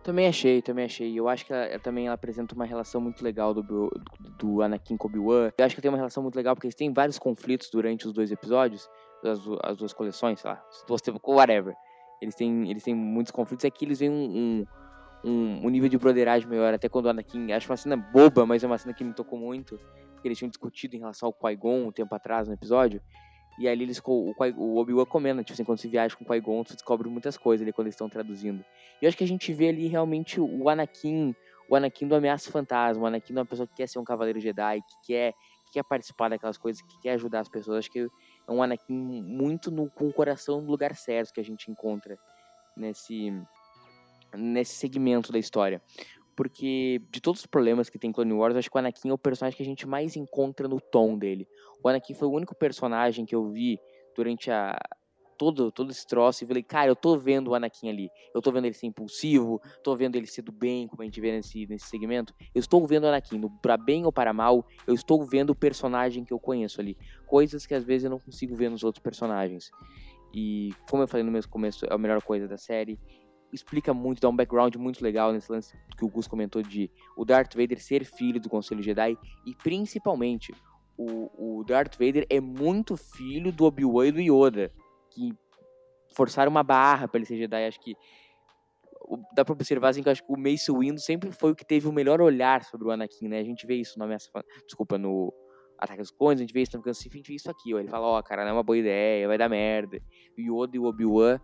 Também 0.03 0.27
achei, 0.27 0.61
também 0.61 0.85
achei. 0.85 1.17
Eu 1.17 1.29
acho 1.29 1.45
que 1.45 1.53
ela, 1.53 1.77
também 1.79 2.07
ela 2.07 2.15
apresenta 2.15 2.55
uma 2.55 2.65
relação 2.65 2.99
muito 2.99 3.23
legal 3.23 3.53
do, 3.53 3.61
do, 3.61 3.91
do 4.39 4.61
Anakin 4.61 4.97
com 4.97 5.07
Obi-Wan. 5.07 5.51
Eu 5.57 5.65
acho 5.65 5.75
que 5.75 5.81
tem 5.81 5.89
uma 5.89 5.97
relação 5.97 6.23
muito 6.23 6.35
legal 6.35 6.55
porque 6.55 6.67
eles 6.67 6.75
têm 6.75 6.91
vários 6.91 7.19
conflitos 7.19 7.69
durante 7.69 8.07
os 8.07 8.13
dois 8.13 8.31
episódios, 8.31 8.89
as, 9.23 9.39
as 9.63 9.77
duas 9.77 9.93
coleções, 9.93 10.39
sei 10.39 10.49
lá, 10.49 10.63
whatever. 11.27 11.75
Eles 12.19 12.35
têm, 12.35 12.69
eles 12.69 12.83
têm 12.83 12.95
muitos 12.95 13.31
conflitos. 13.31 13.63
Aqui 13.65 13.85
eles 13.85 13.99
veem 13.99 14.11
um, 14.11 14.65
um, 15.23 15.65
um 15.65 15.69
nível 15.69 15.87
de 15.87 15.97
broderagem 15.97 16.47
maior. 16.47 16.73
Até 16.73 16.89
quando 16.89 17.05
o 17.05 17.09
Anakin. 17.09 17.51
Acho 17.51 17.69
uma 17.69 17.77
cena 17.77 17.97
boba, 17.97 18.45
mas 18.45 18.63
é 18.63 18.67
uma 18.67 18.77
cena 18.77 18.93
que 18.93 19.03
me 19.03 19.13
tocou 19.13 19.37
muito. 19.37 19.77
Porque 20.13 20.27
eles 20.27 20.37
tinham 20.37 20.49
discutido 20.49 20.95
em 20.95 20.99
relação 20.99 21.27
ao 21.27 21.33
Qui-Gon 21.33 21.87
um 21.87 21.91
tempo 21.91 22.13
atrás 22.13 22.47
no 22.47 22.53
episódio. 22.53 23.01
E 23.61 23.67
ali 23.67 23.83
eles, 23.83 24.01
o, 24.03 24.33
o 24.57 24.77
Obi-Wan 24.77 25.05
comendo, 25.05 25.43
tipo 25.43 25.53
assim, 25.53 25.63
quando 25.63 25.77
você 25.77 25.87
viaja 25.87 26.15
com 26.15 26.23
o 26.23 26.27
Qui-Gon, 26.27 26.63
descobre 26.63 27.07
muitas 27.07 27.37
coisas 27.37 27.63
ali 27.63 27.71
quando 27.71 27.85
eles 27.85 27.93
estão 27.93 28.09
traduzindo. 28.09 28.65
E 28.99 29.05
eu 29.05 29.07
acho 29.07 29.15
que 29.15 29.23
a 29.23 29.27
gente 29.27 29.53
vê 29.53 29.69
ali 29.69 29.85
realmente 29.85 30.41
o 30.41 30.67
Anakin, 30.67 31.35
o 31.69 31.75
Anakin 31.75 32.07
do 32.07 32.15
Ameaça 32.15 32.49
Fantasma, 32.49 33.03
o 33.03 33.05
Anakin 33.05 33.33
de 33.33 33.39
uma 33.39 33.45
pessoa 33.45 33.67
que 33.67 33.75
quer 33.75 33.87
ser 33.87 33.99
um 33.99 34.03
Cavaleiro 34.03 34.39
Jedi, 34.39 34.81
que 34.81 35.07
quer, 35.13 35.33
que 35.67 35.73
quer 35.73 35.83
participar 35.83 36.29
daquelas 36.29 36.57
coisas, 36.57 36.81
que 36.81 36.99
quer 37.01 37.11
ajudar 37.11 37.41
as 37.41 37.49
pessoas. 37.49 37.77
Acho 37.77 37.91
que 37.91 37.99
é 37.99 38.51
um 38.51 38.63
Anakin 38.63 38.93
muito 39.21 39.69
no, 39.69 39.91
com 39.91 40.07
o 40.07 40.13
coração 40.13 40.59
no 40.59 40.71
lugar 40.71 40.95
certo 40.95 41.31
que 41.31 41.39
a 41.39 41.45
gente 41.45 41.69
encontra 41.69 42.17
nesse, 42.75 43.31
nesse 44.35 44.73
segmento 44.73 45.31
da 45.31 45.37
história. 45.37 45.79
Porque 46.35 47.01
de 47.11 47.21
todos 47.21 47.41
os 47.41 47.45
problemas 47.45 47.89
que 47.89 47.99
tem 47.99 48.11
Clone 48.11 48.33
Wars, 48.33 48.55
acho 48.55 48.69
que 48.69 48.75
o 48.75 48.79
Anakin 48.79 49.09
é 49.09 49.13
o 49.13 49.17
personagem 49.17 49.57
que 49.57 49.63
a 49.63 49.65
gente 49.65 49.87
mais 49.87 50.15
encontra 50.15 50.67
no 50.67 50.79
tom 50.79 51.17
dele. 51.17 51.47
O 51.83 51.89
Anakin 51.89 52.13
foi 52.13 52.27
o 52.27 52.31
único 52.31 52.55
personagem 52.55 53.25
que 53.25 53.35
eu 53.35 53.49
vi 53.49 53.79
durante 54.15 54.49
a, 54.49 54.77
todo, 55.41 55.71
todo 55.71 55.89
esse 55.89 56.05
troço 56.05 56.43
e 56.43 56.47
falei, 56.47 56.61
cara, 56.61 56.91
eu 56.91 56.95
tô 56.95 57.17
vendo 57.17 57.47
o 57.49 57.55
Anakin 57.55 57.89
ali. 57.89 58.11
Eu 58.31 58.43
tô 58.43 58.51
vendo 58.51 58.65
ele 58.65 58.75
ser 58.75 58.85
impulsivo, 58.85 59.59
tô 59.83 59.95
vendo 59.95 60.15
ele 60.15 60.27
ser 60.27 60.43
do 60.43 60.51
bem, 60.51 60.87
como 60.87 61.01
a 61.01 61.05
gente 61.05 61.19
vê 61.19 61.31
nesse, 61.31 61.65
nesse 61.65 61.87
segmento. 61.87 62.31
Eu 62.53 62.59
estou 62.59 62.85
vendo 62.85 63.05
o 63.05 63.07
Anakin, 63.07 63.39
no, 63.39 63.49
pra 63.49 63.75
bem 63.75 64.05
ou 64.05 64.11
para 64.11 64.31
mal, 64.33 64.63
eu 64.85 64.93
estou 64.93 65.25
vendo 65.25 65.49
o 65.49 65.55
personagem 65.55 66.23
que 66.23 66.31
eu 66.31 66.39
conheço 66.39 66.79
ali. 66.79 66.95
Coisas 67.25 67.65
que 67.65 67.73
às 67.73 67.83
vezes 67.83 68.03
eu 68.03 68.11
não 68.11 68.19
consigo 68.19 68.55
ver 68.55 68.69
nos 68.69 68.83
outros 68.83 69.01
personagens. 69.01 69.71
E 70.31 70.75
como 70.87 71.01
eu 71.01 71.07
falei 71.07 71.23
no 71.23 71.31
meu 71.31 71.41
começo, 71.49 71.85
é 71.85 71.93
a 71.93 71.97
melhor 71.97 72.21
coisa 72.21 72.47
da 72.47 72.57
série. 72.57 72.99
Explica 73.53 73.93
muito, 73.93 74.21
dá 74.21 74.29
um 74.29 74.35
background 74.35 74.75
muito 74.75 75.03
legal 75.03 75.33
nesse 75.33 75.51
lance 75.51 75.77
que 75.97 76.05
o 76.05 76.09
Gus 76.09 76.27
comentou 76.27 76.61
de 76.61 76.89
o 77.17 77.25
Darth 77.25 77.53
Vader 77.55 77.81
ser 77.81 78.05
filho 78.05 78.39
do 78.39 78.49
Conselho 78.49 78.81
Jedi 78.81 79.17
e 79.45 79.55
principalmente 79.55 80.53
o, 80.97 81.59
o 81.59 81.63
Darth 81.63 81.93
Vader 81.93 82.25
é 82.29 82.39
muito 82.39 82.95
filho 82.95 83.51
do 83.51 83.65
Obi-Wan 83.65 84.07
e 84.07 84.11
do 84.11 84.21
Yoda, 84.21 84.71
que 85.09 85.33
forçaram 86.15 86.49
uma 86.49 86.63
barra 86.63 87.07
para 87.07 87.17
ele 87.17 87.25
ser 87.25 87.37
Jedi. 87.37 87.67
Acho 87.67 87.79
que 87.79 87.95
dá 89.33 89.43
pra 89.43 89.53
observar 89.53 89.89
assim, 89.89 90.03
que 90.03 90.09
acho 90.09 90.23
que 90.23 90.31
o 90.31 90.37
Mace 90.37 90.71
Windu 90.71 90.99
sempre 90.99 91.31
foi 91.31 91.51
o 91.51 91.55
que 91.55 91.65
teve 91.65 91.87
o 91.87 91.91
melhor 91.91 92.21
olhar 92.21 92.63
sobre 92.63 92.87
o 92.87 92.91
Anakin, 92.91 93.27
né? 93.27 93.39
A 93.39 93.43
gente 93.43 93.65
vê 93.65 93.75
isso 93.75 93.97
no 93.97 94.05
Ameaça, 94.05 94.29
desculpa, 94.65 94.97
no 94.97 95.33
Ataque 95.77 96.01
dos 96.01 96.11
Clones, 96.11 96.39
a 96.39 96.43
gente 96.43 96.53
vê 96.53 96.61
isso 96.61 96.77
no 96.77 96.83
Kansas 96.83 97.01
a 97.01 97.09
gente 97.09 97.27
vê 97.27 97.35
isso 97.35 97.49
aqui, 97.49 97.73
ó. 97.73 97.79
Ele 97.79 97.89
fala, 97.89 98.05
ó, 98.07 98.19
oh, 98.19 98.23
cara, 98.23 98.43
não 98.43 98.51
é 98.51 98.53
uma 98.53 98.63
boa 98.63 98.77
ideia, 98.77 99.27
vai 99.27 99.37
dar 99.37 99.49
merda. 99.49 100.01
O 100.37 100.41
Yoda 100.41 100.77
e 100.77 100.79
o 100.79 100.85
Obi-Wan 100.85 101.39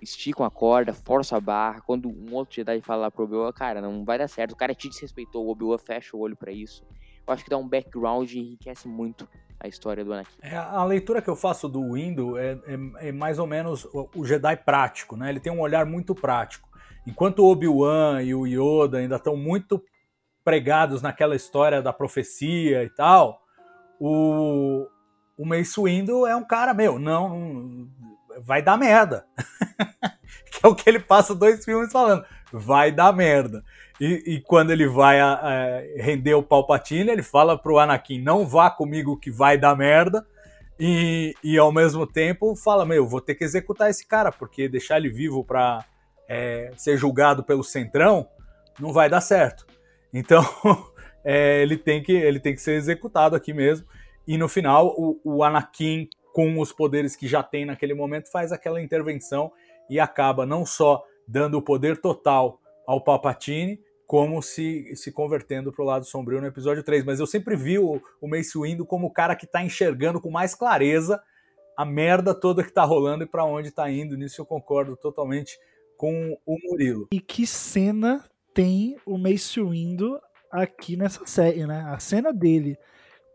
esticam 0.00 0.44
a 0.44 0.50
corda, 0.50 0.92
forçam 0.92 1.38
a 1.38 1.40
barra. 1.40 1.80
Quando 1.80 2.08
um 2.08 2.34
outro 2.34 2.56
Jedi 2.56 2.80
fala 2.80 3.10
pro 3.10 3.24
Obi-Wan, 3.24 3.52
cara, 3.52 3.80
não 3.80 4.04
vai 4.04 4.18
dar 4.18 4.28
certo. 4.28 4.52
O 4.52 4.56
cara 4.56 4.74
te 4.74 4.88
desrespeitou, 4.88 5.46
o 5.46 5.50
Obi-Wan 5.50 5.78
fecha 5.78 6.16
o 6.16 6.20
olho 6.20 6.36
para 6.36 6.52
isso. 6.52 6.84
eu 7.26 7.32
acho 7.32 7.44
que 7.44 7.50
dá 7.50 7.56
um 7.56 7.68
background 7.68 8.30
e 8.32 8.38
enriquece 8.38 8.88
muito 8.88 9.28
a 9.58 9.68
história 9.68 10.04
do 10.04 10.12
Anakin. 10.12 10.38
É, 10.42 10.56
a 10.56 10.84
leitura 10.84 11.22
que 11.22 11.28
eu 11.28 11.36
faço 11.36 11.68
do 11.68 11.92
Windu 11.94 12.36
é, 12.36 12.52
é, 12.66 13.08
é 13.08 13.12
mais 13.12 13.38
ou 13.38 13.46
menos 13.46 13.84
o, 13.86 14.08
o, 14.14 14.24
Jedi 14.24 14.56
prático, 14.58 15.16
né? 15.16 15.30
Ele 15.30 15.40
tem 15.40 15.52
um 15.52 15.60
olhar 15.60 15.86
muito 15.86 16.14
prático. 16.14 16.68
Enquanto 17.06 17.40
o 17.40 17.50
Obi-Wan 17.50 18.22
e 18.22 18.34
o 18.34 18.46
Yoda 18.46 18.98
ainda 18.98 19.16
estão 19.16 19.36
muito 19.36 19.82
pregados 20.44 21.02
naquela 21.02 21.34
história 21.34 21.82
da 21.82 21.92
profecia 21.92 22.84
e 22.84 22.90
tal, 22.90 23.40
o, 23.98 24.86
o 25.36 25.46
Mace 25.46 25.80
Windu 25.80 26.26
é 26.26 26.36
um 26.36 26.44
cara, 26.44 26.72
meu, 26.74 26.98
não, 26.98 27.38
não 27.38 28.05
vai 28.40 28.62
dar 28.62 28.76
merda. 28.76 29.24
que 30.50 30.64
é 30.64 30.68
o 30.68 30.74
que 30.74 30.88
ele 30.88 31.00
passa 31.00 31.34
dois 31.34 31.64
filmes 31.64 31.92
falando. 31.92 32.24
Vai 32.52 32.90
dar 32.92 33.12
merda. 33.12 33.62
E, 34.00 34.22
e 34.26 34.40
quando 34.40 34.70
ele 34.70 34.86
vai 34.86 35.20
a, 35.20 35.32
a, 35.32 35.80
render 36.02 36.34
o 36.34 36.42
Palpatine, 36.42 37.10
ele 37.10 37.22
fala 37.22 37.58
pro 37.58 37.78
Anakin, 37.78 38.20
não 38.20 38.46
vá 38.46 38.70
comigo 38.70 39.18
que 39.18 39.30
vai 39.30 39.56
dar 39.56 39.76
merda. 39.76 40.26
E, 40.78 41.34
e 41.42 41.56
ao 41.56 41.72
mesmo 41.72 42.06
tempo 42.06 42.54
fala, 42.54 42.84
meu, 42.84 43.06
vou 43.06 43.20
ter 43.20 43.34
que 43.34 43.44
executar 43.44 43.88
esse 43.88 44.06
cara, 44.06 44.30
porque 44.30 44.68
deixar 44.68 44.98
ele 44.98 45.08
vivo 45.08 45.42
pra 45.42 45.84
é, 46.28 46.70
ser 46.76 46.98
julgado 46.98 47.42
pelo 47.42 47.64
Centrão 47.64 48.28
não 48.78 48.92
vai 48.92 49.08
dar 49.08 49.22
certo. 49.22 49.66
Então, 50.12 50.44
é, 51.24 51.62
ele, 51.62 51.78
tem 51.78 52.02
que, 52.02 52.12
ele 52.12 52.38
tem 52.38 52.54
que 52.54 52.60
ser 52.60 52.74
executado 52.74 53.34
aqui 53.34 53.54
mesmo. 53.54 53.86
E 54.26 54.36
no 54.36 54.48
final, 54.48 54.88
o, 54.88 55.20
o 55.24 55.44
Anakin, 55.44 56.08
com 56.36 56.60
os 56.60 56.70
poderes 56.70 57.16
que 57.16 57.26
já 57.26 57.42
tem 57.42 57.64
naquele 57.64 57.94
momento, 57.94 58.30
faz 58.30 58.52
aquela 58.52 58.78
intervenção 58.82 59.50
e 59.88 59.98
acaba 59.98 60.44
não 60.44 60.66
só 60.66 61.02
dando 61.26 61.56
o 61.56 61.62
poder 61.62 61.98
total 61.98 62.60
ao 62.86 63.00
Palpatine, 63.00 63.80
como 64.06 64.42
se, 64.42 64.94
se 64.96 65.10
convertendo 65.10 65.72
para 65.72 65.82
o 65.82 65.86
lado 65.86 66.04
sombrio 66.04 66.38
no 66.38 66.46
episódio 66.46 66.82
3. 66.82 67.04
Mas 67.04 67.20
eu 67.20 67.26
sempre 67.26 67.56
vi 67.56 67.78
o, 67.78 68.02
o 68.20 68.28
Mace 68.28 68.58
Windu 68.58 68.84
como 68.84 69.06
o 69.06 69.10
cara 69.10 69.34
que 69.34 69.46
está 69.46 69.64
enxergando 69.64 70.20
com 70.20 70.30
mais 70.30 70.54
clareza 70.54 71.18
a 71.74 71.86
merda 71.86 72.34
toda 72.34 72.62
que 72.62 72.68
está 72.68 72.84
rolando 72.84 73.24
e 73.24 73.26
para 73.26 73.46
onde 73.46 73.68
está 73.68 73.90
indo. 73.90 74.14
Nisso 74.14 74.42
eu 74.42 74.44
concordo 74.44 74.94
totalmente 74.94 75.58
com 75.96 76.38
o 76.44 76.58
Murilo. 76.64 77.08
E 77.10 77.18
que 77.18 77.46
cena 77.46 78.22
tem 78.52 78.98
o 79.06 79.16
Mace 79.16 79.58
Windu 79.58 80.20
aqui 80.52 80.98
nessa 80.98 81.24
série, 81.24 81.66
né? 81.66 81.82
A 81.88 81.98
cena 81.98 82.30
dele 82.30 82.76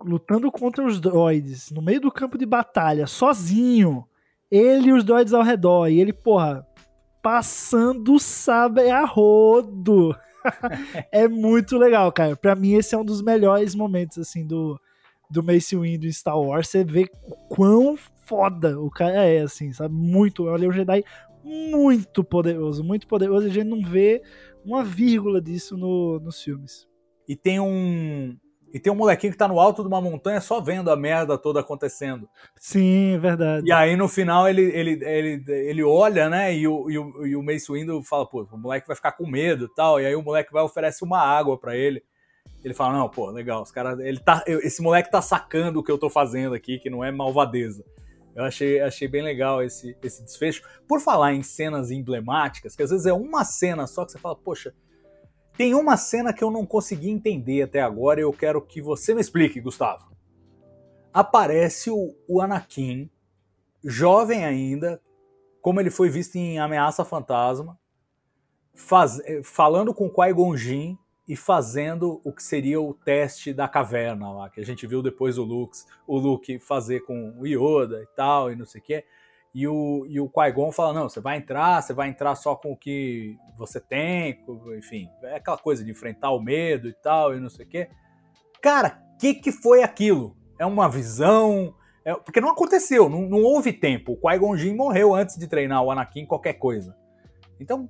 lutando 0.04 0.52
contra 0.52 0.86
os 0.86 1.00
droids 1.00 1.72
no 1.72 1.82
meio 1.82 2.02
do 2.02 2.12
campo 2.12 2.38
de 2.38 2.46
batalha, 2.46 3.08
sozinho. 3.08 4.06
Ele 4.50 4.90
e 4.90 4.94
os 4.94 5.04
droids 5.04 5.34
ao 5.34 5.44
redor. 5.44 5.88
E 5.88 6.00
ele, 6.00 6.12
porra, 6.12 6.66
passando 7.22 8.20
sabre 8.20 8.90
a 8.90 9.06
rodo. 9.06 10.16
é 11.12 11.28
muito 11.28 11.78
legal, 11.78 12.12
cara. 12.12 12.36
Pra 12.36 12.56
mim, 12.56 12.74
esse 12.74 12.94
é 12.94 12.98
um 12.98 13.06
dos 13.06 13.22
melhores 13.22 13.76
momentos, 13.76 14.18
assim, 14.18 14.46
do, 14.46 14.80
do 15.30 15.44
Mace 15.44 15.76
Windu 15.78 16.06
em 16.06 16.12
Star 16.12 16.40
Wars. 16.40 16.68
Você 16.68 16.84
vê 16.84 17.10
quão 17.50 17.96
foda 18.26 18.80
o 18.80 18.90
cara 18.90 19.24
é, 19.24 19.42
assim, 19.42 19.72
sabe? 19.72 19.94
Muito. 19.94 20.46
Olha, 20.46 20.68
o 20.68 20.72
Jedi 20.74 21.04
muito 21.44 22.24
poderoso, 22.24 22.84
muito 22.84 23.08
poderoso. 23.08 23.48
A 23.48 23.50
gente 23.50 23.68
não 23.68 23.82
vê 23.82 24.22
uma 24.64 24.84
vírgula 24.84 25.42
disso 25.42 25.78
no, 25.78 26.20
nos 26.20 26.42
filmes. 26.42 26.88
E 27.28 27.36
tem 27.36 27.60
um, 27.60 28.36
e 28.74 28.80
tem 28.80 28.92
um 28.92 28.96
molequinho 28.96 29.32
que 29.34 29.38
tá 29.38 29.48
no 29.48 29.60
alto 29.60 29.82
de 29.82 29.88
uma 29.88 30.02
montanha 30.02 30.40
só 30.40 30.62
vendo 30.62 30.90
a 30.90 30.96
merda 30.96 31.38
toda 31.38 31.60
acontecendo. 31.60 32.28
Sim, 32.56 33.16
é 33.16 33.18
verdade. 33.18 33.68
E 33.68 33.72
aí 33.72 33.96
no 33.96 34.08
final 34.08 34.48
ele, 34.48 34.62
ele, 34.62 35.00
ele, 35.04 35.44
ele 35.48 35.84
olha, 35.84 36.30
né? 36.30 36.56
E 36.56 36.68
o, 36.68 36.90
e, 36.90 36.98
o, 36.98 37.26
e 37.26 37.36
o 37.36 37.44
Mace 37.44 37.72
Windu 37.72 38.02
fala, 38.04 38.26
pô, 38.26 38.48
o 38.52 38.58
moleque 38.58 38.88
vai 38.88 38.96
ficar 38.96 39.12
com 39.12 39.28
medo 39.28 39.66
e 39.66 39.76
tal. 39.76 40.00
E 40.00 40.06
aí 40.06 40.16
o 40.16 40.22
moleque 40.22 40.54
vai 40.54 40.64
oferece 40.64 41.04
uma 41.04 41.20
água 41.20 41.58
para 41.58 41.76
ele. 41.76 42.02
Ele 42.64 42.74
fala, 42.74 42.94
não, 42.94 43.10
pô, 43.10 43.30
legal, 43.30 43.62
os 43.62 43.72
caras. 43.72 44.00
Ele 44.00 44.20
tá, 44.20 44.44
esse 44.48 44.82
moleque 44.82 45.12
tá 45.12 45.22
sacando 45.22 45.80
o 45.80 45.84
que 45.84 45.92
eu 45.92 45.98
tô 45.98 46.10
fazendo 46.10 46.54
aqui, 46.54 46.80
que 46.80 46.90
não 46.90 47.04
é 47.04 47.12
malvadeza. 47.12 47.84
Eu 48.36 48.46
achei, 48.46 48.80
achei 48.80 49.08
bem 49.08 49.22
legal 49.22 49.62
esse, 49.62 49.98
esse 50.02 50.24
desfecho. 50.24 50.64
Por 50.88 51.02
falar 51.02 51.34
em 51.34 51.44
cenas 51.44 51.92
emblemáticas, 51.92 52.76
que 52.76 52.84
às 52.84 52.90
vezes 52.90 53.06
é 53.06 53.14
uma 53.14 53.44
cena 53.44 53.86
só 53.88 54.06
que 54.06 54.12
você 54.12 54.20
fala, 54.20 54.36
poxa, 54.36 54.74
tem 55.58 55.76
uma 55.76 55.98
cena 55.98 56.34
que 56.34 56.44
eu 56.44 56.50
não 56.50 56.66
consegui 56.66 57.10
entender 57.10 57.64
até 57.64 57.82
agora 57.82 58.20
e 58.20 58.24
eu 58.24 58.34
quero 58.34 58.62
que 58.62 58.82
você 58.82 59.14
me 59.14 59.22
explique, 59.22 59.62
Gustavo. 59.62 60.12
Aparece 61.14 61.90
o, 61.90 62.16
o 62.28 62.42
Anakin, 62.42 63.10
jovem 63.84 64.46
ainda, 64.46 65.02
como 65.62 65.80
ele 65.80 65.90
foi 65.90 66.10
visto 66.10 66.36
em 66.36 66.58
Ameaça 66.58 67.04
Fantasma, 67.04 67.78
faz, 68.74 69.20
eh, 69.26 69.42
falando 69.44 69.94
com 69.94 70.10
Qui-Gon 70.10 70.56
Jinn 70.56 70.98
e 71.28 71.36
fazendo 71.36 72.20
o 72.24 72.34
que 72.34 72.44
seria 72.44 72.82
o 72.82 72.94
teste 72.94 73.54
da 73.54 73.68
caverna 73.68 74.32
lá, 74.32 74.50
que 74.50 74.60
a 74.60 74.66
gente 74.66 74.88
viu 74.88 75.02
depois 75.02 75.38
o 75.38 75.44
Luke, 75.44 75.78
o 76.08 76.18
Luke 76.18 76.60
fazer 76.60 77.02
com 77.02 77.34
o 77.38 77.46
Yoda 77.46 78.02
e 78.02 78.08
tal, 78.16 78.52
e 78.52 78.56
não 78.56 78.66
sei 78.66 78.82
o 78.82 78.84
quê. 78.84 79.06
E 79.54 79.68
o, 79.68 80.06
e 80.08 80.20
o 80.20 80.30
Qui-Gon 80.30 80.72
fala, 80.72 80.94
não, 80.94 81.10
você 81.10 81.20
vai 81.20 81.38
entrar, 81.38 81.82
você 81.82 81.94
vai 81.94 82.08
entrar 82.08 82.36
só 82.36 82.56
com 82.56 82.72
o 82.72 82.78
que 82.78 83.38
você 83.58 83.82
tem, 83.82 84.42
enfim, 84.78 85.10
é 85.24 85.36
aquela 85.36 85.58
coisa 85.58 85.84
de 85.84 85.92
enfrentar 85.92 86.32
o 86.32 86.42
medo 86.42 86.88
e 86.88 86.94
tal, 86.94 87.36
e 87.36 87.40
não 87.40 87.50
sei 87.50 87.66
o 87.66 87.70
quê. 87.70 87.90
Cara, 88.62 89.04
o 89.14 89.18
que, 89.18 89.34
que 89.34 89.52
foi 89.52 89.84
aquilo? 89.84 90.38
É 90.58 90.66
uma 90.66 90.88
visão? 90.88 91.76
É, 92.06 92.14
porque 92.14 92.40
não 92.40 92.50
aconteceu, 92.50 93.10
não, 93.10 93.24
não 93.24 93.44
houve 93.44 93.74
tempo. 93.74 94.14
O 94.14 94.18
Qui-Gon 94.18 94.56
Jinn 94.56 94.76
morreu 94.76 95.14
antes 95.14 95.38
de 95.38 95.48
treinar 95.48 95.84
o 95.84 95.92
Anakin 95.92 96.26
qualquer 96.26 96.54
coisa. 96.54 96.96
Então, 97.60 97.90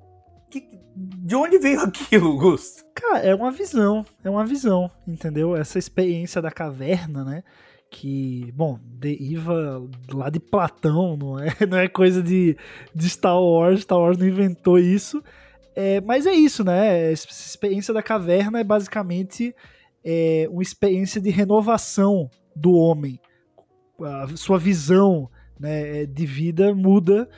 que, 0.51 0.67
de 0.95 1.35
onde 1.35 1.57
veio 1.57 1.79
aquilo, 1.81 2.37
Gus? 2.37 2.83
Cara, 2.93 3.19
é 3.19 3.33
uma 3.33 3.51
visão, 3.51 4.05
é 4.23 4.29
uma 4.29 4.45
visão, 4.45 4.91
entendeu? 5.07 5.55
Essa 5.55 5.79
experiência 5.79 6.41
da 6.41 6.51
caverna, 6.51 7.23
né? 7.23 7.43
Que, 7.91 8.49
bom, 8.55 8.79
deriva 8.81 9.85
lá 10.13 10.29
de 10.29 10.39
Platão, 10.39 11.17
não 11.17 11.37
é, 11.37 11.53
não 11.69 11.77
é 11.77 11.89
coisa 11.89 12.23
de, 12.23 12.57
de 12.95 13.09
Star 13.09 13.39
Wars, 13.39 13.81
Star 13.81 13.99
Wars 13.99 14.17
não 14.17 14.25
inventou 14.25 14.79
isso. 14.79 15.21
É, 15.75 15.99
mas 16.01 16.25
é 16.25 16.31
isso, 16.31 16.63
né? 16.63 17.11
Essa 17.11 17.27
experiência 17.29 17.93
da 17.93 18.01
caverna 18.01 18.61
é 18.61 18.63
basicamente 18.63 19.53
é, 20.03 20.47
uma 20.49 20.63
experiência 20.63 21.19
de 21.19 21.29
renovação 21.29 22.29
do 22.55 22.73
homem. 22.73 23.19
A 24.01 24.27
sua 24.35 24.57
visão 24.57 25.29
né, 25.59 26.05
de 26.05 26.25
vida 26.25 26.73
muda 26.73 27.29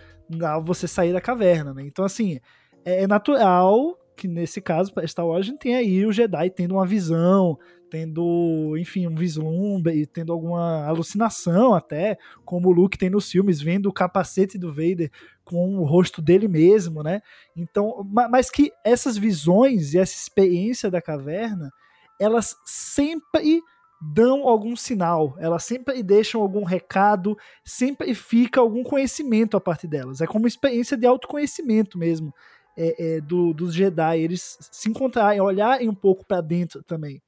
ao 0.42 0.64
você 0.64 0.88
sair 0.88 1.12
da 1.12 1.20
caverna, 1.20 1.74
né? 1.74 1.84
Então, 1.84 2.06
assim, 2.06 2.40
é, 2.86 3.04
é 3.04 3.08
natural 3.08 3.98
que 4.16 4.28
nesse 4.28 4.62
caso, 4.62 4.94
para 4.94 5.08
Star 5.08 5.26
Wars, 5.26 5.48
a 5.48 5.50
gente 5.50 5.60
tem 5.60 5.76
aí 5.76 6.06
o 6.06 6.12
Jedi 6.12 6.50
tendo 6.52 6.76
uma 6.76 6.86
visão, 6.86 7.58
tendo, 7.94 8.76
enfim, 8.76 9.06
um 9.06 9.14
vislumbre, 9.14 10.08
tendo 10.08 10.34
alguma 10.34 10.84
alucinação 10.88 11.76
até, 11.76 12.18
como 12.44 12.70
o 12.70 12.72
Luke 12.72 12.98
tem 12.98 13.08
nos 13.08 13.30
filmes, 13.30 13.62
vendo 13.62 13.88
o 13.88 13.94
capacete 13.94 14.58
do 14.58 14.74
Vader 14.74 15.12
com 15.46 15.78
o 15.78 15.84
rosto 15.84 16.20
dele 16.20 16.48
mesmo, 16.48 17.04
né? 17.04 17.22
Então, 17.56 18.04
mas 18.12 18.50
que 18.50 18.72
essas 18.84 19.16
visões 19.16 19.94
e 19.94 20.00
essa 20.00 20.16
experiência 20.16 20.90
da 20.90 21.00
caverna, 21.00 21.72
elas 22.20 22.56
sempre 22.66 23.62
dão 24.02 24.48
algum 24.48 24.76
sinal, 24.76 25.36
elas 25.38 25.64
sempre 25.64 26.02
deixam 26.02 26.42
algum 26.42 26.64
recado, 26.64 27.38
sempre 27.64 28.16
fica 28.16 28.60
algum 28.60 28.82
conhecimento 28.82 29.56
a 29.56 29.62
partir 29.62 29.86
delas. 29.86 30.20
É 30.20 30.26
como 30.26 30.46
uma 30.46 30.48
experiência 30.48 30.98
de 30.98 31.06
autoconhecimento 31.06 31.96
mesmo 31.96 32.34
é, 32.76 33.18
é, 33.18 33.22
do, 33.22 33.54
dos 33.54 33.72
Jedi, 33.72 34.20
eles 34.20 34.58
se 34.72 34.90
encontrarem, 34.90 35.40
olharem 35.40 35.88
um 35.88 35.94
pouco 35.94 36.26
para 36.26 36.42
dentro 36.42 36.82
também 36.82 37.22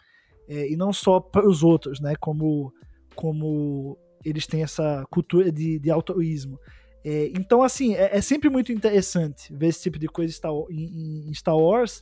é, 0.47 0.71
e 0.71 0.75
não 0.75 0.93
só 0.93 1.19
para 1.19 1.47
os 1.47 1.63
outros, 1.63 1.99
né? 1.99 2.15
Como, 2.19 2.73
como 3.15 3.97
eles 4.23 4.47
têm 4.47 4.63
essa 4.63 5.05
cultura 5.09 5.51
de, 5.51 5.79
de 5.79 5.91
altruísmo. 5.91 6.59
É, 7.03 7.27
então, 7.35 7.61
assim, 7.61 7.93
é, 7.93 8.17
é, 8.17 8.21
sempre 8.21 8.49
muito 8.49 8.71
interessante 8.71 9.53
ver 9.53 9.67
esse 9.67 9.83
tipo 9.83 9.99
de 9.99 10.07
coisa 10.07 10.35
em, 10.71 11.29
em 11.29 11.33
Star 11.33 11.55
Wars 11.55 12.01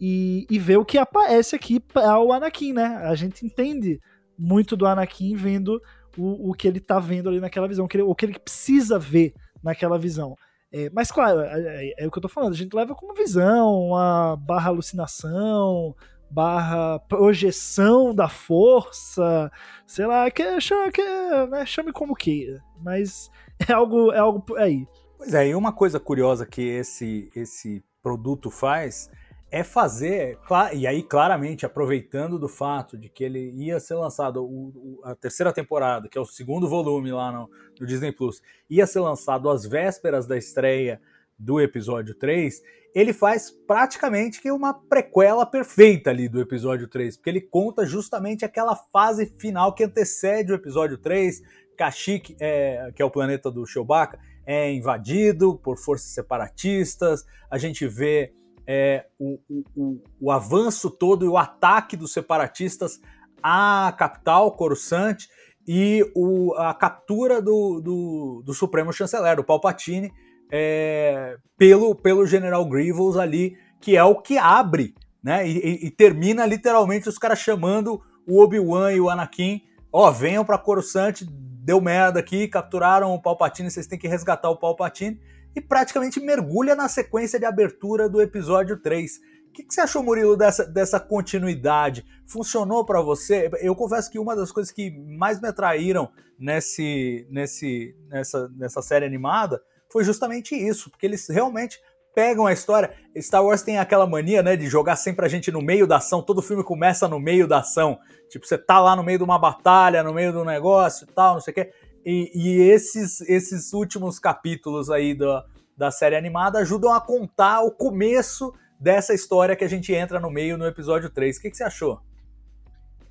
e, 0.00 0.46
e, 0.48 0.58
ver 0.58 0.76
o 0.76 0.84
que 0.84 0.96
aparece 0.96 1.56
aqui 1.56 1.80
para 1.80 2.20
o 2.20 2.32
Anakin, 2.32 2.72
né? 2.72 3.00
A 3.02 3.14
gente 3.16 3.44
entende 3.44 4.00
muito 4.38 4.76
do 4.76 4.86
Anakin 4.86 5.34
vendo 5.34 5.80
o, 6.16 6.50
o 6.50 6.54
que 6.54 6.68
ele 6.68 6.78
tá 6.78 7.00
vendo 7.00 7.28
ali 7.28 7.40
naquela 7.40 7.66
visão, 7.66 7.84
o 7.84 7.88
que 7.88 7.96
ele, 7.96 8.04
o 8.04 8.14
que 8.14 8.26
ele 8.26 8.38
precisa 8.38 8.96
ver 8.98 9.34
naquela 9.62 9.98
visão. 9.98 10.36
É, 10.72 10.90
mas, 10.92 11.10
claro, 11.10 11.40
é, 11.40 11.60
é, 11.60 12.04
é, 12.04 12.06
o 12.06 12.10
que 12.10 12.18
eu 12.18 12.22
tô 12.22 12.28
falando, 12.28 12.52
a 12.52 12.56
gente 12.56 12.74
leva 12.74 12.94
como 12.94 13.14
visão, 13.14 13.88
uma 13.88 14.36
barra 14.36 14.70
alucinação, 14.70 15.94
barra 16.30 16.98
projeção 17.00 18.14
da 18.14 18.28
força, 18.28 19.50
sei 19.86 20.06
lá, 20.06 20.30
que, 20.30 20.60
chame, 20.60 20.90
que, 20.90 21.02
né, 21.50 21.64
chame 21.66 21.92
como 21.92 22.14
queira, 22.14 22.62
mas 22.82 23.30
é 23.68 23.72
algo, 23.72 24.12
é 24.12 24.18
algo 24.18 24.40
por 24.40 24.58
aí. 24.58 24.86
Pois 25.16 25.32
é, 25.34 25.48
e 25.48 25.54
uma 25.54 25.72
coisa 25.72 26.00
curiosa 26.00 26.44
que 26.44 26.62
esse, 26.62 27.30
esse 27.34 27.82
produto 28.02 28.50
faz 28.50 29.10
é 29.50 29.62
fazer, 29.62 30.36
e 30.72 30.84
aí 30.84 31.00
claramente 31.00 31.64
aproveitando 31.64 32.40
do 32.40 32.48
fato 32.48 32.98
de 32.98 33.08
que 33.08 33.22
ele 33.22 33.52
ia 33.52 33.78
ser 33.78 33.94
lançado, 33.94 34.42
o, 34.44 34.70
o, 34.74 35.00
a 35.04 35.14
terceira 35.14 35.52
temporada, 35.52 36.08
que 36.08 36.18
é 36.18 36.20
o 36.20 36.26
segundo 36.26 36.68
volume 36.68 37.12
lá 37.12 37.30
no, 37.30 37.48
no 37.78 37.86
Disney 37.86 38.10
Plus, 38.10 38.42
ia 38.68 38.84
ser 38.84 38.98
lançado 38.98 39.48
às 39.48 39.64
vésperas 39.64 40.26
da 40.26 40.36
estreia 40.36 41.00
do 41.38 41.60
episódio 41.60 42.14
3, 42.14 42.60
ele 42.94 43.12
faz 43.12 43.50
praticamente 43.50 44.40
que 44.40 44.50
uma 44.52 44.72
prequela 44.72 45.44
perfeita 45.44 46.10
ali 46.10 46.28
do 46.28 46.40
episódio 46.40 46.86
3, 46.86 47.16
porque 47.16 47.30
ele 47.30 47.40
conta 47.40 47.84
justamente 47.84 48.44
aquela 48.44 48.76
fase 48.76 49.34
final 49.38 49.74
que 49.74 49.82
antecede 49.84 50.52
o 50.52 50.54
episódio 50.54 50.96
3. 50.98 51.42
Kashyyyk, 51.76 52.36
é, 52.38 52.92
que 52.94 53.02
é 53.02 53.04
o 53.04 53.10
planeta 53.10 53.50
do 53.50 53.66
Chewbacca, 53.66 54.18
é 54.46 54.72
invadido 54.72 55.56
por 55.58 55.76
forças 55.76 56.10
separatistas. 56.10 57.24
A 57.50 57.58
gente 57.58 57.86
vê 57.86 58.32
é, 58.66 59.06
o, 59.18 59.40
o, 59.74 60.02
o, 60.20 60.30
avanço 60.30 60.90
todo 60.90 61.24
e 61.24 61.28
o 61.28 61.36
ataque 61.36 61.96
dos 61.96 62.12
separatistas 62.12 63.00
à 63.42 63.92
capital, 63.98 64.52
Coruscant, 64.52 65.26
e 65.66 66.08
o, 66.14 66.54
a 66.54 66.74
captura 66.74 67.40
do, 67.42 67.80
do, 67.80 68.42
do 68.44 68.54
Supremo 68.54 68.92
Chanceler, 68.92 69.36
do 69.36 69.44
Palpatine, 69.44 70.12
é, 70.56 71.36
pelo, 71.58 71.96
pelo 71.96 72.24
General 72.24 72.64
Grievous 72.64 73.16
ali, 73.16 73.58
que 73.80 73.96
é 73.96 74.04
o 74.04 74.22
que 74.22 74.38
abre, 74.38 74.94
né? 75.20 75.48
E, 75.48 75.86
e, 75.86 75.90
termina 75.90 76.46
literalmente 76.46 77.08
os 77.08 77.18
caras 77.18 77.40
chamando 77.40 78.00
o 78.24 78.40
Obi-Wan 78.40 78.92
e 78.92 79.00
o 79.00 79.10
Anakin, 79.10 79.62
ó, 79.92 80.08
oh, 80.08 80.12
venham 80.12 80.44
para 80.44 80.56
Coruscant, 80.56 81.22
deu 81.28 81.80
merda 81.80 82.20
aqui, 82.20 82.46
capturaram 82.46 83.12
o 83.12 83.20
Palpatine, 83.20 83.68
vocês 83.68 83.88
têm 83.88 83.98
que 83.98 84.06
resgatar 84.06 84.48
o 84.48 84.56
Palpatine, 84.56 85.20
e 85.56 85.60
praticamente 85.60 86.20
mergulha 86.20 86.76
na 86.76 86.88
sequência 86.88 87.36
de 87.36 87.44
abertura 87.44 88.08
do 88.08 88.22
episódio 88.22 88.76
3. 88.80 89.16
O 89.48 89.52
que, 89.54 89.64
que 89.64 89.74
você 89.74 89.80
achou, 89.80 90.04
Murilo, 90.04 90.36
dessa, 90.36 90.64
dessa 90.64 91.00
continuidade? 91.00 92.04
Funcionou 92.28 92.86
para 92.86 93.00
você? 93.00 93.50
Eu 93.60 93.74
confesso 93.74 94.08
que 94.08 94.20
uma 94.20 94.36
das 94.36 94.52
coisas 94.52 94.72
que 94.72 94.92
mais 95.18 95.40
me 95.40 95.48
atraíram 95.48 96.08
nesse, 96.38 97.26
nesse, 97.28 97.96
nessa, 98.08 98.48
nessa 98.56 98.82
série 98.82 99.04
animada 99.04 99.60
foi 99.94 100.02
justamente 100.02 100.56
isso, 100.56 100.90
porque 100.90 101.06
eles 101.06 101.28
realmente 101.28 101.80
pegam 102.12 102.46
a 102.46 102.52
história. 102.52 102.92
Star 103.16 103.44
Wars 103.44 103.62
tem 103.62 103.78
aquela 103.78 104.04
mania, 104.08 104.42
né, 104.42 104.56
de 104.56 104.66
jogar 104.66 104.96
sempre 104.96 105.24
a 105.24 105.28
gente 105.28 105.52
no 105.52 105.62
meio 105.62 105.86
da 105.86 105.98
ação. 105.98 106.20
Todo 106.20 106.42
filme 106.42 106.64
começa 106.64 107.06
no 107.06 107.20
meio 107.20 107.46
da 107.46 107.60
ação. 107.60 108.00
Tipo, 108.28 108.44
você 108.44 108.58
tá 108.58 108.80
lá 108.80 108.96
no 108.96 109.04
meio 109.04 109.18
de 109.18 109.24
uma 109.24 109.38
batalha, 109.38 110.02
no 110.02 110.12
meio 110.12 110.32
do 110.32 110.44
negócio 110.44 111.06
e 111.08 111.14
tal, 111.14 111.34
não 111.34 111.40
sei 111.40 111.52
o 111.52 111.54
quê. 111.54 111.72
E, 112.04 112.32
e 112.34 112.60
esses, 112.72 113.20
esses 113.20 113.72
últimos 113.72 114.18
capítulos 114.18 114.90
aí 114.90 115.14
da, 115.14 115.44
da 115.76 115.92
série 115.92 116.16
animada 116.16 116.58
ajudam 116.58 116.92
a 116.92 117.00
contar 117.00 117.62
o 117.62 117.70
começo 117.70 118.52
dessa 118.80 119.14
história 119.14 119.54
que 119.54 119.62
a 119.62 119.68
gente 119.68 119.94
entra 119.94 120.18
no 120.18 120.28
meio 120.28 120.58
no 120.58 120.66
episódio 120.66 121.08
3. 121.08 121.36
O 121.36 121.40
que, 121.40 121.50
que 121.52 121.56
você 121.56 121.62
achou? 121.62 122.00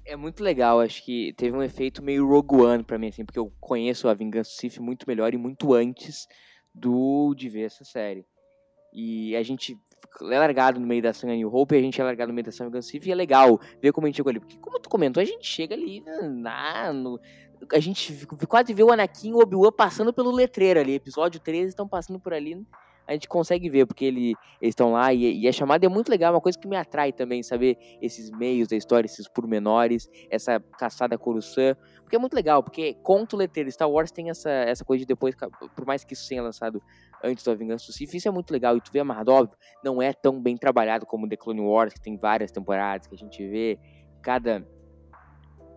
É 0.05 0.17
muito 0.17 0.43
legal, 0.43 0.81
acho 0.81 1.01
que 1.05 1.33
teve 1.37 1.55
um 1.55 1.63
efeito 1.63 2.03
meio 2.03 2.27
Rogue 2.27 2.61
One 2.61 2.83
pra 2.83 2.97
mim, 2.97 3.07
assim, 3.07 3.23
porque 3.23 3.39
eu 3.39 3.53
conheço 3.61 4.09
a 4.09 4.13
Vingança 4.13 4.51
Sith 4.51 4.79
muito 4.79 5.07
melhor 5.07 5.33
e 5.33 5.37
muito 5.37 5.73
antes 5.73 6.27
do 6.73 7.33
de 7.35 7.49
ver 7.49 7.63
essa 7.63 7.83
série. 7.83 8.25
E 8.91 9.35
a 9.35 9.43
gente 9.43 9.77
é 10.21 10.39
largado 10.39 10.79
no 10.79 10.85
meio 10.85 11.01
da 11.01 11.13
Sun 11.13 11.27
New 11.27 11.53
Hope 11.53 11.75
a 11.75 11.81
gente 11.81 11.99
é 11.99 12.03
largado 12.03 12.29
no 12.29 12.35
meio 12.35 12.45
da 12.45 12.51
Sun 12.51 12.69
Sith 12.81 13.05
e 13.05 13.11
é 13.11 13.15
legal 13.15 13.59
ver 13.81 13.91
como 13.91 14.05
a 14.05 14.09
gente 14.09 14.17
chegou 14.17 14.29
ali. 14.29 14.39
Porque 14.39 14.57
como 14.57 14.79
tu 14.79 14.89
comentou, 14.89 15.21
a 15.21 15.25
gente 15.25 15.45
chega 15.45 15.73
ali 15.73 16.03
na, 16.21 16.93
no, 16.93 17.19
a 17.71 17.79
gente 17.79 18.27
quase 18.47 18.73
vê 18.73 18.83
o 18.83 18.91
Anakin 18.91 19.29
e 19.29 19.33
o 19.33 19.39
Obi-Wan 19.39 19.71
passando 19.71 20.13
pelo 20.13 20.31
letreiro 20.31 20.79
ali. 20.79 20.95
Episódio 20.95 21.39
13 21.39 21.69
estão 21.69 21.87
passando 21.87 22.19
por 22.19 22.33
ali. 22.33 22.65
A 23.05 23.11
gente 23.13 23.27
consegue 23.27 23.69
ver, 23.69 23.85
porque 23.85 24.05
ele, 24.05 24.33
eles 24.61 24.71
estão 24.71 24.93
lá 24.93 25.13
e, 25.13 25.41
e 25.41 25.47
a 25.47 25.51
chamada 25.51 25.85
é 25.85 25.89
muito 25.89 26.09
legal, 26.09 26.31
é 26.31 26.35
uma 26.35 26.41
coisa 26.41 26.57
que 26.57 26.67
me 26.67 26.77
atrai 26.77 27.11
também, 27.11 27.43
saber 27.43 27.77
esses 28.01 28.31
meios 28.31 28.69
da 28.69 28.77
história, 28.77 29.05
esses 29.05 29.27
pormenores, 29.27 30.09
essa 30.29 30.59
caçada 30.77 31.17
Coruscant. 31.17 31.77
Porque 32.13 32.17
é 32.17 32.19
muito 32.19 32.35
legal, 32.35 32.61
porque 32.61 32.93
conta 33.01 33.35
o 33.35 33.39
letreiro. 33.39 33.71
Star 33.71 33.89
Wars 33.89 34.11
tem 34.11 34.29
essa, 34.29 34.47
essa 34.47 34.85
coisa 34.85 34.99
de 34.99 35.07
depois, 35.07 35.33
por 35.75 35.83
mais 35.83 36.03
que 36.03 36.13
isso 36.13 36.29
tenha 36.29 36.43
lançado 36.43 36.79
antes 37.23 37.43
da 37.43 37.55
Vingança 37.55 37.87
do 37.87 37.91
Sith, 37.91 38.13
isso 38.13 38.27
é 38.27 38.31
muito 38.31 38.51
legal. 38.51 38.77
E 38.77 38.81
tu 38.81 38.91
vê 38.91 38.99
a 38.99 39.03
óbvio, 39.03 39.57
não 39.83 39.99
é 39.99 40.13
tão 40.13 40.39
bem 40.39 40.55
trabalhado 40.55 41.07
como 41.07 41.27
The 41.27 41.35
Clone 41.35 41.61
Wars, 41.61 41.91
que 41.91 41.99
tem 41.99 42.15
várias 42.15 42.51
temporadas, 42.51 43.07
que 43.07 43.15
a 43.15 43.17
gente 43.17 43.43
vê 43.47 43.79
cada 44.21 44.63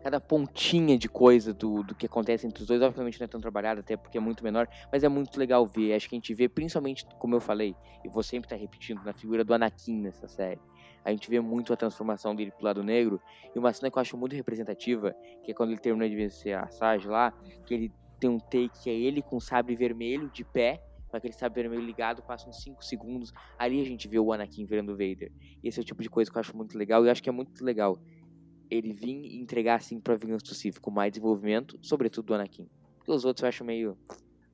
cada 0.03 0.21
pontinha 0.21 0.97
de 0.99 1.09
coisa 1.09 1.55
do, 1.55 1.83
do 1.83 1.95
que 1.95 2.07
acontece 2.07 2.47
entre 2.47 2.63
os 2.63 2.69
dois, 2.69 2.81
obviamente 2.81 3.19
não 3.19 3.25
é 3.25 3.29
tão 3.29 3.41
trabalhado, 3.41 3.81
até 3.81 3.97
porque 3.97 4.19
é 4.19 4.21
muito 4.21 4.45
menor, 4.45 4.69
mas 4.93 5.03
é 5.03 5.09
muito 5.09 5.37
legal 5.39 5.67
ver. 5.67 5.95
Acho 5.95 6.09
que 6.09 6.15
a 6.15 6.19
gente 6.19 6.33
vê, 6.35 6.49
principalmente, 6.49 7.05
como 7.19 7.35
eu 7.35 7.41
falei, 7.41 7.75
e 8.05 8.09
vou 8.09 8.23
sempre 8.23 8.47
estar 8.47 8.57
repetindo, 8.57 9.03
na 9.03 9.13
figura 9.15 9.43
do 9.43 9.55
Anakin 9.55 10.03
nessa 10.03 10.29
série. 10.29 10.61
A 11.07 11.11
gente 11.13 11.31
vê 11.31 11.39
muito 11.39 11.73
a 11.73 11.77
transformação 11.77 12.35
dele 12.35 12.51
pro 12.51 12.65
lado 12.65 12.83
negro, 12.83 13.21
e 13.55 13.59
uma 13.61 13.73
cena 13.73 13.89
que 13.89 13.97
eu 13.97 14.01
acho 14.01 14.17
muito 14.17 14.35
representativa, 14.35 15.15
que 15.45 15.53
é 15.53 15.55
quando 15.55 15.71
ele 15.71 15.79
termina 15.79 16.09
de 16.09 16.17
vencer 16.17 16.59
a 16.59 16.67
Sage 16.67 17.07
lá, 17.07 17.33
que 17.65 17.73
ele 17.73 17.93
tem 18.19 18.29
um 18.29 18.41
take 18.41 18.71
que 18.83 18.91
é 18.91 18.93
ele 18.93 19.23
com 19.23 19.37
o 19.37 19.41
sabre 19.41 19.77
vermelho 19.77 20.29
de 20.29 20.43
pé, 20.43 20.83
com 21.09 21.17
aquele 21.17 21.33
sabre 21.33 21.63
vermelho 21.63 21.87
ligado, 21.87 22.25
passa 22.25 22.49
uns 22.49 22.61
5 22.61 22.85
segundos, 22.85 23.33
ali 23.57 23.81
a 23.81 23.85
gente 23.85 24.09
vê 24.09 24.19
o 24.19 24.33
Anakin 24.33 24.65
virando 24.65 24.97
Vader. 24.97 25.31
Esse 25.63 25.79
é 25.79 25.83
o 25.83 25.85
tipo 25.85 26.03
de 26.03 26.11
coisa 26.11 26.29
que 26.29 26.37
eu 26.37 26.41
acho 26.41 26.57
muito 26.57 26.77
legal, 26.77 27.05
e 27.05 27.07
eu 27.07 27.13
acho 27.13 27.23
que 27.23 27.29
é 27.29 27.33
muito 27.33 27.65
legal 27.65 27.97
ele 28.69 28.93
vir 28.93 29.27
e 29.27 29.41
entregar 29.41 29.77
assim 29.77 30.01
pra 30.01 30.17
Vingança 30.17 30.45
do 30.45 30.55
Sith 30.55 30.81
com 30.81 30.91
mais 30.91 31.13
desenvolvimento, 31.13 31.79
sobretudo 31.83 32.27
do 32.27 32.35
Anakin. 32.35 32.69
Porque 32.99 33.13
os 33.13 33.25
outros 33.25 33.45
eu 33.45 33.49
acho 33.49 33.65
meio. 33.65 33.97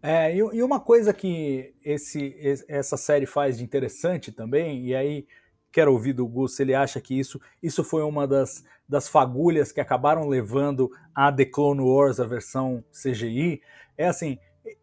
É, 0.03 0.37
e, 0.37 0.63
uma 0.63 0.81
coisa 0.81 1.15
que 1.15 1.73
esse, 1.83 2.37
essa 2.69 2.99
série 2.99 3.25
faz 3.25 3.57
de 3.57 3.65
interessante 3.65 4.31
também, 4.31 4.85
e 4.85 4.95
aí 4.95 5.27
quero 5.73 5.93
ouvir 5.93 6.13
do 6.13 6.27
Gus 6.27 6.57
se 6.57 6.63
ele 6.63 6.75
acha 6.75 7.01
que 7.01 7.19
isso, 7.19 7.41
isso 7.63 7.83
foi 7.83 8.03
uma 8.03 8.27
das, 8.27 8.63
das 8.89 9.09
fagulhas 9.09 9.73
que 9.73 9.81
acabaram 9.81 10.29
levando 10.29 10.91
a 11.15 11.33
The 11.33 11.47
Clone 11.47 11.81
Wars, 11.81 12.21
a 12.21 12.27
versão 12.27 12.85
CGI, 12.93 13.61
é 13.97 14.07
assim, 14.07 14.39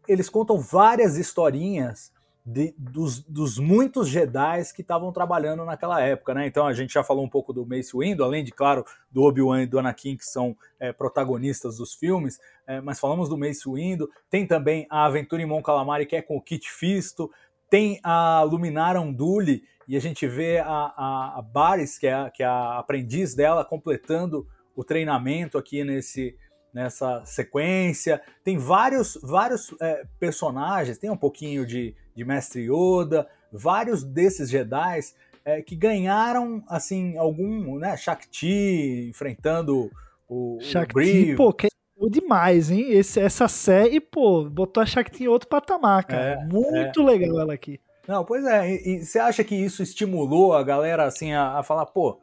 eles 0.08 0.30
contam 0.30 0.60
várias 0.60 1.18
historinhas 1.18 2.12
de, 2.46 2.74
dos, 2.78 3.22
dos, 3.22 3.60
muitos 3.60 4.10
Jedi 4.10 4.64
que 4.74 4.82
estavam 4.82 5.12
trabalhando 5.12 5.64
naquela 5.64 6.02
época, 6.02 6.34
né? 6.34 6.48
Então 6.48 6.66
a 6.66 6.74
gente 6.74 6.94
já 6.94 7.04
falou 7.04 7.24
um 7.24 7.30
pouco 7.30 7.54
do 7.54 7.66
Mace 7.66 7.96
Windu, 7.96 8.24
além 8.24 8.44
de, 8.44 8.52
claro, 8.52 8.84
do 9.12 9.22
Obi-Wan 9.22 9.64
e 9.64 9.68
do 9.68 9.78
Anakin, 9.78 10.18
que 10.18 10.26
são 10.26 10.58
é, 10.80 10.92
protagonistas 10.92 11.78
dos 11.78 11.94
filmes, 11.94 12.40
é, 12.66 12.82
mas 12.82 13.00
falamos 13.00 13.30
do 13.30 13.38
Mace 13.38 13.70
Windu, 13.70 14.10
tem 14.30 14.48
também 14.48 14.88
a 14.90 15.06
Aventura 15.06 15.42
em 15.42 15.46
Mon 15.46 15.62
Calamari, 15.62 16.06
que 16.06 16.16
é 16.16 16.22
com 16.22 16.38
o 16.38 16.42
Kit 16.42 16.72
Fisto, 16.72 17.30
tem 17.70 18.00
a 18.04 18.42
Luminara 18.44 19.00
Unduli, 19.00 19.64
e 19.88 19.96
a 19.98 20.00
gente 20.00 20.28
vê 20.28 20.60
a, 20.60 20.68
a, 20.68 21.40
a 21.40 21.42
Baris, 21.42 21.98
que 21.98 22.08
é 22.08 22.14
a, 22.14 22.30
que 22.30 22.44
é 22.44 22.46
a 22.46 22.78
aprendiz 22.78 23.34
dela, 23.34 23.66
completando 23.66 24.48
o 24.76 24.84
treinamento 24.84 25.58
aqui 25.58 25.84
nesse, 25.84 26.36
nessa 26.74 27.24
sequência. 27.26 28.22
Tem 28.44 28.58
vários, 28.58 29.20
vários 29.22 29.76
é, 29.82 30.06
personagens, 30.20 30.98
tem 30.98 31.10
um 31.10 31.18
pouquinho 31.18 31.66
de, 31.66 31.96
de 32.16 32.24
Mestre 32.24 32.70
Yoda, 32.70 33.28
vários 33.52 34.04
desses 34.04 34.50
Jedi 34.50 35.00
é, 35.44 35.62
que 35.62 35.76
ganharam, 35.76 36.64
assim, 36.68 37.18
algum, 37.18 37.80
né, 37.80 37.98
Shakti 37.98 39.08
enfrentando 39.10 39.90
o, 40.28 40.60
Shakti, 40.62 41.34
o 41.34 41.36
pô, 41.36 41.52
que 41.52 41.68
é 42.02 42.10
demais, 42.10 42.72
hein? 42.72 42.92
Esse, 42.92 43.20
essa 43.20 43.48
série, 43.48 44.00
pô, 44.00 44.46
botou 44.46 44.82
a 44.82 44.86
Shakti 44.86 45.24
em 45.24 45.28
outro 45.28 45.50
patamar, 45.50 46.06
cara. 46.06 46.42
É, 46.42 46.46
Muito 46.46 47.02
é. 47.02 47.04
legal 47.04 47.40
ela 47.40 47.54
aqui. 47.54 47.80
Não, 48.08 48.26
pois 48.26 48.46
é, 48.46 48.72
e, 48.72 48.96
e, 48.96 49.06
você 49.06 49.20
acha 49.20 49.44
que 49.44 49.56
isso 49.56 49.84
estimulou 49.84 50.54
a 50.54 50.64
galera, 50.64 51.06
assim, 51.06 51.34
a, 51.34 51.60
a 51.60 51.64
falar, 51.64 51.86
pô, 51.86 52.20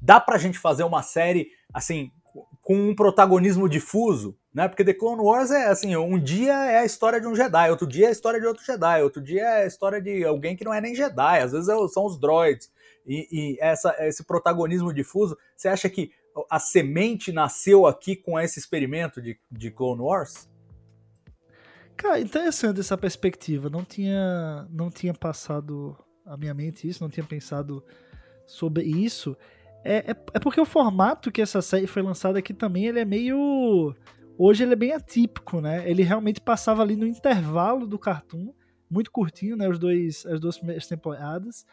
dá 0.00 0.20
pra 0.20 0.36
gente 0.36 0.58
fazer 0.58 0.84
uma 0.84 1.02
série, 1.02 1.48
assim, 1.72 2.10
com 2.62 2.90
um 2.90 2.94
protagonismo 2.94 3.68
difuso, 3.68 4.36
né? 4.52 4.68
Porque 4.68 4.84
The 4.84 4.94
Clone 4.94 5.22
Wars 5.22 5.50
é 5.50 5.66
assim, 5.66 5.96
um 5.96 6.18
dia 6.18 6.52
é 6.52 6.78
a 6.78 6.84
história 6.84 7.20
de 7.20 7.26
um 7.26 7.34
Jedi, 7.34 7.70
outro 7.70 7.86
dia 7.86 8.06
é 8.06 8.08
a 8.08 8.12
história 8.12 8.40
de 8.40 8.46
outro 8.46 8.64
Jedi, 8.64 9.02
outro 9.02 9.22
dia 9.22 9.42
é 9.42 9.62
a 9.62 9.66
história 9.66 10.00
de 10.00 10.24
alguém 10.24 10.56
que 10.56 10.64
não 10.64 10.74
é 10.74 10.80
nem 10.80 10.94
Jedi, 10.94 11.40
às 11.40 11.52
vezes 11.52 11.68
é 11.68 11.74
são 11.88 12.06
os 12.06 12.18
droids. 12.18 12.70
E, 13.06 13.26
e 13.32 13.58
essa, 13.60 13.96
esse 14.00 14.24
protagonismo 14.24 14.92
difuso, 14.92 15.36
você 15.56 15.68
acha 15.68 15.88
que 15.88 16.12
a 16.50 16.58
semente 16.58 17.32
nasceu 17.32 17.86
aqui 17.86 18.16
com 18.16 18.38
esse 18.38 18.58
experimento 18.58 19.20
de, 19.20 19.38
de 19.50 19.70
Clone 19.70 20.02
Wars? 20.02 20.48
Cara, 21.96 22.18
interessante 22.18 22.80
essa 22.80 22.96
perspectiva. 22.96 23.68
Não 23.68 23.84
tinha, 23.84 24.66
não 24.70 24.90
tinha 24.90 25.12
passado 25.12 25.96
a 26.24 26.36
minha 26.36 26.54
mente 26.54 26.88
isso, 26.88 27.02
não 27.02 27.10
tinha 27.10 27.26
pensado 27.26 27.84
sobre 28.46 28.84
isso. 28.84 29.36
É, 29.84 29.96
é, 29.96 30.10
é, 30.10 30.38
porque 30.40 30.60
o 30.60 30.64
formato 30.64 31.30
que 31.30 31.42
essa 31.42 31.60
série 31.60 31.86
foi 31.86 32.02
lançada 32.02 32.38
aqui 32.38 32.54
também, 32.54 32.86
ele 32.86 33.00
é 33.00 33.04
meio. 33.04 33.94
Hoje 34.38 34.62
ele 34.62 34.72
é 34.72 34.76
bem 34.76 34.92
atípico, 34.92 35.60
né? 35.60 35.88
Ele 35.88 36.02
realmente 36.02 36.40
passava 36.40 36.82
ali 36.82 36.96
no 36.96 37.06
intervalo 37.06 37.86
do 37.86 37.98
cartoon, 37.98 38.52
muito 38.90 39.10
curtinho, 39.10 39.56
né? 39.56 39.68
Os 39.68 39.78
dois, 39.78 40.24
as 40.26 40.40
duas 40.40 40.56
primeiras 40.56 40.86
temporadas. 40.86 41.66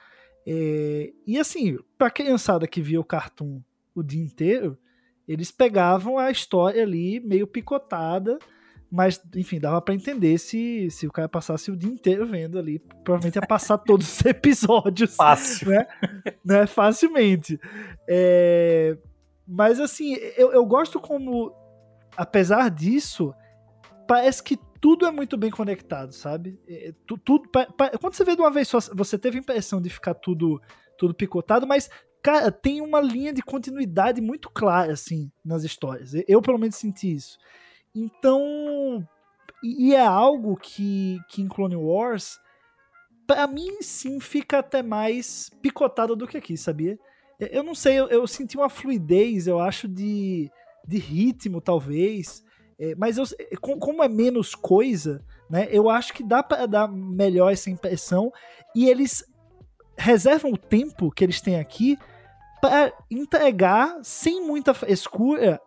É, 0.45 1.11
e 1.25 1.37
assim, 1.37 1.77
pra 1.97 2.09
criançada 2.09 2.67
que 2.67 2.81
via 2.81 2.99
o 2.99 3.05
cartoon 3.05 3.61
o 3.99 4.03
dia 4.03 4.23
inteiro, 4.23 4.77
eles 5.27 5.51
pegavam 5.51 6.17
a 6.17 6.31
história 6.31 6.83
ali 6.83 7.19
meio 7.19 7.47
picotada 7.47 8.39
mas, 8.89 9.21
enfim, 9.35 9.59
dava 9.59 9.81
para 9.81 9.93
entender 9.93 10.37
se, 10.37 10.89
se 10.89 11.05
o 11.05 11.11
cara 11.11 11.27
passasse 11.27 11.69
o 11.69 11.75
dia 11.75 11.91
inteiro 11.91 12.25
vendo 12.25 12.57
ali. 12.57 12.79
Provavelmente 13.03 13.35
ia 13.35 13.45
passar 13.45 13.77
todos 13.77 14.07
os 14.07 14.23
episódios. 14.25 15.15
Fácil. 15.15 15.69
Né? 15.69 15.87
né? 16.43 16.67
Facilmente. 16.67 17.59
É... 18.07 18.97
Mas, 19.45 19.79
assim, 19.79 20.13
eu, 20.37 20.51
eu 20.53 20.65
gosto 20.65 20.99
como, 20.99 21.53
apesar 22.15 22.69
disso, 22.69 23.33
parece 24.07 24.41
que 24.41 24.57
tudo 24.79 25.05
é 25.05 25.11
muito 25.11 25.37
bem 25.37 25.49
conectado, 25.49 26.13
sabe? 26.13 26.59
É, 26.67 26.93
tu, 27.05 27.17
tudo, 27.17 27.49
pa, 27.49 27.65
pa, 27.65 27.89
quando 27.97 28.13
você 28.13 28.23
vê 28.23 28.35
de 28.35 28.41
uma 28.41 28.51
vez 28.51 28.67
só, 28.67 28.79
você 28.93 29.17
teve 29.17 29.37
a 29.37 29.41
impressão 29.41 29.81
de 29.81 29.89
ficar 29.89 30.13
tudo, 30.13 30.61
tudo 30.97 31.13
picotado, 31.13 31.65
mas, 31.65 31.89
cara, 32.27 32.51
tem 32.51 32.81
uma 32.81 32.99
linha 32.99 33.31
de 33.31 33.41
continuidade 33.41 34.19
muito 34.19 34.49
clara, 34.49 34.91
assim, 34.91 35.31
nas 35.45 35.63
histórias. 35.63 36.11
Eu, 36.27 36.41
pelo 36.41 36.57
menos, 36.57 36.75
senti 36.75 37.15
isso. 37.15 37.37
Então, 37.95 39.07
e, 39.63 39.95
é 39.95 40.05
algo 40.05 40.57
que, 40.57 41.21
que 41.29 41.41
em 41.41 41.47
Clone 41.47 41.77
Wars, 41.77 42.37
para 43.25 43.47
mim, 43.47 43.81
sim, 43.81 44.19
fica 44.19 44.59
até 44.59 44.83
mais 44.83 45.49
picotado 45.61 46.17
do 46.17 46.27
que 46.27 46.35
aqui, 46.35 46.57
sabia? 46.57 46.99
Eu 47.39 47.63
não 47.63 47.73
sei, 47.73 47.97
eu, 47.97 48.09
eu 48.09 48.27
senti 48.27 48.57
uma 48.57 48.67
fluidez, 48.67 49.47
eu 49.47 49.61
acho, 49.61 49.87
de, 49.87 50.51
de 50.85 50.97
ritmo, 50.97 51.61
talvez 51.61 52.43
é, 52.77 52.93
mas 52.93 53.17
eu, 53.17 53.23
como 53.59 54.03
é 54.03 54.09
menos 54.09 54.53
coisa, 54.53 55.23
né? 55.49 55.67
Eu 55.71 55.89
acho 55.89 56.13
que 56.13 56.23
dá 56.23 56.43
para 56.43 56.67
dar 56.67 56.87
melhor 56.87 57.51
essa 57.51 57.71
impressão 57.71 58.31
e 58.75 58.87
eles 58.87 59.25
reservam 59.97 60.51
o 60.51 60.57
tempo 60.57 61.09
que 61.09 61.23
eles 61.23 61.41
têm 61.41 61.59
aqui 61.59 61.97
para 62.61 62.93
entregar 63.09 63.99
sem 64.03 64.45
muita 64.45 64.73
frescura 64.73 65.61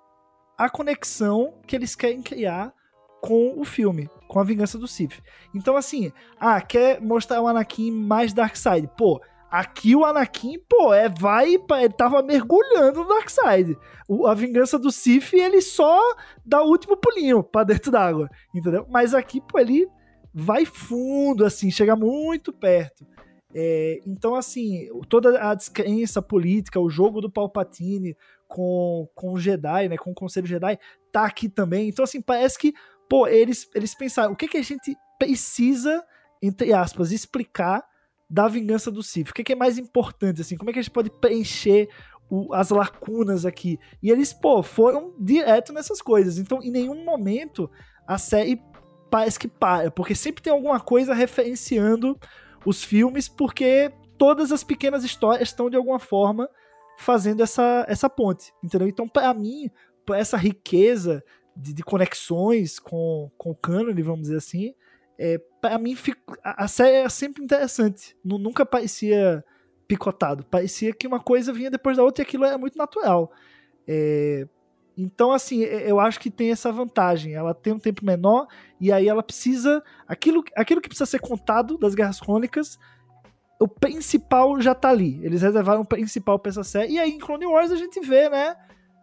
a 0.58 0.68
conexão 0.68 1.54
que 1.66 1.74
eles 1.74 1.94
querem 1.94 2.22
criar 2.22 2.72
com 3.20 3.58
o 3.58 3.64
filme, 3.64 4.08
com 4.28 4.38
a 4.38 4.44
vingança 4.44 4.78
do 4.78 4.88
Sith. 4.88 5.22
Então 5.54 5.76
assim, 5.76 6.12
ah, 6.38 6.60
quer 6.60 7.00
mostrar 7.00 7.40
o 7.40 7.46
Anakin 7.48 7.90
mais 7.90 8.32
Darkseid. 8.32 8.88
Pô, 8.96 9.20
Aqui 9.50 9.96
o 9.96 10.04
Anakin, 10.04 10.60
pô, 10.68 10.94
é, 10.94 11.08
vai, 11.08 11.54
ele 11.54 11.92
tava 11.92 12.22
mergulhando 12.22 13.02
no 13.02 13.08
Darkseid. 13.08 13.76
O, 14.08 14.24
a 14.28 14.32
vingança 14.32 14.78
do 14.78 14.92
Sif, 14.92 15.34
ele 15.34 15.60
só 15.60 15.98
dá 16.46 16.62
o 16.62 16.68
último 16.68 16.96
pulinho 16.96 17.42
pra 17.42 17.64
dentro 17.64 17.90
d'água, 17.90 18.30
entendeu? 18.54 18.86
Mas 18.88 19.12
aqui, 19.12 19.40
pô, 19.40 19.58
ele 19.58 19.88
vai 20.32 20.64
fundo, 20.64 21.44
assim, 21.44 21.68
chega 21.68 21.96
muito 21.96 22.52
perto. 22.52 23.04
É, 23.54 24.00
então, 24.06 24.34
assim, 24.34 24.88
toda 25.08 25.40
a 25.40 25.54
descrença 25.54 26.22
política, 26.22 26.78
o 26.78 26.88
jogo 26.88 27.20
do 27.20 27.30
Palpatine 27.30 28.16
com, 28.46 29.08
com 29.14 29.32
o 29.32 29.38
Jedi, 29.38 29.88
né, 29.88 29.96
com 29.96 30.10
o 30.10 30.14
Conselho 30.14 30.46
Jedi, 30.46 30.78
tá 31.12 31.24
aqui 31.24 31.48
também. 31.48 31.88
Então, 31.88 32.04
assim, 32.04 32.20
parece 32.20 32.58
que, 32.58 32.72
pô, 33.08 33.26
eles, 33.26 33.68
eles 33.74 33.94
pensaram, 33.94 34.32
o 34.32 34.36
que, 34.36 34.48
que 34.48 34.56
a 34.56 34.62
gente 34.62 34.96
precisa, 35.18 36.04
entre 36.40 36.72
aspas, 36.72 37.12
explicar 37.12 37.84
da 38.28 38.46
vingança 38.46 38.90
do 38.90 39.02
Sith? 39.02 39.30
O 39.30 39.34
que, 39.34 39.52
é 39.52 39.56
mais 39.56 39.78
importante, 39.78 40.40
assim? 40.40 40.56
Como 40.56 40.70
é 40.70 40.72
que 40.72 40.78
a 40.78 40.82
gente 40.82 40.92
pode 40.92 41.10
preencher 41.10 41.88
o, 42.30 42.54
as 42.54 42.70
lacunas 42.70 43.44
aqui? 43.44 43.78
E 44.00 44.10
eles, 44.10 44.32
pô, 44.32 44.62
foram 44.62 45.14
direto 45.18 45.72
nessas 45.72 46.00
coisas. 46.00 46.38
Então, 46.38 46.62
em 46.62 46.70
nenhum 46.70 47.04
momento 47.04 47.68
a 48.06 48.18
série 48.18 48.60
parece 49.10 49.38
que 49.38 49.48
para, 49.48 49.90
porque 49.90 50.14
sempre 50.14 50.42
tem 50.42 50.52
alguma 50.52 50.80
coisa 50.80 51.12
referenciando 51.12 52.18
os 52.64 52.84
filmes, 52.84 53.28
porque 53.28 53.92
todas 54.18 54.52
as 54.52 54.62
pequenas 54.62 55.04
histórias 55.04 55.48
estão 55.48 55.70
de 55.70 55.76
alguma 55.76 55.98
forma 55.98 56.48
fazendo 56.98 57.42
essa, 57.42 57.84
essa 57.88 58.10
ponte, 58.10 58.52
entendeu? 58.62 58.86
Então, 58.86 59.08
para 59.08 59.32
mim, 59.32 59.70
essa 60.12 60.36
riqueza 60.36 61.24
de, 61.56 61.72
de, 61.72 61.82
conexões 61.82 62.78
com, 62.78 63.30
com 63.38 63.50
o 63.50 63.54
cânone, 63.54 64.02
vamos 64.02 64.22
dizer 64.22 64.36
assim, 64.36 64.74
é, 65.18 65.38
para 65.60 65.78
mim 65.78 65.96
a, 66.42 66.66
série 66.66 66.96
é 66.96 67.08
sempre 67.08 67.44
interessante. 67.44 68.16
Nunca 68.24 68.64
parecia 68.64 69.44
picotado. 69.86 70.44
Parecia 70.44 70.94
que 70.94 71.06
uma 71.06 71.20
coisa 71.20 71.52
vinha 71.52 71.70
depois 71.70 71.96
da 71.96 72.02
outra 72.02 72.22
e 72.22 72.26
aquilo 72.26 72.44
era 72.44 72.56
muito 72.56 72.78
natural. 72.78 73.30
É, 73.86 74.48
então, 74.96 75.32
assim, 75.32 75.62
eu 75.62 75.98
acho 75.98 76.20
que 76.20 76.30
tem 76.30 76.50
essa 76.50 76.70
vantagem. 76.70 77.34
Ela 77.34 77.54
tem 77.54 77.72
um 77.72 77.78
tempo 77.78 78.04
menor 78.04 78.46
e 78.80 78.92
aí 78.92 79.08
ela 79.08 79.22
precisa. 79.22 79.82
Aquilo, 80.06 80.44
aquilo 80.56 80.80
que 80.80 80.88
precisa 80.88 81.06
ser 81.06 81.20
contado 81.20 81.78
das 81.78 81.94
Guerras 81.94 82.20
Crônicas, 82.20 82.78
o 83.60 83.68
principal 83.68 84.60
já 84.60 84.74
tá 84.74 84.90
ali. 84.90 85.20
Eles 85.22 85.42
reservaram 85.42 85.82
o 85.82 85.86
principal 85.86 86.38
pra 86.38 86.50
essa 86.50 86.64
série. 86.64 86.94
E 86.94 86.98
aí 86.98 87.10
em 87.10 87.18
Clone 87.18 87.46
Wars 87.46 87.70
a 87.70 87.76
gente 87.76 88.00
vê, 88.00 88.28
né? 88.28 88.56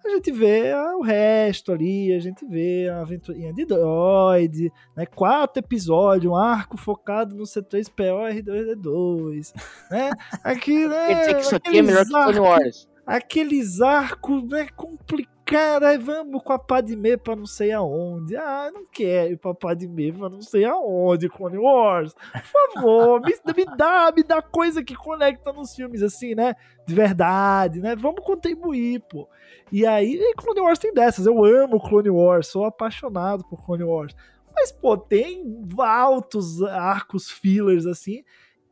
a 0.08 0.10
gente 0.16 0.32
vê 0.32 0.74
o 0.96 1.02
resto 1.02 1.72
ali, 1.72 2.14
a 2.14 2.20
gente 2.20 2.46
vê 2.46 2.88
a 2.90 3.02
aventurinha 3.02 3.54
de 3.54 3.66
droid, 3.66 4.72
né? 4.96 5.06
Quatro 5.06 5.60
episódios, 5.60 6.32
um 6.32 6.36
arco 6.36 6.78
focado 6.78 7.36
no 7.36 7.44
C3PO 7.44 8.42
R2D2, 8.42 9.54
né? 9.92 10.12
Aqui, 10.44 10.88
né? 10.88 11.40
Isso 11.40 11.56
aqui 11.56 11.78
é 11.78 11.82
melhor 11.82 12.06
que 12.06 12.12
Clone 12.12 12.40
Wars. 12.40 12.88
Aqueles 13.06 13.82
arcos, 13.82 14.44
né, 14.50 14.68
complicados, 14.76 15.37
aí 15.56 15.98
vamos 15.98 16.43
com 16.43 16.54
a 16.54 16.60
Padme 16.60 17.18
pra 17.18 17.36
não 17.36 17.45
sei 17.45 17.72
aonde. 17.72 18.36
Ah, 18.36 18.70
não 18.74 18.86
quero 18.86 19.34
ir 19.34 19.38
pra 19.38 19.54
Padme 19.54 20.12
pra 20.12 20.30
não 20.30 20.41
sei 20.41 20.66
aonde, 20.66 21.30
Clone 21.30 21.58
Wars. 21.58 22.14
Por 22.14 22.74
favor, 22.74 23.22
me, 23.22 23.34
me, 23.56 23.78
dá, 23.78 24.12
me 24.16 24.24
dá 24.24 24.41
coisa 24.41 24.84
que 24.84 24.95
conecta 24.95 25.54
nos 25.54 25.74
filmes, 25.76 26.02
assim, 26.02 26.36
né? 26.36 26.56
De 26.86 26.93
verdade, 26.93 27.80
né? 27.80 27.95
Vamos 27.95 28.24
contribuir, 28.24 29.02
pô. 29.10 29.28
E 29.72 29.86
aí, 29.86 30.16
e 30.16 30.34
Clone 30.36 30.62
Wars 30.62 30.80
tem 30.80 30.93
dessas. 30.93 31.26
Eu 31.26 31.43
amo 31.43 31.80
Clone 31.80 32.10
Wars, 32.10 32.48
sou 32.48 32.66
apaixonado 32.66 33.43
por 33.45 33.64
Clone 33.66 33.84
Wars. 33.84 34.16
Mas, 34.54 34.72
pô, 34.72 34.98
tem 34.98 35.68
altos 35.78 36.64
arcos 36.64 37.30
fillers 37.30 37.86
assim. 37.86 38.24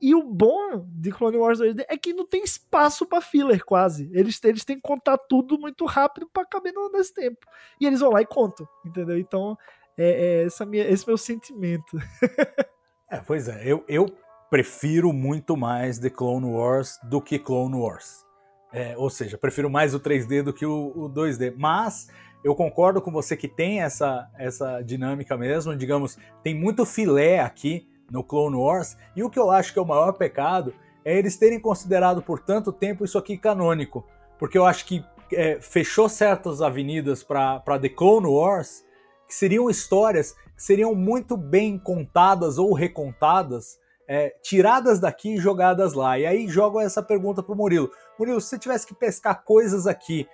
E 0.02 0.14
o 0.14 0.24
bom 0.24 0.86
de 0.88 1.12
Clone 1.12 1.38
Wars 1.38 1.60
2D 1.60 1.86
é 1.88 1.98
que 1.98 2.14
não 2.14 2.26
tem 2.26 2.44
espaço 2.44 3.06
para 3.06 3.22
filler, 3.22 3.64
quase. 3.64 4.10
Eles, 4.14 4.44
eles 4.44 4.66
têm 4.66 4.76
que 4.76 4.82
contar 4.82 5.18
tudo 5.18 5.58
muito 5.58 5.86
rápido 5.86 6.30
para 6.32 6.46
caber 6.46 6.74
nesse 6.94 7.14
tempo. 7.14 7.46
E 7.80 7.86
eles 7.86 8.00
vão 8.00 8.12
lá 8.12 8.22
e 8.22 8.26
contam, 8.26 8.68
entendeu? 8.86 9.18
Então, 9.18 9.58
é, 9.98 10.42
é 10.42 10.46
essa 10.46 10.66
minha, 10.66 10.84
esse 10.88 11.08
meu 11.08 11.18
sentimento. 11.18 11.98
é, 13.10 13.18
pois 13.26 13.48
é, 13.48 13.64
eu, 13.66 13.84
eu 13.88 14.06
prefiro 14.50 15.12
muito 15.14 15.56
mais 15.56 15.98
The 15.98 16.10
Clone 16.10 16.46
Wars 16.46 17.00
do 17.04 17.22
que 17.22 17.40
Clone 17.40 17.76
Wars. 17.76 18.26
É, 18.74 18.96
ou 18.98 19.10
seja, 19.10 19.38
prefiro 19.38 19.70
mais 19.70 19.94
o 19.94 20.00
3D 20.00 20.44
do 20.44 20.54
que 20.54 20.66
o, 20.66 20.92
o 20.96 21.10
2D. 21.10 21.54
Mas 21.58 22.10
eu 22.44 22.54
concordo 22.54 23.02
com 23.02 23.12
você 23.12 23.38
que 23.38 23.48
tem 23.48 23.82
essa, 23.82 24.30
essa 24.38 24.82
dinâmica 24.82 25.38
mesmo. 25.38 25.76
Digamos, 25.76 26.18
tem 26.44 26.54
muito 26.54 26.86
filé 26.86 27.40
aqui 27.40 27.88
no 28.12 28.24
Clone 28.24 28.56
Wars. 28.56 28.98
E 29.16 29.24
o 29.24 29.30
que 29.30 29.40
eu 29.40 29.52
acho 29.52 29.74
que 29.74 29.80
é 29.80 29.82
o 29.82 29.88
maior 29.88 30.14
pecado 30.14 30.74
é 31.04 31.18
eles 31.18 31.38
terem 31.38 31.60
considerado 31.60 32.22
por 32.22 32.40
tanto 32.40 32.72
tempo 32.72 33.06
isso 33.06 33.18
aqui 33.18 33.38
canônico. 33.38 34.06
Porque 34.38 34.58
eu 34.58 34.66
acho 34.66 34.86
que 34.86 35.04
é, 35.32 35.60
fechou 35.62 36.10
certas 36.10 36.62
avenidas 36.62 37.24
para 37.24 37.80
The 37.80 37.90
Clone 37.90 38.28
Wars 38.28 38.84
que 39.28 39.34
seriam 39.34 39.70
histórias 39.70 40.34
que 40.56 40.64
seriam 40.64 40.96
muito 40.96 41.36
bem 41.36 41.78
contadas 41.78 42.58
ou 42.58 42.74
recontadas 42.74 43.78
é, 44.08 44.36
tiradas 44.42 45.00
daqui 45.00 45.36
e 45.36 45.38
jogadas 45.38 45.94
lá. 45.94 46.18
E 46.18 46.26
aí 46.26 46.48
jogo 46.48 46.80
essa 46.80 47.02
pergunta 47.02 47.42
pro 47.42 47.56
Murilo. 47.56 47.92
Murilo, 48.18 48.40
se 48.40 48.50
você 48.50 48.60
tivesse 48.60 48.88
que 48.88 48.94
pescar 48.94 49.44
coisas 49.44 49.88
aqui 49.88 50.28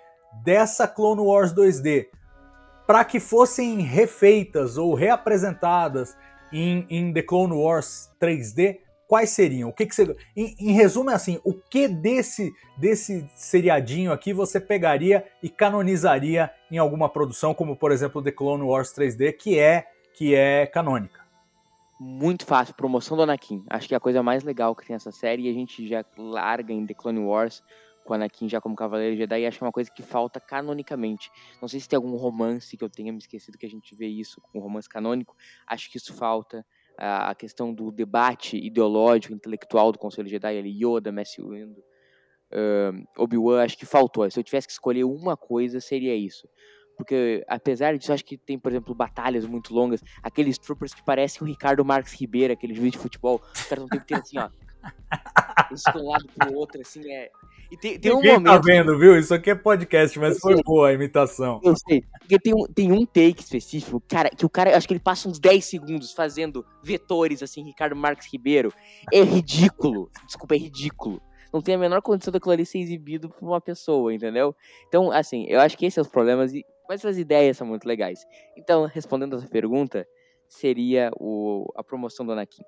dessa 0.44 0.86
Clone 0.86 1.22
Wars 1.22 1.52
2D 1.52 2.08
para 2.86 3.04
que 3.04 3.18
fossem 3.18 3.80
refeitas 3.80 4.76
ou 4.76 4.94
reapresentadas 4.94 6.16
em, 6.52 6.86
em, 6.90 7.12
The 7.12 7.22
Clone 7.22 7.54
Wars 7.54 8.10
3D, 8.20 8.78
quais 9.08 9.30
seriam? 9.30 9.68
O 9.68 9.72
que, 9.72 9.86
que 9.86 9.94
você. 9.94 10.16
Em, 10.36 10.54
em 10.58 10.72
resumo, 10.72 11.10
é 11.10 11.14
assim: 11.14 11.40
o 11.44 11.52
que 11.54 11.88
desse, 11.88 12.52
desse 12.76 13.26
seriadinho 13.34 14.12
aqui 14.12 14.32
você 14.32 14.60
pegaria 14.60 15.24
e 15.42 15.48
canonizaria 15.48 16.50
em 16.70 16.78
alguma 16.78 17.08
produção, 17.08 17.54
como 17.54 17.76
por 17.76 17.92
exemplo 17.92 18.22
The 18.22 18.32
Clone 18.32 18.64
Wars 18.64 18.92
3D, 18.92 19.32
que 19.32 19.58
é, 19.58 19.86
que 20.14 20.34
é 20.34 20.66
canônica? 20.66 21.22
muito 22.02 22.44
fácil, 22.44 22.74
promoção 22.74 23.16
do 23.16 23.22
Anakin. 23.22 23.64
Acho 23.70 23.86
que 23.86 23.94
é 23.94 23.96
a 23.96 24.00
coisa 24.00 24.24
mais 24.24 24.42
legal 24.42 24.74
que 24.74 24.84
tem 24.84 24.96
essa 24.96 25.12
série 25.12 25.42
e 25.42 25.50
a 25.50 25.52
gente 25.52 25.86
já 25.86 26.04
larga 26.18 26.72
em 26.72 26.84
The 26.84 26.94
Clone 26.94 27.20
Wars 27.20 27.62
com 28.04 28.14
Anakin 28.14 28.48
já 28.48 28.60
como 28.60 28.74
Cavaleiro 28.74 29.16
Jedi 29.16 29.46
acho 29.46 29.58
que 29.58 29.64
é 29.64 29.66
uma 29.66 29.72
coisa 29.72 29.90
que 29.90 30.02
falta 30.02 30.40
canonicamente. 30.40 31.30
Não 31.60 31.68
sei 31.68 31.80
se 31.80 31.88
tem 31.88 31.96
algum 31.96 32.16
romance 32.16 32.76
que 32.76 32.84
eu 32.84 32.90
tenha 32.90 33.12
me 33.12 33.18
esquecido 33.18 33.58
que 33.58 33.66
a 33.66 33.68
gente 33.68 33.94
vê 33.94 34.06
isso, 34.06 34.40
um 34.54 34.60
romance 34.60 34.88
canônico. 34.88 35.36
Acho 35.66 35.90
que 35.90 35.96
isso 35.98 36.12
falta. 36.14 36.64
A 36.98 37.34
questão 37.34 37.72
do 37.72 37.90
debate 37.90 38.56
ideológico, 38.56 39.32
intelectual 39.32 39.92
do 39.92 39.98
Conselho 39.98 40.28
Jedi, 40.28 40.58
ali, 40.58 40.84
Yoda, 40.84 41.10
Messi 41.10 41.40
Windu, 41.40 41.80
uh, 42.52 43.22
Obi-Wan, 43.22 43.64
acho 43.64 43.78
que 43.78 43.86
faltou. 43.86 44.30
Se 44.30 44.38
eu 44.38 44.44
tivesse 44.44 44.66
que 44.66 44.72
escolher 44.74 45.04
uma 45.04 45.36
coisa, 45.36 45.80
seria 45.80 46.14
isso. 46.14 46.46
Porque, 46.96 47.44
apesar 47.48 47.96
disso, 47.96 48.12
acho 48.12 48.24
que 48.24 48.36
tem, 48.36 48.58
por 48.58 48.70
exemplo, 48.70 48.94
batalhas 48.94 49.46
muito 49.46 49.74
longas. 49.74 50.02
Aqueles 50.22 50.58
troopers 50.58 50.92
que 50.92 51.02
parecem 51.04 51.42
o 51.42 51.46
Ricardo 51.46 51.84
Marques 51.84 52.12
Ribeiro, 52.12 52.52
aquele 52.52 52.74
juiz 52.74 52.92
de 52.92 52.98
futebol. 52.98 53.42
Os 53.54 53.64
caras 53.64 53.82
não 53.82 53.88
tem 53.88 54.00
que 54.00 54.06
ter 54.06 54.16
assim, 54.16 54.38
ó. 54.38 54.50
Eles 55.70 55.82
um 55.96 56.08
lado 56.08 56.26
pro 56.36 56.54
outro, 56.54 56.80
assim, 56.80 57.10
é. 57.10 57.30
E 57.72 57.76
tem, 57.78 57.98
tem 57.98 58.12
um 58.12 58.20
tá 58.20 58.32
momento. 58.34 58.44
tá 58.44 58.58
vendo, 58.62 58.98
viu? 58.98 59.18
Isso 59.18 59.32
aqui 59.32 59.50
é 59.50 59.54
podcast, 59.54 60.18
mas 60.18 60.38
foi 60.38 60.62
boa 60.62 60.90
a 60.90 60.92
imitação. 60.92 61.58
Eu 61.64 61.74
sei. 61.74 62.04
Porque 62.20 62.38
tem 62.38 62.52
um, 62.52 62.66
tem 62.66 62.92
um 62.92 63.06
take 63.06 63.40
específico, 63.40 63.98
cara, 64.06 64.28
que 64.28 64.44
o 64.44 64.50
cara, 64.50 64.76
acho 64.76 64.86
que 64.86 64.92
ele 64.92 65.00
passa 65.00 65.26
uns 65.26 65.38
10 65.38 65.64
segundos 65.64 66.12
fazendo 66.12 66.66
vetores, 66.84 67.42
assim, 67.42 67.64
Ricardo 67.64 67.96
Marques 67.96 68.30
Ribeiro. 68.30 68.70
É 69.10 69.22
ridículo. 69.22 70.10
Desculpa, 70.26 70.54
é 70.54 70.58
ridículo 70.58 71.18
não 71.52 71.60
tem 71.60 71.74
a 71.74 71.78
menor 71.78 72.00
condição 72.00 72.32
daquilo 72.32 72.52
ali 72.52 72.64
ser 72.64 72.78
exibido 72.78 73.28
por 73.28 73.46
uma 73.46 73.60
pessoa, 73.60 74.14
entendeu? 74.14 74.56
Então, 74.88 75.12
assim, 75.12 75.44
eu 75.48 75.60
acho 75.60 75.76
que 75.76 75.84
esses 75.84 75.94
são 75.96 76.02
os 76.02 76.08
problemas, 76.08 76.54
e, 76.54 76.64
mas 76.88 77.04
as 77.04 77.18
ideias 77.18 77.58
são 77.58 77.66
muito 77.66 77.86
legais. 77.86 78.24
Então, 78.56 78.86
respondendo 78.86 79.36
essa 79.36 79.46
pergunta, 79.46 80.08
seria 80.48 81.10
o, 81.20 81.70
a 81.76 81.84
promoção 81.84 82.24
do 82.24 82.32
Anakin. 82.32 82.62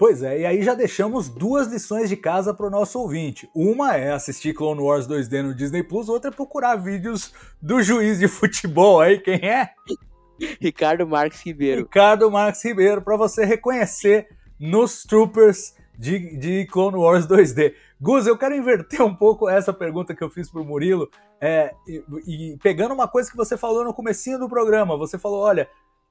Pois 0.00 0.22
é, 0.22 0.40
e 0.40 0.46
aí 0.46 0.62
já 0.62 0.72
deixamos 0.72 1.28
duas 1.28 1.68
lições 1.68 2.08
de 2.08 2.16
casa 2.16 2.54
para 2.54 2.66
o 2.66 2.70
nosso 2.70 2.98
ouvinte. 2.98 3.50
Uma 3.54 3.98
é 3.98 4.12
assistir 4.12 4.54
Clone 4.54 4.80
Wars 4.80 5.06
2D 5.06 5.42
no 5.42 5.54
Disney 5.54 5.82
Plus, 5.82 6.08
outra 6.08 6.30
é 6.30 6.34
procurar 6.34 6.76
vídeos 6.76 7.34
do 7.60 7.82
juiz 7.82 8.18
de 8.18 8.26
futebol 8.26 9.02
aí, 9.02 9.18
quem 9.18 9.46
é? 9.46 9.74
Ricardo 10.58 11.06
Marques 11.06 11.42
Ribeiro. 11.42 11.82
Ricardo 11.82 12.30
Marques 12.30 12.64
Ribeiro, 12.64 13.02
para 13.02 13.14
você 13.14 13.44
reconhecer 13.44 14.26
nos 14.58 15.04
Troopers 15.04 15.74
de, 15.98 16.34
de 16.38 16.66
Clone 16.68 16.96
Wars 16.96 17.26
2D. 17.26 17.74
Gus, 18.00 18.26
eu 18.26 18.38
quero 18.38 18.56
inverter 18.56 19.02
um 19.02 19.14
pouco 19.14 19.50
essa 19.50 19.70
pergunta 19.70 20.14
que 20.14 20.24
eu 20.24 20.30
fiz 20.30 20.50
pro 20.50 20.64
Murilo, 20.64 21.10
é, 21.38 21.74
e, 21.86 22.02
e, 22.26 22.56
pegando 22.62 22.94
uma 22.94 23.06
coisa 23.06 23.30
que 23.30 23.36
você 23.36 23.54
falou 23.54 23.84
no 23.84 23.92
comecinho 23.92 24.38
do 24.38 24.48
programa, 24.48 24.96
você 24.96 25.18
falou, 25.18 25.40
olha, 25.40 25.68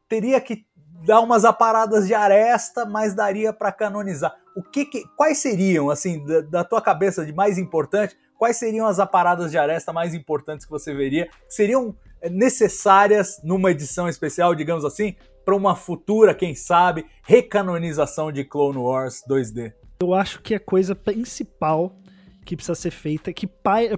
teria 0.07 0.39
que 0.39 0.63
dar 1.05 1.21
umas 1.21 1.45
aparadas 1.45 2.07
de 2.07 2.13
aresta, 2.13 2.85
mas 2.85 3.13
daria 3.13 3.53
para 3.53 3.71
canonizar. 3.71 4.35
O 4.55 4.63
que, 4.63 4.85
que, 4.85 5.03
quais 5.15 5.37
seriam, 5.37 5.89
assim, 5.89 6.23
da, 6.25 6.41
da, 6.41 6.63
tua 6.63 6.81
cabeça 6.81 7.25
de 7.25 7.33
mais 7.33 7.57
importante, 7.57 8.17
quais 8.37 8.57
seriam 8.57 8.87
as 8.87 8.99
aparadas 8.99 9.51
de 9.51 9.57
aresta 9.57 9.93
mais 9.93 10.13
importantes 10.13 10.65
que 10.65 10.71
você 10.71 10.93
veria, 10.93 11.27
que 11.27 11.53
seriam 11.53 11.95
é, 12.21 12.29
necessárias 12.29 13.39
numa 13.43 13.71
edição 13.71 14.09
especial, 14.09 14.53
digamos 14.53 14.83
assim, 14.83 15.15
para 15.45 15.55
uma 15.55 15.75
futura, 15.75 16.33
quem 16.35 16.53
sabe, 16.53 17.05
recanonização 17.23 18.31
de 18.31 18.43
Clone 18.43 18.77
Wars 18.77 19.23
2D? 19.27 19.73
Eu 20.01 20.13
acho 20.13 20.41
que 20.41 20.53
a 20.53 20.59
coisa 20.59 20.95
principal 20.95 21.95
que 22.45 22.55
precisa 22.55 22.75
ser 22.75 22.91
feita, 22.91 23.31
que 23.31 23.47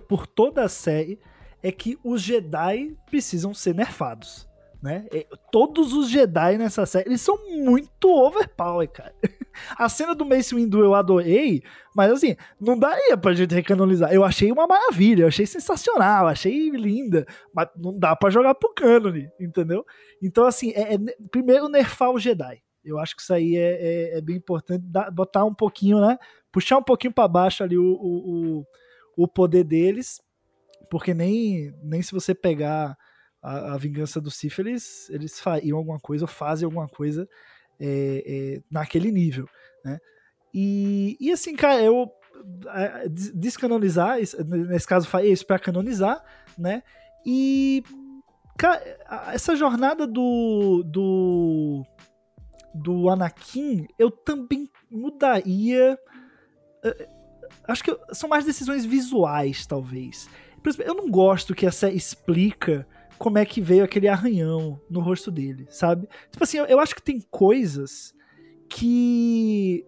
por 0.07 0.27
toda 0.27 0.63
a 0.63 0.69
série, 0.69 1.19
é 1.63 1.71
que 1.71 1.97
os 2.03 2.21
Jedi 2.21 2.95
precisam 3.09 3.53
ser 3.53 3.73
nerfados 3.73 4.50
né? 4.81 5.05
Todos 5.51 5.93
os 5.93 6.09
Jedi 6.09 6.57
nessa 6.57 6.85
série, 6.85 7.09
eles 7.09 7.21
são 7.21 7.37
muito 7.49 8.09
overpower, 8.09 8.89
cara. 8.89 9.13
A 9.77 9.87
cena 9.89 10.15
do 10.15 10.25
Mace 10.25 10.55
Windu 10.55 10.79
eu 10.79 10.95
adorei, 10.95 11.61
mas 11.95 12.11
assim, 12.11 12.35
não 12.59 12.77
daria 12.77 13.15
pra 13.17 13.33
gente 13.33 13.53
recanonizar. 13.53 14.11
Eu 14.11 14.23
achei 14.23 14.51
uma 14.51 14.65
maravilha, 14.65 15.23
eu 15.23 15.27
achei 15.27 15.45
sensacional, 15.45 16.27
achei 16.27 16.69
linda, 16.69 17.27
mas 17.53 17.67
não 17.75 17.97
dá 17.97 18.15
para 18.15 18.29
jogar 18.29 18.55
pro 18.55 18.73
cânone, 18.73 19.29
entendeu? 19.39 19.85
Então, 20.21 20.45
assim, 20.45 20.71
é, 20.71 20.95
é, 20.95 20.97
primeiro 21.29 21.69
nerfar 21.69 22.11
o 22.11 22.19
Jedi. 22.19 22.61
Eu 22.83 22.97
acho 22.97 23.15
que 23.15 23.21
isso 23.21 23.33
aí 23.33 23.55
é, 23.55 24.13
é, 24.13 24.17
é 24.17 24.21
bem 24.21 24.37
importante, 24.37 24.83
botar 25.13 25.45
um 25.45 25.53
pouquinho, 25.53 25.99
né? 25.99 26.17
Puxar 26.51 26.77
um 26.77 26.83
pouquinho 26.83 27.13
para 27.13 27.27
baixo 27.27 27.63
ali 27.63 27.77
o, 27.77 27.83
o, 27.83 28.59
o, 28.59 28.65
o 29.17 29.27
poder 29.27 29.63
deles, 29.63 30.19
porque 30.89 31.13
nem, 31.13 31.71
nem 31.83 32.01
se 32.01 32.11
você 32.11 32.33
pegar 32.33 32.97
a, 33.41 33.73
a 33.73 33.77
vingança 33.77 34.21
do 34.21 34.29
Sif, 34.29 34.59
eles, 34.59 35.09
eles 35.09 35.39
fariam 35.39 35.77
alguma 35.77 35.99
coisa, 35.99 36.25
ou 36.25 36.27
fazem 36.27 36.65
alguma 36.65 36.87
coisa 36.87 37.27
é, 37.79 38.23
é, 38.25 38.61
naquele 38.69 39.11
nível, 39.11 39.47
né? 39.83 39.99
E, 40.53 41.17
e 41.19 41.31
assim, 41.31 41.55
cara, 41.55 41.81
eu 41.81 42.11
descanonizar, 43.33 44.17
nesse 44.45 44.87
caso 44.87 45.07
isso 45.23 45.45
para 45.45 45.59
canonizar, 45.59 46.23
né? 46.57 46.83
E 47.25 47.83
cara, 48.57 48.81
essa 49.31 49.55
jornada 49.55 50.05
do, 50.05 50.83
do 50.85 51.83
do 52.73 53.09
Anakin, 53.09 53.87
eu 53.97 54.09
também 54.09 54.69
mudaria. 54.89 55.97
É, 56.83 57.09
acho 57.67 57.83
que 57.83 57.97
são 58.11 58.29
mais 58.29 58.45
decisões 58.45 58.85
visuais, 58.85 59.65
talvez. 59.65 60.29
Eu 60.79 60.93
não 60.93 61.09
gosto 61.09 61.55
que 61.55 61.65
essa 61.65 61.89
explica 61.89 62.87
como 63.21 63.37
é 63.37 63.45
que 63.45 63.61
veio 63.61 63.83
aquele 63.83 64.07
arranhão 64.07 64.81
no 64.89 64.99
rosto 64.99 65.29
dele, 65.29 65.67
sabe? 65.69 66.09
Tipo 66.31 66.43
assim, 66.43 66.57
eu, 66.57 66.65
eu 66.65 66.79
acho 66.79 66.95
que 66.95 67.03
tem 67.03 67.21
coisas 67.21 68.15
que. 68.67 69.85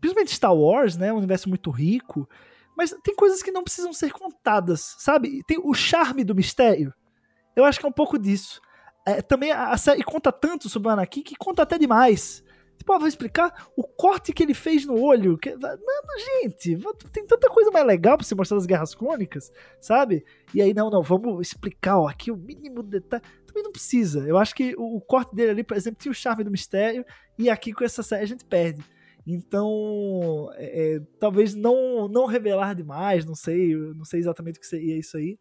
Principalmente 0.00 0.34
Star 0.34 0.52
Wars, 0.52 0.96
né? 0.96 1.12
Um 1.12 1.18
universo 1.18 1.48
muito 1.48 1.70
rico. 1.70 2.28
Mas 2.76 2.92
tem 3.04 3.14
coisas 3.14 3.44
que 3.44 3.52
não 3.52 3.62
precisam 3.62 3.92
ser 3.92 4.10
contadas, 4.10 4.96
sabe? 4.98 5.44
Tem 5.46 5.56
o 5.62 5.72
charme 5.72 6.24
do 6.24 6.34
mistério. 6.34 6.92
Eu 7.54 7.64
acho 7.64 7.78
que 7.78 7.86
é 7.86 7.88
um 7.88 7.92
pouco 7.92 8.18
disso. 8.18 8.60
É, 9.06 9.22
também 9.22 9.52
a, 9.52 9.70
a 9.70 9.76
série 9.76 10.02
conta 10.02 10.32
tanto 10.32 10.68
sobre 10.68 10.88
o 10.88 10.90
Anakin 10.90 11.22
que 11.22 11.36
conta 11.36 11.62
até 11.62 11.78
demais. 11.78 12.42
Tipo, 12.78 12.92
ah, 12.92 12.98
vou 12.98 13.08
explicar 13.08 13.68
o 13.76 13.82
corte 13.82 14.32
que 14.32 14.42
ele 14.42 14.54
fez 14.54 14.86
no 14.86 14.98
olho. 14.98 15.36
Que... 15.36 15.54
Não, 15.54 15.76
gente, 16.42 16.78
tem 17.12 17.26
tanta 17.26 17.50
coisa 17.50 17.70
mais 17.70 17.84
legal 17.84 18.16
pra 18.16 18.24
você 18.24 18.34
mostrar 18.34 18.56
das 18.56 18.66
guerras 18.66 18.94
crônicas, 18.94 19.52
sabe? 19.80 20.24
E 20.54 20.62
aí, 20.62 20.72
não, 20.72 20.88
não, 20.88 21.02
vamos 21.02 21.48
explicar, 21.48 21.98
ó, 21.98 22.08
aqui 22.08 22.30
o 22.30 22.36
mínimo 22.36 22.82
detalhe. 22.82 23.22
Também 23.46 23.62
não 23.62 23.72
precisa. 23.72 24.20
Eu 24.26 24.38
acho 24.38 24.54
que 24.54 24.74
o, 24.76 24.96
o 24.96 25.00
corte 25.00 25.34
dele 25.34 25.50
ali, 25.50 25.64
por 25.64 25.76
exemplo, 25.76 25.98
tinha 26.00 26.12
o 26.12 26.14
charme 26.14 26.44
do 26.44 26.50
mistério, 26.50 27.04
e 27.36 27.50
aqui 27.50 27.72
com 27.72 27.84
essa 27.84 28.02
série 28.02 28.22
a 28.22 28.28
gente 28.28 28.44
perde. 28.44 28.82
Então, 29.26 30.50
é, 30.54 30.94
é 30.94 31.00
talvez 31.18 31.54
não, 31.54 32.08
não 32.08 32.26
revelar 32.26 32.74
demais, 32.74 33.26
não 33.26 33.34
sei, 33.34 33.74
não 33.94 34.04
sei 34.04 34.20
exatamente 34.20 34.56
o 34.56 34.60
que 34.60 34.66
seria 34.66 34.96
isso 34.96 35.16
aí, 35.16 35.38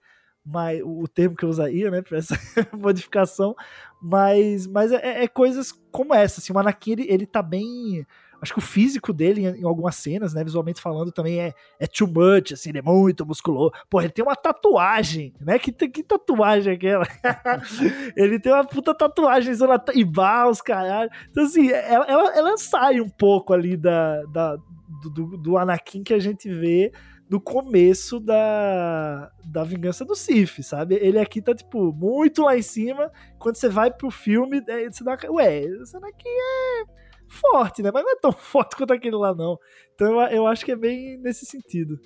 mas 0.50 0.82
o 0.82 1.06
termo 1.08 1.36
que 1.36 1.44
eu 1.44 1.50
usaria, 1.50 1.92
né, 1.92 2.02
para 2.02 2.18
essa 2.18 2.36
modificação, 2.74 3.54
mas, 4.02 4.66
mas 4.66 4.94
é, 4.94 5.24
é, 5.24 5.28
coisas 5.28 5.74
como 5.92 6.14
essa, 6.14 6.40
assim, 6.40 6.54
o 6.54 6.58
Anakin, 6.58 6.94
ele, 6.94 7.08
ele 7.10 7.26
tá 7.26 7.42
bem, 7.42 8.06
acho 8.42 8.54
que 8.54 8.60
o 8.60 8.62
físico 8.62 9.12
dele 9.12 9.42
em, 9.42 9.62
em, 9.62 9.66
algumas 9.66 9.98
cenas, 9.98 10.34
né, 10.34 10.46
visualmente 10.46 10.80
falando, 10.80 11.12
também 11.12 11.42
é, 11.42 11.54
é 11.78 11.86
too 11.86 12.08
much, 12.08 12.54
assim, 12.54 12.70
ele 12.70 12.80
é 12.80 12.82
muito 12.82 13.26
musculoso, 13.26 13.74
pô, 13.90 14.00
ele 14.00 14.12
tem 14.12 14.24
uma 14.24 14.38
tatuagem, 14.38 15.34
né, 15.42 15.60
que, 15.60 15.72
que 15.72 16.02
tatuagem 16.02 16.72
é 16.72 16.76
aquela? 16.78 17.06
ele 18.16 18.40
tem 18.40 18.54
uma 18.54 18.66
puta 18.66 18.96
tatuagem 18.96 19.54
zona 19.54 19.78
tribal, 19.78 20.50
os 20.50 20.62
caralho, 20.62 21.10
então 21.30 21.44
assim, 21.44 21.70
ela, 21.72 22.06
ela, 22.06 22.38
ela, 22.38 22.58
sai 22.58 23.02
um 23.02 23.10
pouco 23.10 23.52
ali 23.52 23.76
da, 23.76 24.24
da 24.28 24.58
do, 25.04 25.36
do 25.38 25.58
Anakin 25.58 26.04
que 26.04 26.14
a 26.14 26.20
gente 26.20 26.50
vê 26.50 26.94
no 27.30 27.42
começo 27.42 28.20
da, 28.20 29.32
da 29.44 29.64
Vingança 29.64 30.06
do 30.06 30.16
Sif, 30.16 30.64
sabe? 30.64 30.96
Ele 30.96 31.20
aqui 31.20 31.42
tá, 31.42 31.54
tipo, 31.54 31.92
muito 31.94 32.44
lá 32.44 32.58
em 32.58 32.62
cima. 32.62 33.12
Quando 33.38 33.56
você 33.56 33.68
vai 33.68 33.92
pro 33.92 34.10
filme, 34.10 34.62
você 34.62 35.04
dá. 35.04 35.18
Ué, 35.30 35.62
esse 35.62 36.00
daqui 36.00 36.28
é 36.28 36.84
forte, 37.28 37.82
né? 37.82 37.92
Mas 37.94 38.04
não 38.04 38.12
é 38.12 38.16
tão 38.16 38.32
forte 38.34 38.76
quanto 38.76 38.94
aquele 38.94 39.16
lá, 39.16 39.36
não. 39.36 39.58
Então 39.94 40.22
eu, 40.22 40.28
eu 40.30 40.48
acho 40.48 40.64
que 40.64 40.72
é 40.72 40.76
bem 40.76 41.18
nesse 41.18 41.46
sentido. 41.46 42.00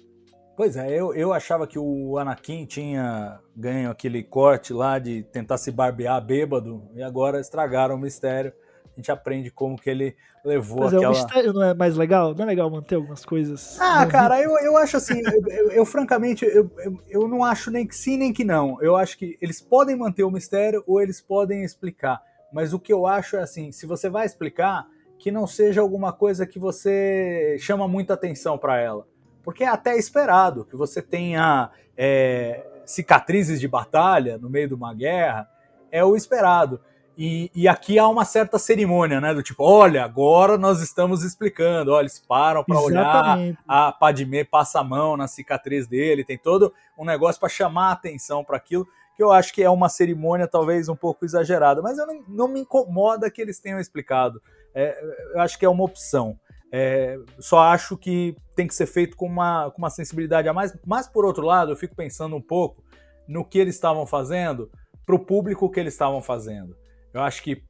Pois 0.57 0.75
é, 0.75 0.91
eu, 0.91 1.13
eu 1.13 1.31
achava 1.33 1.65
que 1.65 1.79
o 1.79 2.17
Anakin 2.17 2.65
tinha 2.65 3.39
ganho 3.55 3.89
aquele 3.89 4.21
corte 4.21 4.73
lá 4.73 4.99
de 4.99 5.23
tentar 5.23 5.57
se 5.57 5.71
barbear 5.71 6.23
bêbado, 6.23 6.87
e 6.93 7.01
agora 7.01 7.39
estragaram 7.39 7.95
o 7.95 7.99
mistério 7.99 8.53
a 8.93 8.99
gente 8.99 9.11
aprende 9.11 9.49
como 9.49 9.79
que 9.79 9.89
ele 9.89 10.15
levou 10.43 10.81
Mas 10.81 10.93
aquela... 10.93 11.05
é, 11.05 11.07
o 11.07 11.11
mistério 11.11 11.53
não 11.53 11.63
é 11.63 11.73
mais 11.73 11.95
legal? 11.95 12.35
Não 12.35 12.43
é 12.43 12.47
legal 12.47 12.69
manter 12.69 12.95
algumas 12.95 13.23
coisas? 13.23 13.79
Ah, 13.79 14.05
cara, 14.05 14.41
eu, 14.41 14.57
eu 14.59 14.77
acho 14.77 14.97
assim, 14.97 15.21
eu, 15.21 15.47
eu, 15.47 15.71
eu 15.71 15.85
francamente, 15.85 16.45
eu, 16.45 16.69
eu, 16.79 17.03
eu, 17.07 17.27
não 17.27 17.43
acho 17.43 17.71
nem 17.71 17.87
que 17.87 17.95
sim, 17.95 18.17
nem 18.17 18.33
que 18.33 18.43
não. 18.43 18.81
Eu 18.81 18.95
acho 18.95 19.17
que 19.17 19.37
eles 19.41 19.61
podem 19.61 19.95
manter 19.95 20.23
o 20.23 20.31
mistério 20.31 20.83
ou 20.85 21.01
eles 21.01 21.21
podem 21.21 21.63
explicar. 21.63 22.21
Mas 22.51 22.73
o 22.73 22.79
que 22.79 22.91
eu 22.91 23.07
acho 23.07 23.37
é 23.37 23.41
assim, 23.41 23.71
se 23.71 23.85
você 23.85 24.09
vai 24.09 24.25
explicar, 24.25 24.85
que 25.17 25.31
não 25.31 25.47
seja 25.47 25.81
alguma 25.81 26.11
coisa 26.11 26.45
que 26.45 26.59
você 26.59 27.55
chama 27.59 27.87
muita 27.87 28.15
atenção 28.15 28.57
para 28.57 28.79
ela. 28.79 29.07
Porque 29.43 29.63
é 29.63 29.67
até 29.67 29.95
esperado 29.97 30.65
que 30.65 30.75
você 30.75 31.01
tenha 31.01 31.69
é, 31.95 32.65
cicatrizes 32.85 33.59
de 33.59 33.67
batalha 33.67 34.37
no 34.37 34.49
meio 34.49 34.67
de 34.67 34.73
uma 34.73 34.93
guerra, 34.93 35.49
é 35.91 36.03
o 36.03 36.15
esperado. 36.15 36.81
E, 37.17 37.51
e, 37.53 37.67
aqui 37.67 37.99
há 37.99 38.07
uma 38.07 38.23
certa 38.23 38.57
cerimônia, 38.57 39.19
né? 39.19 39.33
Do 39.33 39.43
tipo, 39.43 39.63
olha, 39.63 40.03
agora 40.03 40.57
nós 40.57 40.81
estamos 40.81 41.23
explicando. 41.23 41.91
Olha, 41.91 42.03
eles 42.03 42.19
param 42.19 42.63
para 42.63 42.79
olhar, 42.79 43.37
a 43.67 43.91
Padmé 43.91 44.43
passa 44.43 44.79
a 44.79 44.83
mão 44.83 45.17
na 45.17 45.27
cicatriz 45.27 45.87
dele, 45.87 46.23
tem 46.23 46.37
todo 46.37 46.73
um 46.97 47.05
negócio 47.05 47.39
para 47.39 47.49
chamar 47.49 47.89
a 47.89 47.91
atenção 47.91 48.43
para 48.43 48.57
aquilo, 48.57 48.87
que 49.15 49.21
eu 49.21 49.31
acho 49.31 49.53
que 49.53 49.61
é 49.61 49.69
uma 49.69 49.89
cerimônia 49.89 50.47
talvez 50.47 50.87
um 50.87 50.95
pouco 50.95 51.25
exagerada, 51.25 51.81
mas 51.81 51.97
eu 51.97 52.07
não, 52.07 52.23
não 52.27 52.47
me 52.47 52.61
incomoda 52.61 53.29
que 53.29 53.41
eles 53.41 53.59
tenham 53.59 53.79
explicado. 53.79 54.41
É, 54.73 54.97
eu 55.33 55.41
acho 55.41 55.59
que 55.59 55.65
é 55.65 55.69
uma 55.69 55.83
opção. 55.83 56.39
É, 56.71 57.19
só 57.37 57.59
acho 57.59 57.97
que 57.97 58.35
tem 58.55 58.65
que 58.65 58.73
ser 58.73 58.85
feito 58.85 59.17
com 59.17 59.25
uma, 59.25 59.69
com 59.71 59.79
uma 59.79 59.89
sensibilidade 59.89 60.47
a 60.47 60.53
mais. 60.53 60.73
Mas, 60.85 61.07
por 61.07 61.25
outro 61.25 61.45
lado, 61.45 61.71
eu 61.71 61.75
fico 61.75 61.93
pensando 61.93 62.35
um 62.35 62.41
pouco 62.41 62.81
no 63.27 63.43
que 63.43 63.59
eles 63.59 63.75
estavam 63.75 64.05
fazendo, 64.05 64.71
para 65.05 65.15
o 65.15 65.19
público 65.19 65.69
que 65.69 65.79
eles 65.79 65.93
estavam 65.93 66.21
fazendo. 66.21 66.75
Eu 67.13 67.21
acho 67.21 67.43
que 67.43 67.63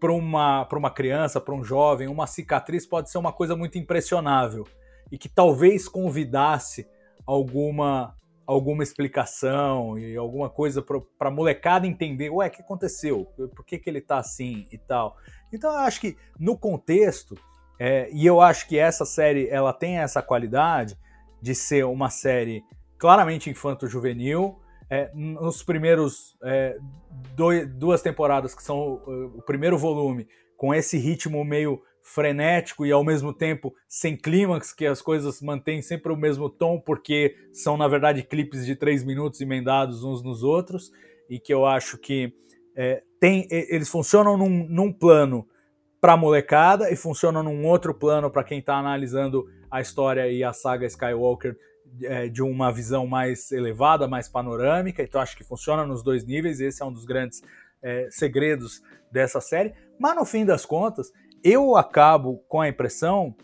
para 0.00 0.12
uma, 0.12 0.68
uma 0.72 0.90
criança, 0.90 1.40
para 1.40 1.54
um 1.54 1.64
jovem, 1.64 2.08
uma 2.08 2.26
cicatriz 2.26 2.86
pode 2.86 3.10
ser 3.10 3.18
uma 3.18 3.32
coisa 3.32 3.56
muito 3.56 3.78
impressionável 3.78 4.66
e 5.10 5.18
que 5.18 5.28
talvez 5.28 5.88
convidasse 5.88 6.86
alguma 7.26 8.14
alguma 8.46 8.84
explicação 8.84 9.98
e 9.98 10.16
alguma 10.16 10.48
coisa 10.48 10.80
para 10.80 11.28
a 11.28 11.30
molecada 11.32 11.84
entender, 11.84 12.30
ué, 12.30 12.46
o 12.46 12.50
que 12.50 12.62
aconteceu? 12.62 13.24
Por 13.34 13.64
que, 13.64 13.76
que 13.76 13.90
ele 13.90 13.98
está 13.98 14.18
assim 14.18 14.68
e 14.70 14.78
tal? 14.78 15.16
Então 15.52 15.72
eu 15.72 15.80
acho 15.80 16.00
que 16.00 16.16
no 16.38 16.56
contexto, 16.56 17.34
é, 17.76 18.08
e 18.12 18.24
eu 18.24 18.40
acho 18.40 18.68
que 18.68 18.78
essa 18.78 19.04
série 19.04 19.48
ela 19.48 19.72
tem 19.72 19.98
essa 19.98 20.22
qualidade 20.22 20.96
de 21.42 21.56
ser 21.56 21.84
uma 21.84 22.08
série 22.08 22.62
claramente 22.96 23.50
infanto-juvenil, 23.50 24.60
é, 24.90 25.10
nos 25.14 25.62
primeiros 25.62 26.36
é, 26.42 26.76
dois, 27.34 27.68
duas 27.74 28.02
temporadas, 28.02 28.54
que 28.54 28.62
são 28.62 28.78
o, 28.78 29.38
o 29.38 29.42
primeiro 29.42 29.76
volume, 29.76 30.28
com 30.56 30.74
esse 30.74 30.96
ritmo 30.96 31.44
meio 31.44 31.82
frenético 32.02 32.86
e 32.86 32.92
ao 32.92 33.02
mesmo 33.02 33.32
tempo 33.32 33.74
sem 33.88 34.16
clímax, 34.16 34.72
que 34.72 34.86
as 34.86 35.02
coisas 35.02 35.42
mantêm 35.42 35.82
sempre 35.82 36.12
o 36.12 36.16
mesmo 36.16 36.48
tom, 36.48 36.80
porque 36.80 37.34
são 37.52 37.76
na 37.76 37.88
verdade 37.88 38.22
clipes 38.22 38.64
de 38.64 38.76
três 38.76 39.02
minutos 39.02 39.40
emendados 39.40 40.04
uns 40.04 40.22
nos 40.22 40.42
outros, 40.42 40.92
e 41.28 41.40
que 41.40 41.52
eu 41.52 41.66
acho 41.66 41.98
que 41.98 42.32
é, 42.76 43.02
tem, 43.18 43.46
eles 43.50 43.88
funcionam 43.88 44.36
num, 44.36 44.68
num 44.68 44.92
plano 44.92 45.48
para 46.00 46.16
molecada 46.16 46.92
e 46.92 46.96
funcionam 46.96 47.42
num 47.42 47.66
outro 47.66 47.92
plano 47.92 48.30
para 48.30 48.44
quem 48.44 48.60
está 48.60 48.76
analisando 48.76 49.46
a 49.68 49.80
história 49.80 50.30
e 50.30 50.44
a 50.44 50.52
saga 50.52 50.86
Skywalker 50.86 51.56
é, 52.02 52.28
de 52.28 52.42
uma 52.42 52.72
visão 52.72 53.06
mais 53.06 53.50
elevada, 53.52 54.08
mais 54.08 54.28
panorâmica. 54.28 55.02
Então 55.02 55.20
acho 55.20 55.36
que 55.36 55.44
funciona 55.44 55.86
nos 55.86 56.02
dois 56.02 56.24
níveis. 56.24 56.60
Esse 56.60 56.82
é 56.82 56.86
um 56.86 56.92
dos 56.92 57.04
grandes 57.04 57.42
é, 57.82 58.08
segredos 58.10 58.82
dessa 59.10 59.40
série. 59.40 59.74
Mas 59.98 60.14
no 60.16 60.24
fim 60.24 60.44
das 60.44 60.64
contas, 60.64 61.12
eu 61.42 61.76
acabo 61.76 62.38
com 62.48 62.60
a 62.60 62.68
impressão 62.68 63.34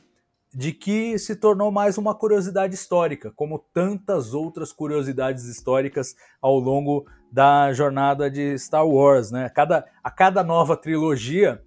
de 0.55 0.73
que 0.73 1.19
se 1.19 1.35
tornou 1.35 1.71
mais 1.71 1.97
uma 1.97 2.15
curiosidade 2.15 2.75
histórica, 2.75 3.33
como 3.35 3.59
tantas 3.73 4.35
outras 4.35 4.71
curiosidades 4.71 5.45
históricas 5.45 6.15
ao 6.43 6.59
longo 6.59 7.07
da 7.33 7.73
jornada 7.73 8.31
de 8.31 8.59
Star 8.59 8.87
Wars. 8.87 9.31
Né? 9.31 9.49
Cada, 9.49 9.87
a 10.05 10.11
cada 10.11 10.45
nova 10.45 10.77
trilogia 10.77 11.63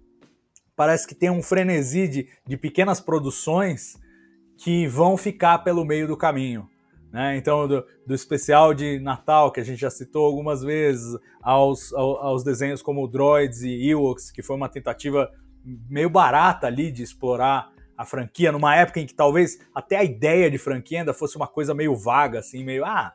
parece 0.76 1.06
que 1.06 1.14
tem 1.14 1.30
um 1.30 1.42
frenesi 1.42 2.06
de, 2.06 2.28
de 2.46 2.56
pequenas 2.56 3.00
produções 3.00 3.98
que 4.58 4.86
vão 4.86 5.16
ficar 5.16 5.58
pelo 5.58 5.84
meio 5.84 6.06
do 6.06 6.16
caminho. 6.16 6.68
Né? 7.16 7.38
Então, 7.38 7.66
do, 7.66 7.82
do, 8.06 8.14
especial 8.14 8.74
de 8.74 8.98
Natal, 8.98 9.50
que 9.50 9.58
a 9.58 9.64
gente 9.64 9.80
já 9.80 9.88
citou 9.88 10.26
algumas 10.26 10.62
vezes, 10.62 11.18
aos, 11.40 11.90
aos 11.94 12.44
desenhos 12.44 12.82
como 12.82 13.08
Droids 13.08 13.62
e 13.62 13.88
Ewoks, 13.88 14.30
que 14.30 14.42
foi 14.42 14.54
uma 14.54 14.68
tentativa 14.68 15.30
meio 15.88 16.10
barata 16.10 16.66
ali 16.66 16.92
de 16.92 17.02
explorar 17.02 17.72
a 17.96 18.04
franquia, 18.04 18.52
numa 18.52 18.76
época 18.76 19.00
em 19.00 19.06
que 19.06 19.14
talvez 19.14 19.58
até 19.74 19.96
a 19.96 20.04
ideia 20.04 20.50
de 20.50 20.58
franquia 20.58 20.98
ainda 20.98 21.14
fosse 21.14 21.38
uma 21.38 21.46
coisa 21.46 21.72
meio 21.72 21.96
vaga, 21.96 22.40
assim, 22.40 22.62
meio, 22.62 22.84
ah, 22.84 23.14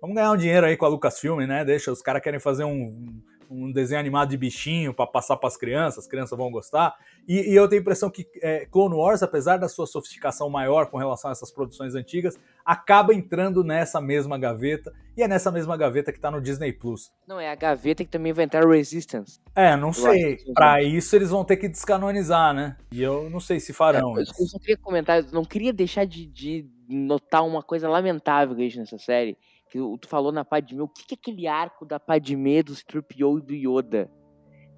vamos 0.00 0.16
ganhar 0.16 0.32
um 0.32 0.36
dinheiro 0.38 0.64
aí 0.64 0.74
com 0.74 0.86
a 0.86 0.88
Lucasfilm, 0.88 1.46
né? 1.46 1.62
Deixa, 1.62 1.92
os 1.92 2.00
caras 2.00 2.22
querem 2.22 2.40
fazer 2.40 2.64
um, 2.64 3.22
um 3.52 3.70
desenho 3.70 4.00
animado 4.00 4.30
de 4.30 4.36
bichinho 4.36 4.94
para 4.94 5.06
passar 5.06 5.36
para 5.36 5.48
as 5.48 5.56
crianças, 5.56 6.04
as 6.04 6.06
crianças 6.10 6.36
vão 6.36 6.50
gostar. 6.50 6.94
E, 7.28 7.52
e 7.52 7.54
eu 7.54 7.68
tenho 7.68 7.80
a 7.80 7.82
impressão 7.82 8.10
que 8.10 8.26
é, 8.42 8.66
Clone 8.66 8.94
Wars, 8.94 9.22
apesar 9.22 9.58
da 9.58 9.68
sua 9.68 9.86
sofisticação 9.86 10.48
maior 10.48 10.86
com 10.86 10.96
relação 10.96 11.30
a 11.30 11.32
essas 11.32 11.50
produções 11.50 11.94
antigas, 11.94 12.38
acaba 12.64 13.14
entrando 13.14 13.62
nessa 13.62 14.00
mesma 14.00 14.38
gaveta. 14.38 14.92
E 15.16 15.22
é 15.22 15.28
nessa 15.28 15.50
mesma 15.50 15.76
gaveta 15.76 16.10
que 16.10 16.18
está 16.18 16.30
no 16.30 16.40
Disney 16.40 16.72
Plus. 16.72 17.12
Não, 17.28 17.38
é 17.38 17.50
a 17.50 17.54
gaveta 17.54 18.02
que 18.02 18.10
também 18.10 18.32
vai 18.32 18.46
entrar 18.46 18.66
Resistance. 18.66 19.38
É, 19.54 19.76
não 19.76 19.92
sei. 19.92 20.38
Para 20.54 20.82
isso 20.82 21.14
eles 21.14 21.28
vão 21.28 21.44
ter 21.44 21.58
que 21.58 21.68
descanonizar, 21.68 22.54
né? 22.54 22.76
E 22.90 23.02
eu 23.02 23.28
não 23.28 23.38
sei 23.38 23.60
se 23.60 23.74
farão. 23.74 24.16
É, 24.16 24.22
eu, 24.22 24.26
eu 24.40 24.46
só 24.46 24.58
queria 24.58 24.78
comentar, 24.78 25.22
não 25.30 25.44
queria 25.44 25.72
deixar 25.72 26.06
de, 26.06 26.26
de 26.26 26.66
notar 26.88 27.44
uma 27.44 27.62
coisa 27.62 27.88
lamentável 27.88 28.56
que 28.56 28.78
nessa 28.78 28.98
série 28.98 29.36
que 29.72 29.78
tu 29.98 30.06
falou 30.06 30.30
na 30.30 30.44
Padme, 30.44 30.82
o 30.82 30.88
que, 30.88 31.06
que 31.06 31.14
é 31.14 31.18
aquele 31.18 31.46
arco 31.46 31.86
da 31.86 31.98
Padme, 31.98 32.62
do 32.62 32.74
Strupio 32.74 33.38
e 33.38 33.40
do 33.40 33.54
Yoda? 33.54 34.10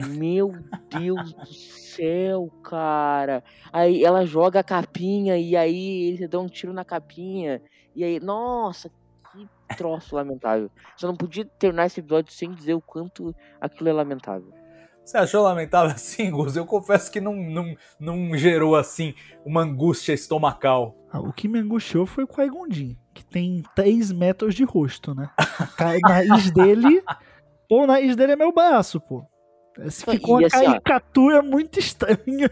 Meu 0.07 0.53
Deus 0.89 1.33
do 1.33 1.53
céu, 1.53 2.49
cara. 2.63 3.43
Aí 3.73 4.05
ela 4.05 4.25
joga 4.25 4.61
a 4.61 4.65
capinha 4.65 5.37
e 5.37 5.57
aí 5.57 6.11
ele 6.11 6.29
dá 6.29 6.39
um 6.39 6.47
tiro 6.47 6.73
na 6.73 6.85
capinha. 6.85 7.61
E 7.93 8.05
aí, 8.05 8.21
nossa, 8.21 8.89
que 9.33 9.49
troço 9.77 10.15
lamentável. 10.15 10.71
Você 10.97 11.07
não 11.07 11.17
podia 11.17 11.45
terminar 11.45 11.87
esse 11.87 11.99
episódio 11.99 12.33
sem 12.33 12.53
dizer 12.53 12.75
o 12.75 12.81
quanto 12.81 13.35
aquilo 13.61 13.89
é 13.89 13.93
lamentável. 13.93 14.53
Você 15.05 15.19
achou 15.19 15.43
lamentável 15.43 15.91
assim, 15.91 16.31
Gus? 16.31 16.55
Eu 16.55 16.67
confesso 16.67 17.11
que 17.11 17.21
não, 17.21 17.35
não, 17.35 17.77
não 17.99 18.37
gerou 18.37 18.77
assim 18.77 19.13
uma 19.45 19.63
angústia 19.63 20.13
estomacal. 20.13 20.97
Ah, 21.11 21.21
o 21.21 21.33
que 21.33 21.49
me 21.49 21.59
angustiou 21.59 22.07
foi 22.07 22.23
o 22.23 22.29
Qui-Gon 22.29 22.69
que 23.15 23.25
tem 23.25 23.63
3 23.75 24.13
metros 24.13 24.55
de 24.55 24.65
rosto, 24.65 25.15
né? 25.15 25.31
O 25.79 26.09
nariz 26.09 26.51
dele. 26.51 27.03
Pô, 27.69 27.85
o 27.85 27.87
nariz 27.87 28.17
dele 28.17 28.33
é 28.33 28.37
meu 28.37 28.53
braço, 28.53 29.01
pô. 29.01 29.25
Ficou 29.91 30.39
uma 30.39 30.47
assim, 30.47 30.65
caricatura 30.65 31.41
ó, 31.41 31.43
muito 31.43 31.81
estranha. 31.81 32.49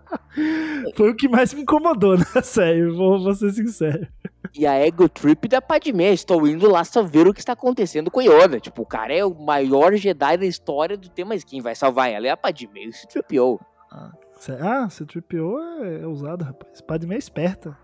Foi 0.96 1.10
o 1.10 1.16
que 1.16 1.28
mais 1.28 1.52
me 1.52 1.62
incomodou, 1.62 2.16
né? 2.16 2.24
Sério, 2.42 2.96
vou, 2.96 3.22
vou 3.22 3.34
ser 3.34 3.52
sincero. 3.52 4.06
E 4.54 4.66
a 4.66 4.74
ego 4.74 5.08
trip 5.08 5.48
da 5.48 5.60
Padmé, 5.60 6.12
estou 6.12 6.46
indo 6.46 6.70
lá 6.70 6.82
só 6.82 7.02
ver 7.02 7.26
o 7.26 7.34
que 7.34 7.40
está 7.40 7.52
acontecendo 7.52 8.10
com 8.10 8.22
Yoda. 8.22 8.58
Tipo, 8.58 8.82
o 8.82 8.86
cara 8.86 9.12
é 9.12 9.24
o 9.24 9.34
maior 9.34 9.94
Jedi 9.96 10.38
da 10.38 10.46
história 10.46 10.96
do 10.96 11.10
tema, 11.10 11.30
mas 11.30 11.44
quem 11.44 11.60
vai 11.60 11.74
salvar 11.74 12.10
ela 12.10 12.26
é 12.26 12.30
a 12.30 12.36
Padmé 12.36 12.84
e 12.84 12.88
o 12.88 12.92
C-3PO. 12.92 13.60
Ah, 13.90 14.12
ah 14.60 14.88
C-3PO 14.88 15.58
é, 15.82 16.02
é 16.02 16.06
usado, 16.06 16.42
rapaz. 16.42 16.80
Padmé 16.80 17.16
é 17.16 17.18
esperta. 17.18 17.76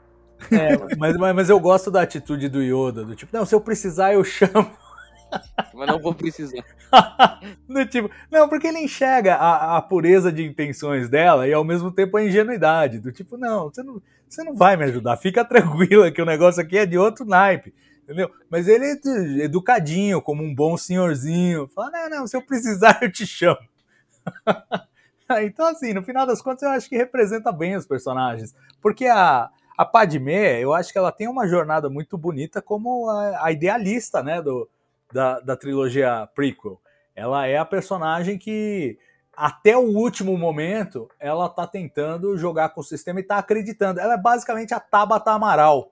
É, 0.51 0.97
mas, 0.97 1.17
mas 1.17 1.51
eu 1.51 1.61
gosto 1.61 1.91
da 1.91 2.03
atitude 2.03 2.49
do 2.49 2.63
Yoda, 2.63 3.05
do 3.05 3.15
tipo, 3.15 3.37
não, 3.37 3.45
se 3.45 3.55
eu 3.55 3.61
precisar 3.61 4.15
eu 4.15 4.25
chamo. 4.25 4.71
Mas 5.75 5.87
não 5.89 6.01
vou 6.01 6.15
precisar. 6.15 6.63
do 7.69 7.87
tipo, 7.87 8.11
não, 8.31 8.49
porque 8.49 8.67
ele 8.67 8.81
enxerga 8.81 9.35
a, 9.35 9.79
a, 9.79 9.83
pureza 9.83 10.31
de 10.31 10.45
intenções 10.45 11.09
dela 11.09 11.49
e 11.49 11.53
ao 11.53 11.65
mesmo 11.65 11.91
tempo 11.91 12.17
a 12.17 12.25
ingenuidade. 12.25 12.99
Do 12.99 13.13
tipo, 13.13 13.37
não, 13.37 13.71
você 13.71 13.83
não, 13.83 14.03
você 14.29 14.45
não 14.45 14.55
vai 14.55 14.77
me 14.77 14.85
ajudar, 14.85 15.17
fica 15.17 15.45
tranquila 15.45 16.11
que 16.11 16.21
o 16.21 16.27
negócio 16.27 16.63
aqui 16.63 16.79
é 16.79 16.87
de 16.87 16.99
outro 16.99 17.25
naipe. 17.25 17.73
Entendeu? 18.03 18.31
Mas 18.51 18.67
ele 18.67 18.85
é 18.85 19.45
educadinho, 19.45 20.21
como 20.21 20.43
um 20.43 20.55
bom 20.55 20.77
senhorzinho. 20.77 21.69
Fala, 21.69 21.91
não, 21.91 22.11
não, 22.11 22.27
se 22.27 22.37
eu 22.37 22.43
precisar 22.43 22.99
eu 23.01 23.11
te 23.11 23.27
chamo. 23.27 23.61
então, 25.43 25.67
assim, 25.67 25.95
no 25.95 26.03
final 26.03 26.27
das 26.27 26.43
contas, 26.43 26.63
eu 26.63 26.71
acho 26.71 26.89
que 26.89 26.97
representa 26.97 27.53
bem 27.53 27.77
os 27.77 27.87
personagens. 27.87 28.55
Porque 28.81 29.07
a, 29.07 29.49
a 29.83 29.85
Padmé, 29.85 30.61
eu 30.61 30.73
acho 30.73 30.93
que 30.93 30.99
ela 30.99 31.13
tem 31.13 31.29
uma 31.29 31.47
jornada 31.47 31.91
muito 31.91 32.17
bonita 32.17 32.63
como 32.63 33.09
a, 33.09 33.47
a 33.47 33.53
idealista, 33.53 34.23
né, 34.23 34.41
do, 34.41 34.69
da, 35.13 35.41
da 35.41 35.57
trilogia 35.57 36.29
prequel. 36.35 36.81
Ela 37.15 37.47
é 37.47 37.59
a 37.59 37.65
personagem 37.65 38.39
que 38.39 38.99
até 39.37 39.77
o 39.77 39.97
último 39.97 40.37
momento 40.37 41.09
ela 41.19 41.49
tá 41.49 41.67
tentando 41.67 42.37
jogar 42.37 42.71
com 42.71 42.81
o 42.81 42.85
sistema 42.85 43.21
e 43.21 43.25
tá 43.25 43.39
acreditando. 43.39 44.01
Ela 44.01 44.15
é 44.15 44.19
basicamente 44.19 44.73
a 44.73 44.81
Tabata 44.81 45.33
Amaral 45.33 45.92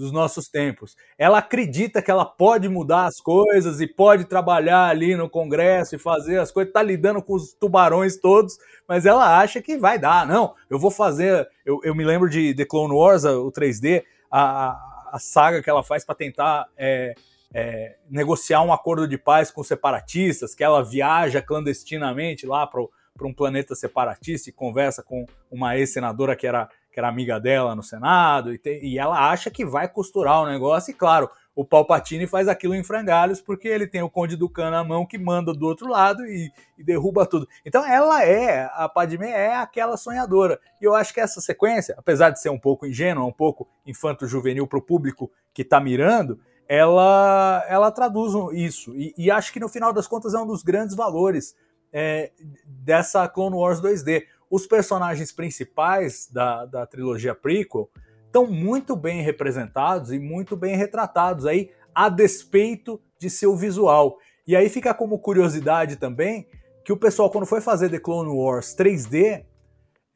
dos 0.00 0.10
nossos 0.10 0.48
tempos. 0.48 0.96
Ela 1.18 1.38
acredita 1.38 2.00
que 2.00 2.10
ela 2.10 2.24
pode 2.24 2.70
mudar 2.70 3.04
as 3.04 3.20
coisas 3.20 3.82
e 3.82 3.86
pode 3.86 4.24
trabalhar 4.24 4.88
ali 4.88 5.14
no 5.14 5.28
Congresso 5.28 5.94
e 5.94 5.98
fazer 5.98 6.38
as 6.38 6.50
coisas, 6.50 6.72
tá 6.72 6.82
lidando 6.82 7.22
com 7.22 7.34
os 7.34 7.52
tubarões 7.52 8.16
todos, 8.16 8.58
mas 8.88 9.04
ela 9.04 9.38
acha 9.38 9.60
que 9.60 9.76
vai 9.76 9.98
dar. 9.98 10.26
Não, 10.26 10.54
eu 10.70 10.78
vou 10.78 10.90
fazer. 10.90 11.46
Eu, 11.66 11.80
eu 11.84 11.94
me 11.94 12.02
lembro 12.02 12.30
de 12.30 12.54
The 12.54 12.64
Clone 12.64 12.94
Wars, 12.94 13.24
o 13.24 13.52
3D, 13.52 14.02
a, 14.30 14.74
a 15.12 15.18
saga 15.18 15.62
que 15.62 15.68
ela 15.68 15.82
faz 15.82 16.02
para 16.02 16.14
tentar 16.14 16.66
é, 16.78 17.14
é, 17.52 17.96
negociar 18.08 18.62
um 18.62 18.72
acordo 18.72 19.06
de 19.06 19.18
paz 19.18 19.50
com 19.50 19.62
separatistas, 19.62 20.54
que 20.54 20.64
ela 20.64 20.82
viaja 20.82 21.42
clandestinamente 21.42 22.46
lá 22.46 22.66
para 22.66 22.80
um 23.26 23.34
planeta 23.34 23.74
separatista 23.74 24.48
e 24.48 24.52
conversa 24.52 25.02
com 25.02 25.26
uma 25.50 25.76
ex-senadora 25.76 26.34
que 26.34 26.46
era, 26.46 26.70
que 26.90 26.98
era 26.98 27.08
amiga 27.08 27.38
dela 27.38 27.74
no 27.74 27.82
Senado, 27.82 28.52
e, 28.52 28.58
te, 28.58 28.80
e 28.82 28.98
ela 28.98 29.30
acha 29.30 29.50
que 29.50 29.64
vai 29.64 29.88
costurar 29.88 30.42
o 30.42 30.46
negócio, 30.46 30.90
e 30.90 30.94
claro, 30.94 31.30
o 31.54 31.64
Palpatine 31.64 32.26
faz 32.26 32.48
aquilo 32.48 32.74
em 32.74 32.82
frangalhos 32.82 33.40
porque 33.40 33.68
ele 33.68 33.86
tem 33.86 34.02
o 34.02 34.08
Conde 34.08 34.36
do 34.36 34.48
Cano 34.48 34.70
na 34.70 34.84
mão 34.84 35.04
que 35.04 35.18
manda 35.18 35.52
do 35.52 35.66
outro 35.66 35.88
lado 35.88 36.24
e, 36.24 36.50
e, 36.78 36.84
derruba 36.84 37.26
tudo. 37.26 37.46
Então 37.64 37.84
ela 37.84 38.24
é, 38.24 38.70
a 38.72 38.88
Padmé 38.88 39.30
é 39.30 39.54
aquela 39.56 39.96
sonhadora. 39.96 40.58
E 40.80 40.84
eu 40.84 40.94
acho 40.94 41.12
que 41.12 41.20
essa 41.20 41.40
sequência, 41.40 41.94
apesar 41.98 42.30
de 42.30 42.40
ser 42.40 42.50
um 42.50 42.58
pouco 42.58 42.86
ingênua, 42.86 43.26
um 43.26 43.32
pouco 43.32 43.68
infanto-juvenil 43.84 44.66
para 44.66 44.78
o 44.78 44.82
público 44.82 45.30
que 45.52 45.62
está 45.62 45.80
mirando, 45.80 46.40
ela, 46.68 47.64
ela 47.68 47.90
traduz 47.90 48.32
isso. 48.54 48.94
E, 48.94 49.12
e, 49.18 49.30
acho 49.30 49.52
que 49.52 49.60
no 49.60 49.68
final 49.68 49.92
das 49.92 50.06
contas 50.06 50.34
é 50.34 50.38
um 50.38 50.46
dos 50.46 50.62
grandes 50.62 50.94
valores 50.94 51.54
é, 51.92 52.30
dessa 52.64 53.28
Clone 53.28 53.56
Wars 53.56 53.80
2D. 53.80 54.22
Os 54.50 54.66
personagens 54.66 55.30
principais 55.30 56.28
da, 56.30 56.66
da 56.66 56.84
trilogia 56.84 57.34
prequel 57.36 57.88
estão 58.26 58.46
muito 58.46 58.96
bem 58.96 59.22
representados 59.22 60.10
e 60.10 60.18
muito 60.18 60.56
bem 60.56 60.76
retratados 60.76 61.46
aí, 61.46 61.70
a 61.94 62.08
despeito 62.08 63.00
de 63.18 63.30
seu 63.30 63.56
visual. 63.56 64.18
E 64.46 64.56
aí 64.56 64.68
fica 64.68 64.92
como 64.92 65.20
curiosidade 65.20 65.96
também 65.96 66.48
que 66.84 66.92
o 66.92 66.96
pessoal, 66.96 67.30
quando 67.30 67.46
foi 67.46 67.60
fazer 67.60 67.90
The 67.90 68.00
Clone 68.00 68.30
Wars 68.30 68.74
3D, 68.74 69.44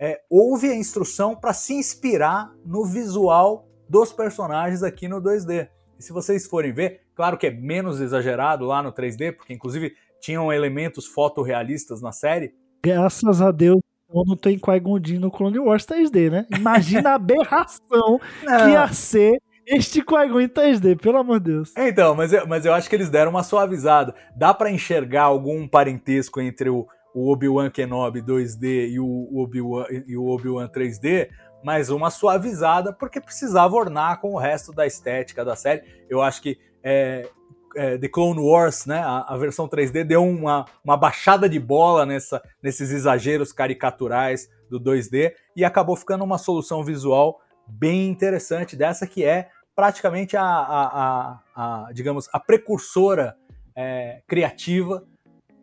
é, 0.01 0.21
houve 0.29 0.69
a 0.69 0.75
instrução 0.75 1.37
para 1.37 1.53
se 1.53 1.75
inspirar 1.75 2.53
no 2.65 2.85
visual 2.85 3.69
dos 3.89 4.13
personagens 4.13 4.83
aqui 4.83 5.07
no 5.07 5.21
2D. 5.23 5.69
E 5.99 6.03
se 6.03 6.13
vocês 6.13 6.47
forem 6.47 6.73
ver, 6.73 7.03
claro 7.15 7.39
que 7.39 7.47
é 7.47 7.51
menos 7.51 8.01
exagerado 8.01 8.65
lá 8.65 8.83
no 8.83 8.93
3D, 8.93 9.37
porque 9.37 9.53
inclusive 9.53 9.95
tinham 10.21 10.53
elementos 10.53 11.07
fotorrealistas 11.07 12.01
na 12.01 12.11
série. 12.11 12.55
Graças 12.83 13.41
a 13.41 13.53
Deus 13.53 13.81
não 14.09 14.37
tem 14.37 14.59
Qui-Gon 14.59 15.01
no 15.19 15.31
Clone 15.31 15.59
Wars 15.59 15.85
3D, 15.85 16.31
né? 16.31 16.47
Imagina 16.57 17.11
a 17.11 17.15
aberração 17.15 18.21
que 18.41 18.71
ia 18.71 18.89
ser 18.89 19.41
este 19.67 20.03
Qui-Gon 20.03 20.41
em 20.41 20.49
3D, 20.49 21.01
pelo 21.01 21.19
amor 21.19 21.41
de 21.41 21.53
Deus. 21.53 21.73
Então, 21.77 22.15
mas 22.15 22.33
eu, 22.33 22.47
mas 22.47 22.65
eu 22.65 22.75
acho 22.75 22.89
que 22.89 22.95
eles 22.95 23.11
deram 23.11 23.31
uma 23.31 23.43
suavizada. 23.43 24.15
Dá 24.37 24.53
para 24.53 24.71
enxergar 24.71 25.23
algum 25.23 25.67
parentesco 25.67 26.41
entre 26.41 26.69
o, 26.69 26.87
o 27.15 27.33
Obi-Wan 27.33 27.71
Kenobi 27.71 28.21
2D 28.23 28.91
e 28.91 29.01
o 29.01 29.29
Obi-Wan 29.35 29.87
e 30.07 30.17
o 30.17 30.27
Obi-Wan 30.27 30.69
3D, 30.69 31.31
mas 31.65 31.89
uma 31.89 32.11
suavizada 32.11 32.93
porque 32.93 33.21
precisava 33.21 33.75
ornar 33.75 34.21
com 34.21 34.35
o 34.35 34.39
resto 34.39 34.73
da 34.73 34.87
estética 34.87 35.45
da 35.45 35.57
série. 35.57 35.83
Eu 36.11 36.21
acho 36.21 36.43
que 36.43 36.59
é, 36.83 37.29
é, 37.75 37.99
The 37.99 38.09
Clone 38.09 38.41
Wars, 38.41 38.87
né, 38.87 38.99
a, 38.99 39.25
a, 39.29 39.37
versão 39.37 39.69
3D 39.69 40.05
deu 40.05 40.25
uma, 40.25 40.65
uma 40.85 40.97
baixada 40.97 41.49
de 41.49 41.59
bola 41.59 42.07
nessa, 42.07 42.43
nesses 42.63 42.91
exageros 42.91 43.53
caricaturais 43.53 44.49
do 44.71 44.81
2D 44.81 45.33
e 45.57 45.65
acabou 45.65 45.97
ficando 45.97 46.25
uma 46.25 46.39
solução 46.39 46.85
visual 46.85 47.41
bem 47.67 48.09
interessante 48.09 48.77
dessa 48.77 49.07
que 49.07 49.25
é 49.25 49.49
praticamente 49.75 50.37
a, 50.37 50.45
a, 50.45 51.41
a 51.55 51.93
digamos 51.93 52.29
a 52.33 52.39
precursora 52.39 53.37
é, 53.75 54.23
criativa 54.27 55.05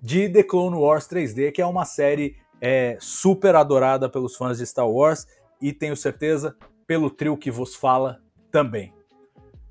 de 0.02 0.28
The 0.28 0.44
Clone 0.44 0.76
Wars 0.76 1.08
3D, 1.08 1.52
que 1.52 1.62
é 1.62 1.66
uma 1.66 1.86
série 1.86 2.36
é, 2.60 2.98
super 3.00 3.56
adorada 3.56 4.10
pelos 4.10 4.36
fãs 4.36 4.58
de 4.58 4.66
Star 4.66 4.90
Wars 4.90 5.28
e 5.62 5.72
tenho 5.72 5.96
certeza 5.96 6.56
pelo 6.88 7.10
trio 7.10 7.38
que 7.38 7.52
vos 7.52 7.76
fala 7.76 8.20
também. 8.52 8.94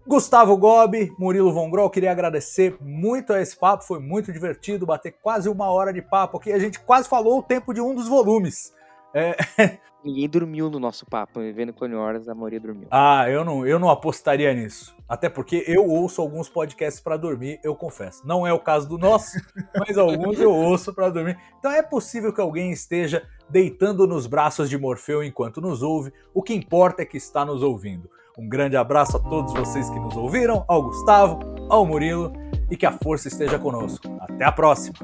Gustavo 0.06 0.56
Gobi, 0.56 1.12
Murilo 1.18 1.52
Von 1.52 1.70
Grol, 1.70 1.90
queria 1.90 2.10
agradecer 2.10 2.76
muito 2.80 3.32
a 3.32 3.40
esse 3.40 3.56
papo, 3.56 3.84
foi 3.84 4.00
muito 4.00 4.32
divertido, 4.32 4.86
bater 4.86 5.12
quase 5.22 5.48
uma 5.48 5.70
hora 5.70 5.92
de 5.92 6.00
papo 6.00 6.38
aqui, 6.38 6.52
a 6.52 6.58
gente 6.58 6.80
quase 6.80 7.08
falou 7.08 7.38
o 7.38 7.42
tempo 7.42 7.72
de 7.74 7.80
um 7.80 7.94
dos 7.94 8.08
volumes. 8.08 8.74
É... 9.14 9.36
Ninguém 10.02 10.26
dormiu 10.30 10.70
no 10.70 10.80
nosso 10.80 11.04
papo, 11.04 11.40
vendo 11.52 11.74
Clone 11.74 11.94
Wars, 11.94 12.26
a 12.26 12.34
maioria 12.34 12.58
dormiu. 12.58 12.88
Ah, 12.90 13.28
eu 13.28 13.44
não, 13.44 13.66
eu 13.66 13.78
não 13.78 13.90
apostaria 13.90 14.52
nisso. 14.54 14.96
Até 15.06 15.28
porque 15.28 15.62
eu 15.66 15.86
ouço 15.86 16.22
alguns 16.22 16.48
podcasts 16.48 17.02
para 17.02 17.18
dormir, 17.18 17.60
eu 17.62 17.74
confesso. 17.74 18.26
Não 18.26 18.46
é 18.46 18.52
o 18.52 18.58
caso 18.58 18.88
do 18.88 18.96
nosso, 18.96 19.36
mas 19.78 19.98
alguns 19.98 20.40
eu 20.40 20.54
ouço 20.54 20.94
para 20.94 21.10
dormir. 21.10 21.36
Então 21.58 21.70
é 21.70 21.82
possível 21.82 22.32
que 22.32 22.40
alguém 22.40 22.70
esteja 22.70 23.28
deitando 23.50 24.06
nos 24.06 24.26
braços 24.26 24.70
de 24.70 24.78
Morfeu 24.78 25.22
enquanto 25.22 25.60
nos 25.60 25.82
ouve. 25.82 26.10
O 26.32 26.42
que 26.42 26.54
importa 26.54 27.02
é 27.02 27.04
que 27.04 27.18
está 27.18 27.44
nos 27.44 27.62
ouvindo. 27.62 28.08
Um 28.40 28.48
grande 28.48 28.74
abraço 28.74 29.18
a 29.18 29.20
todos 29.20 29.52
vocês 29.52 29.90
que 29.90 30.00
nos 30.00 30.16
ouviram, 30.16 30.64
ao 30.66 30.82
Gustavo, 30.82 31.38
ao 31.68 31.84
Murilo 31.84 32.32
e 32.70 32.76
que 32.76 32.86
a 32.86 32.92
força 32.92 33.28
esteja 33.28 33.58
conosco. 33.58 34.08
Até 34.18 34.46
a 34.46 34.50
próxima! 34.50 34.96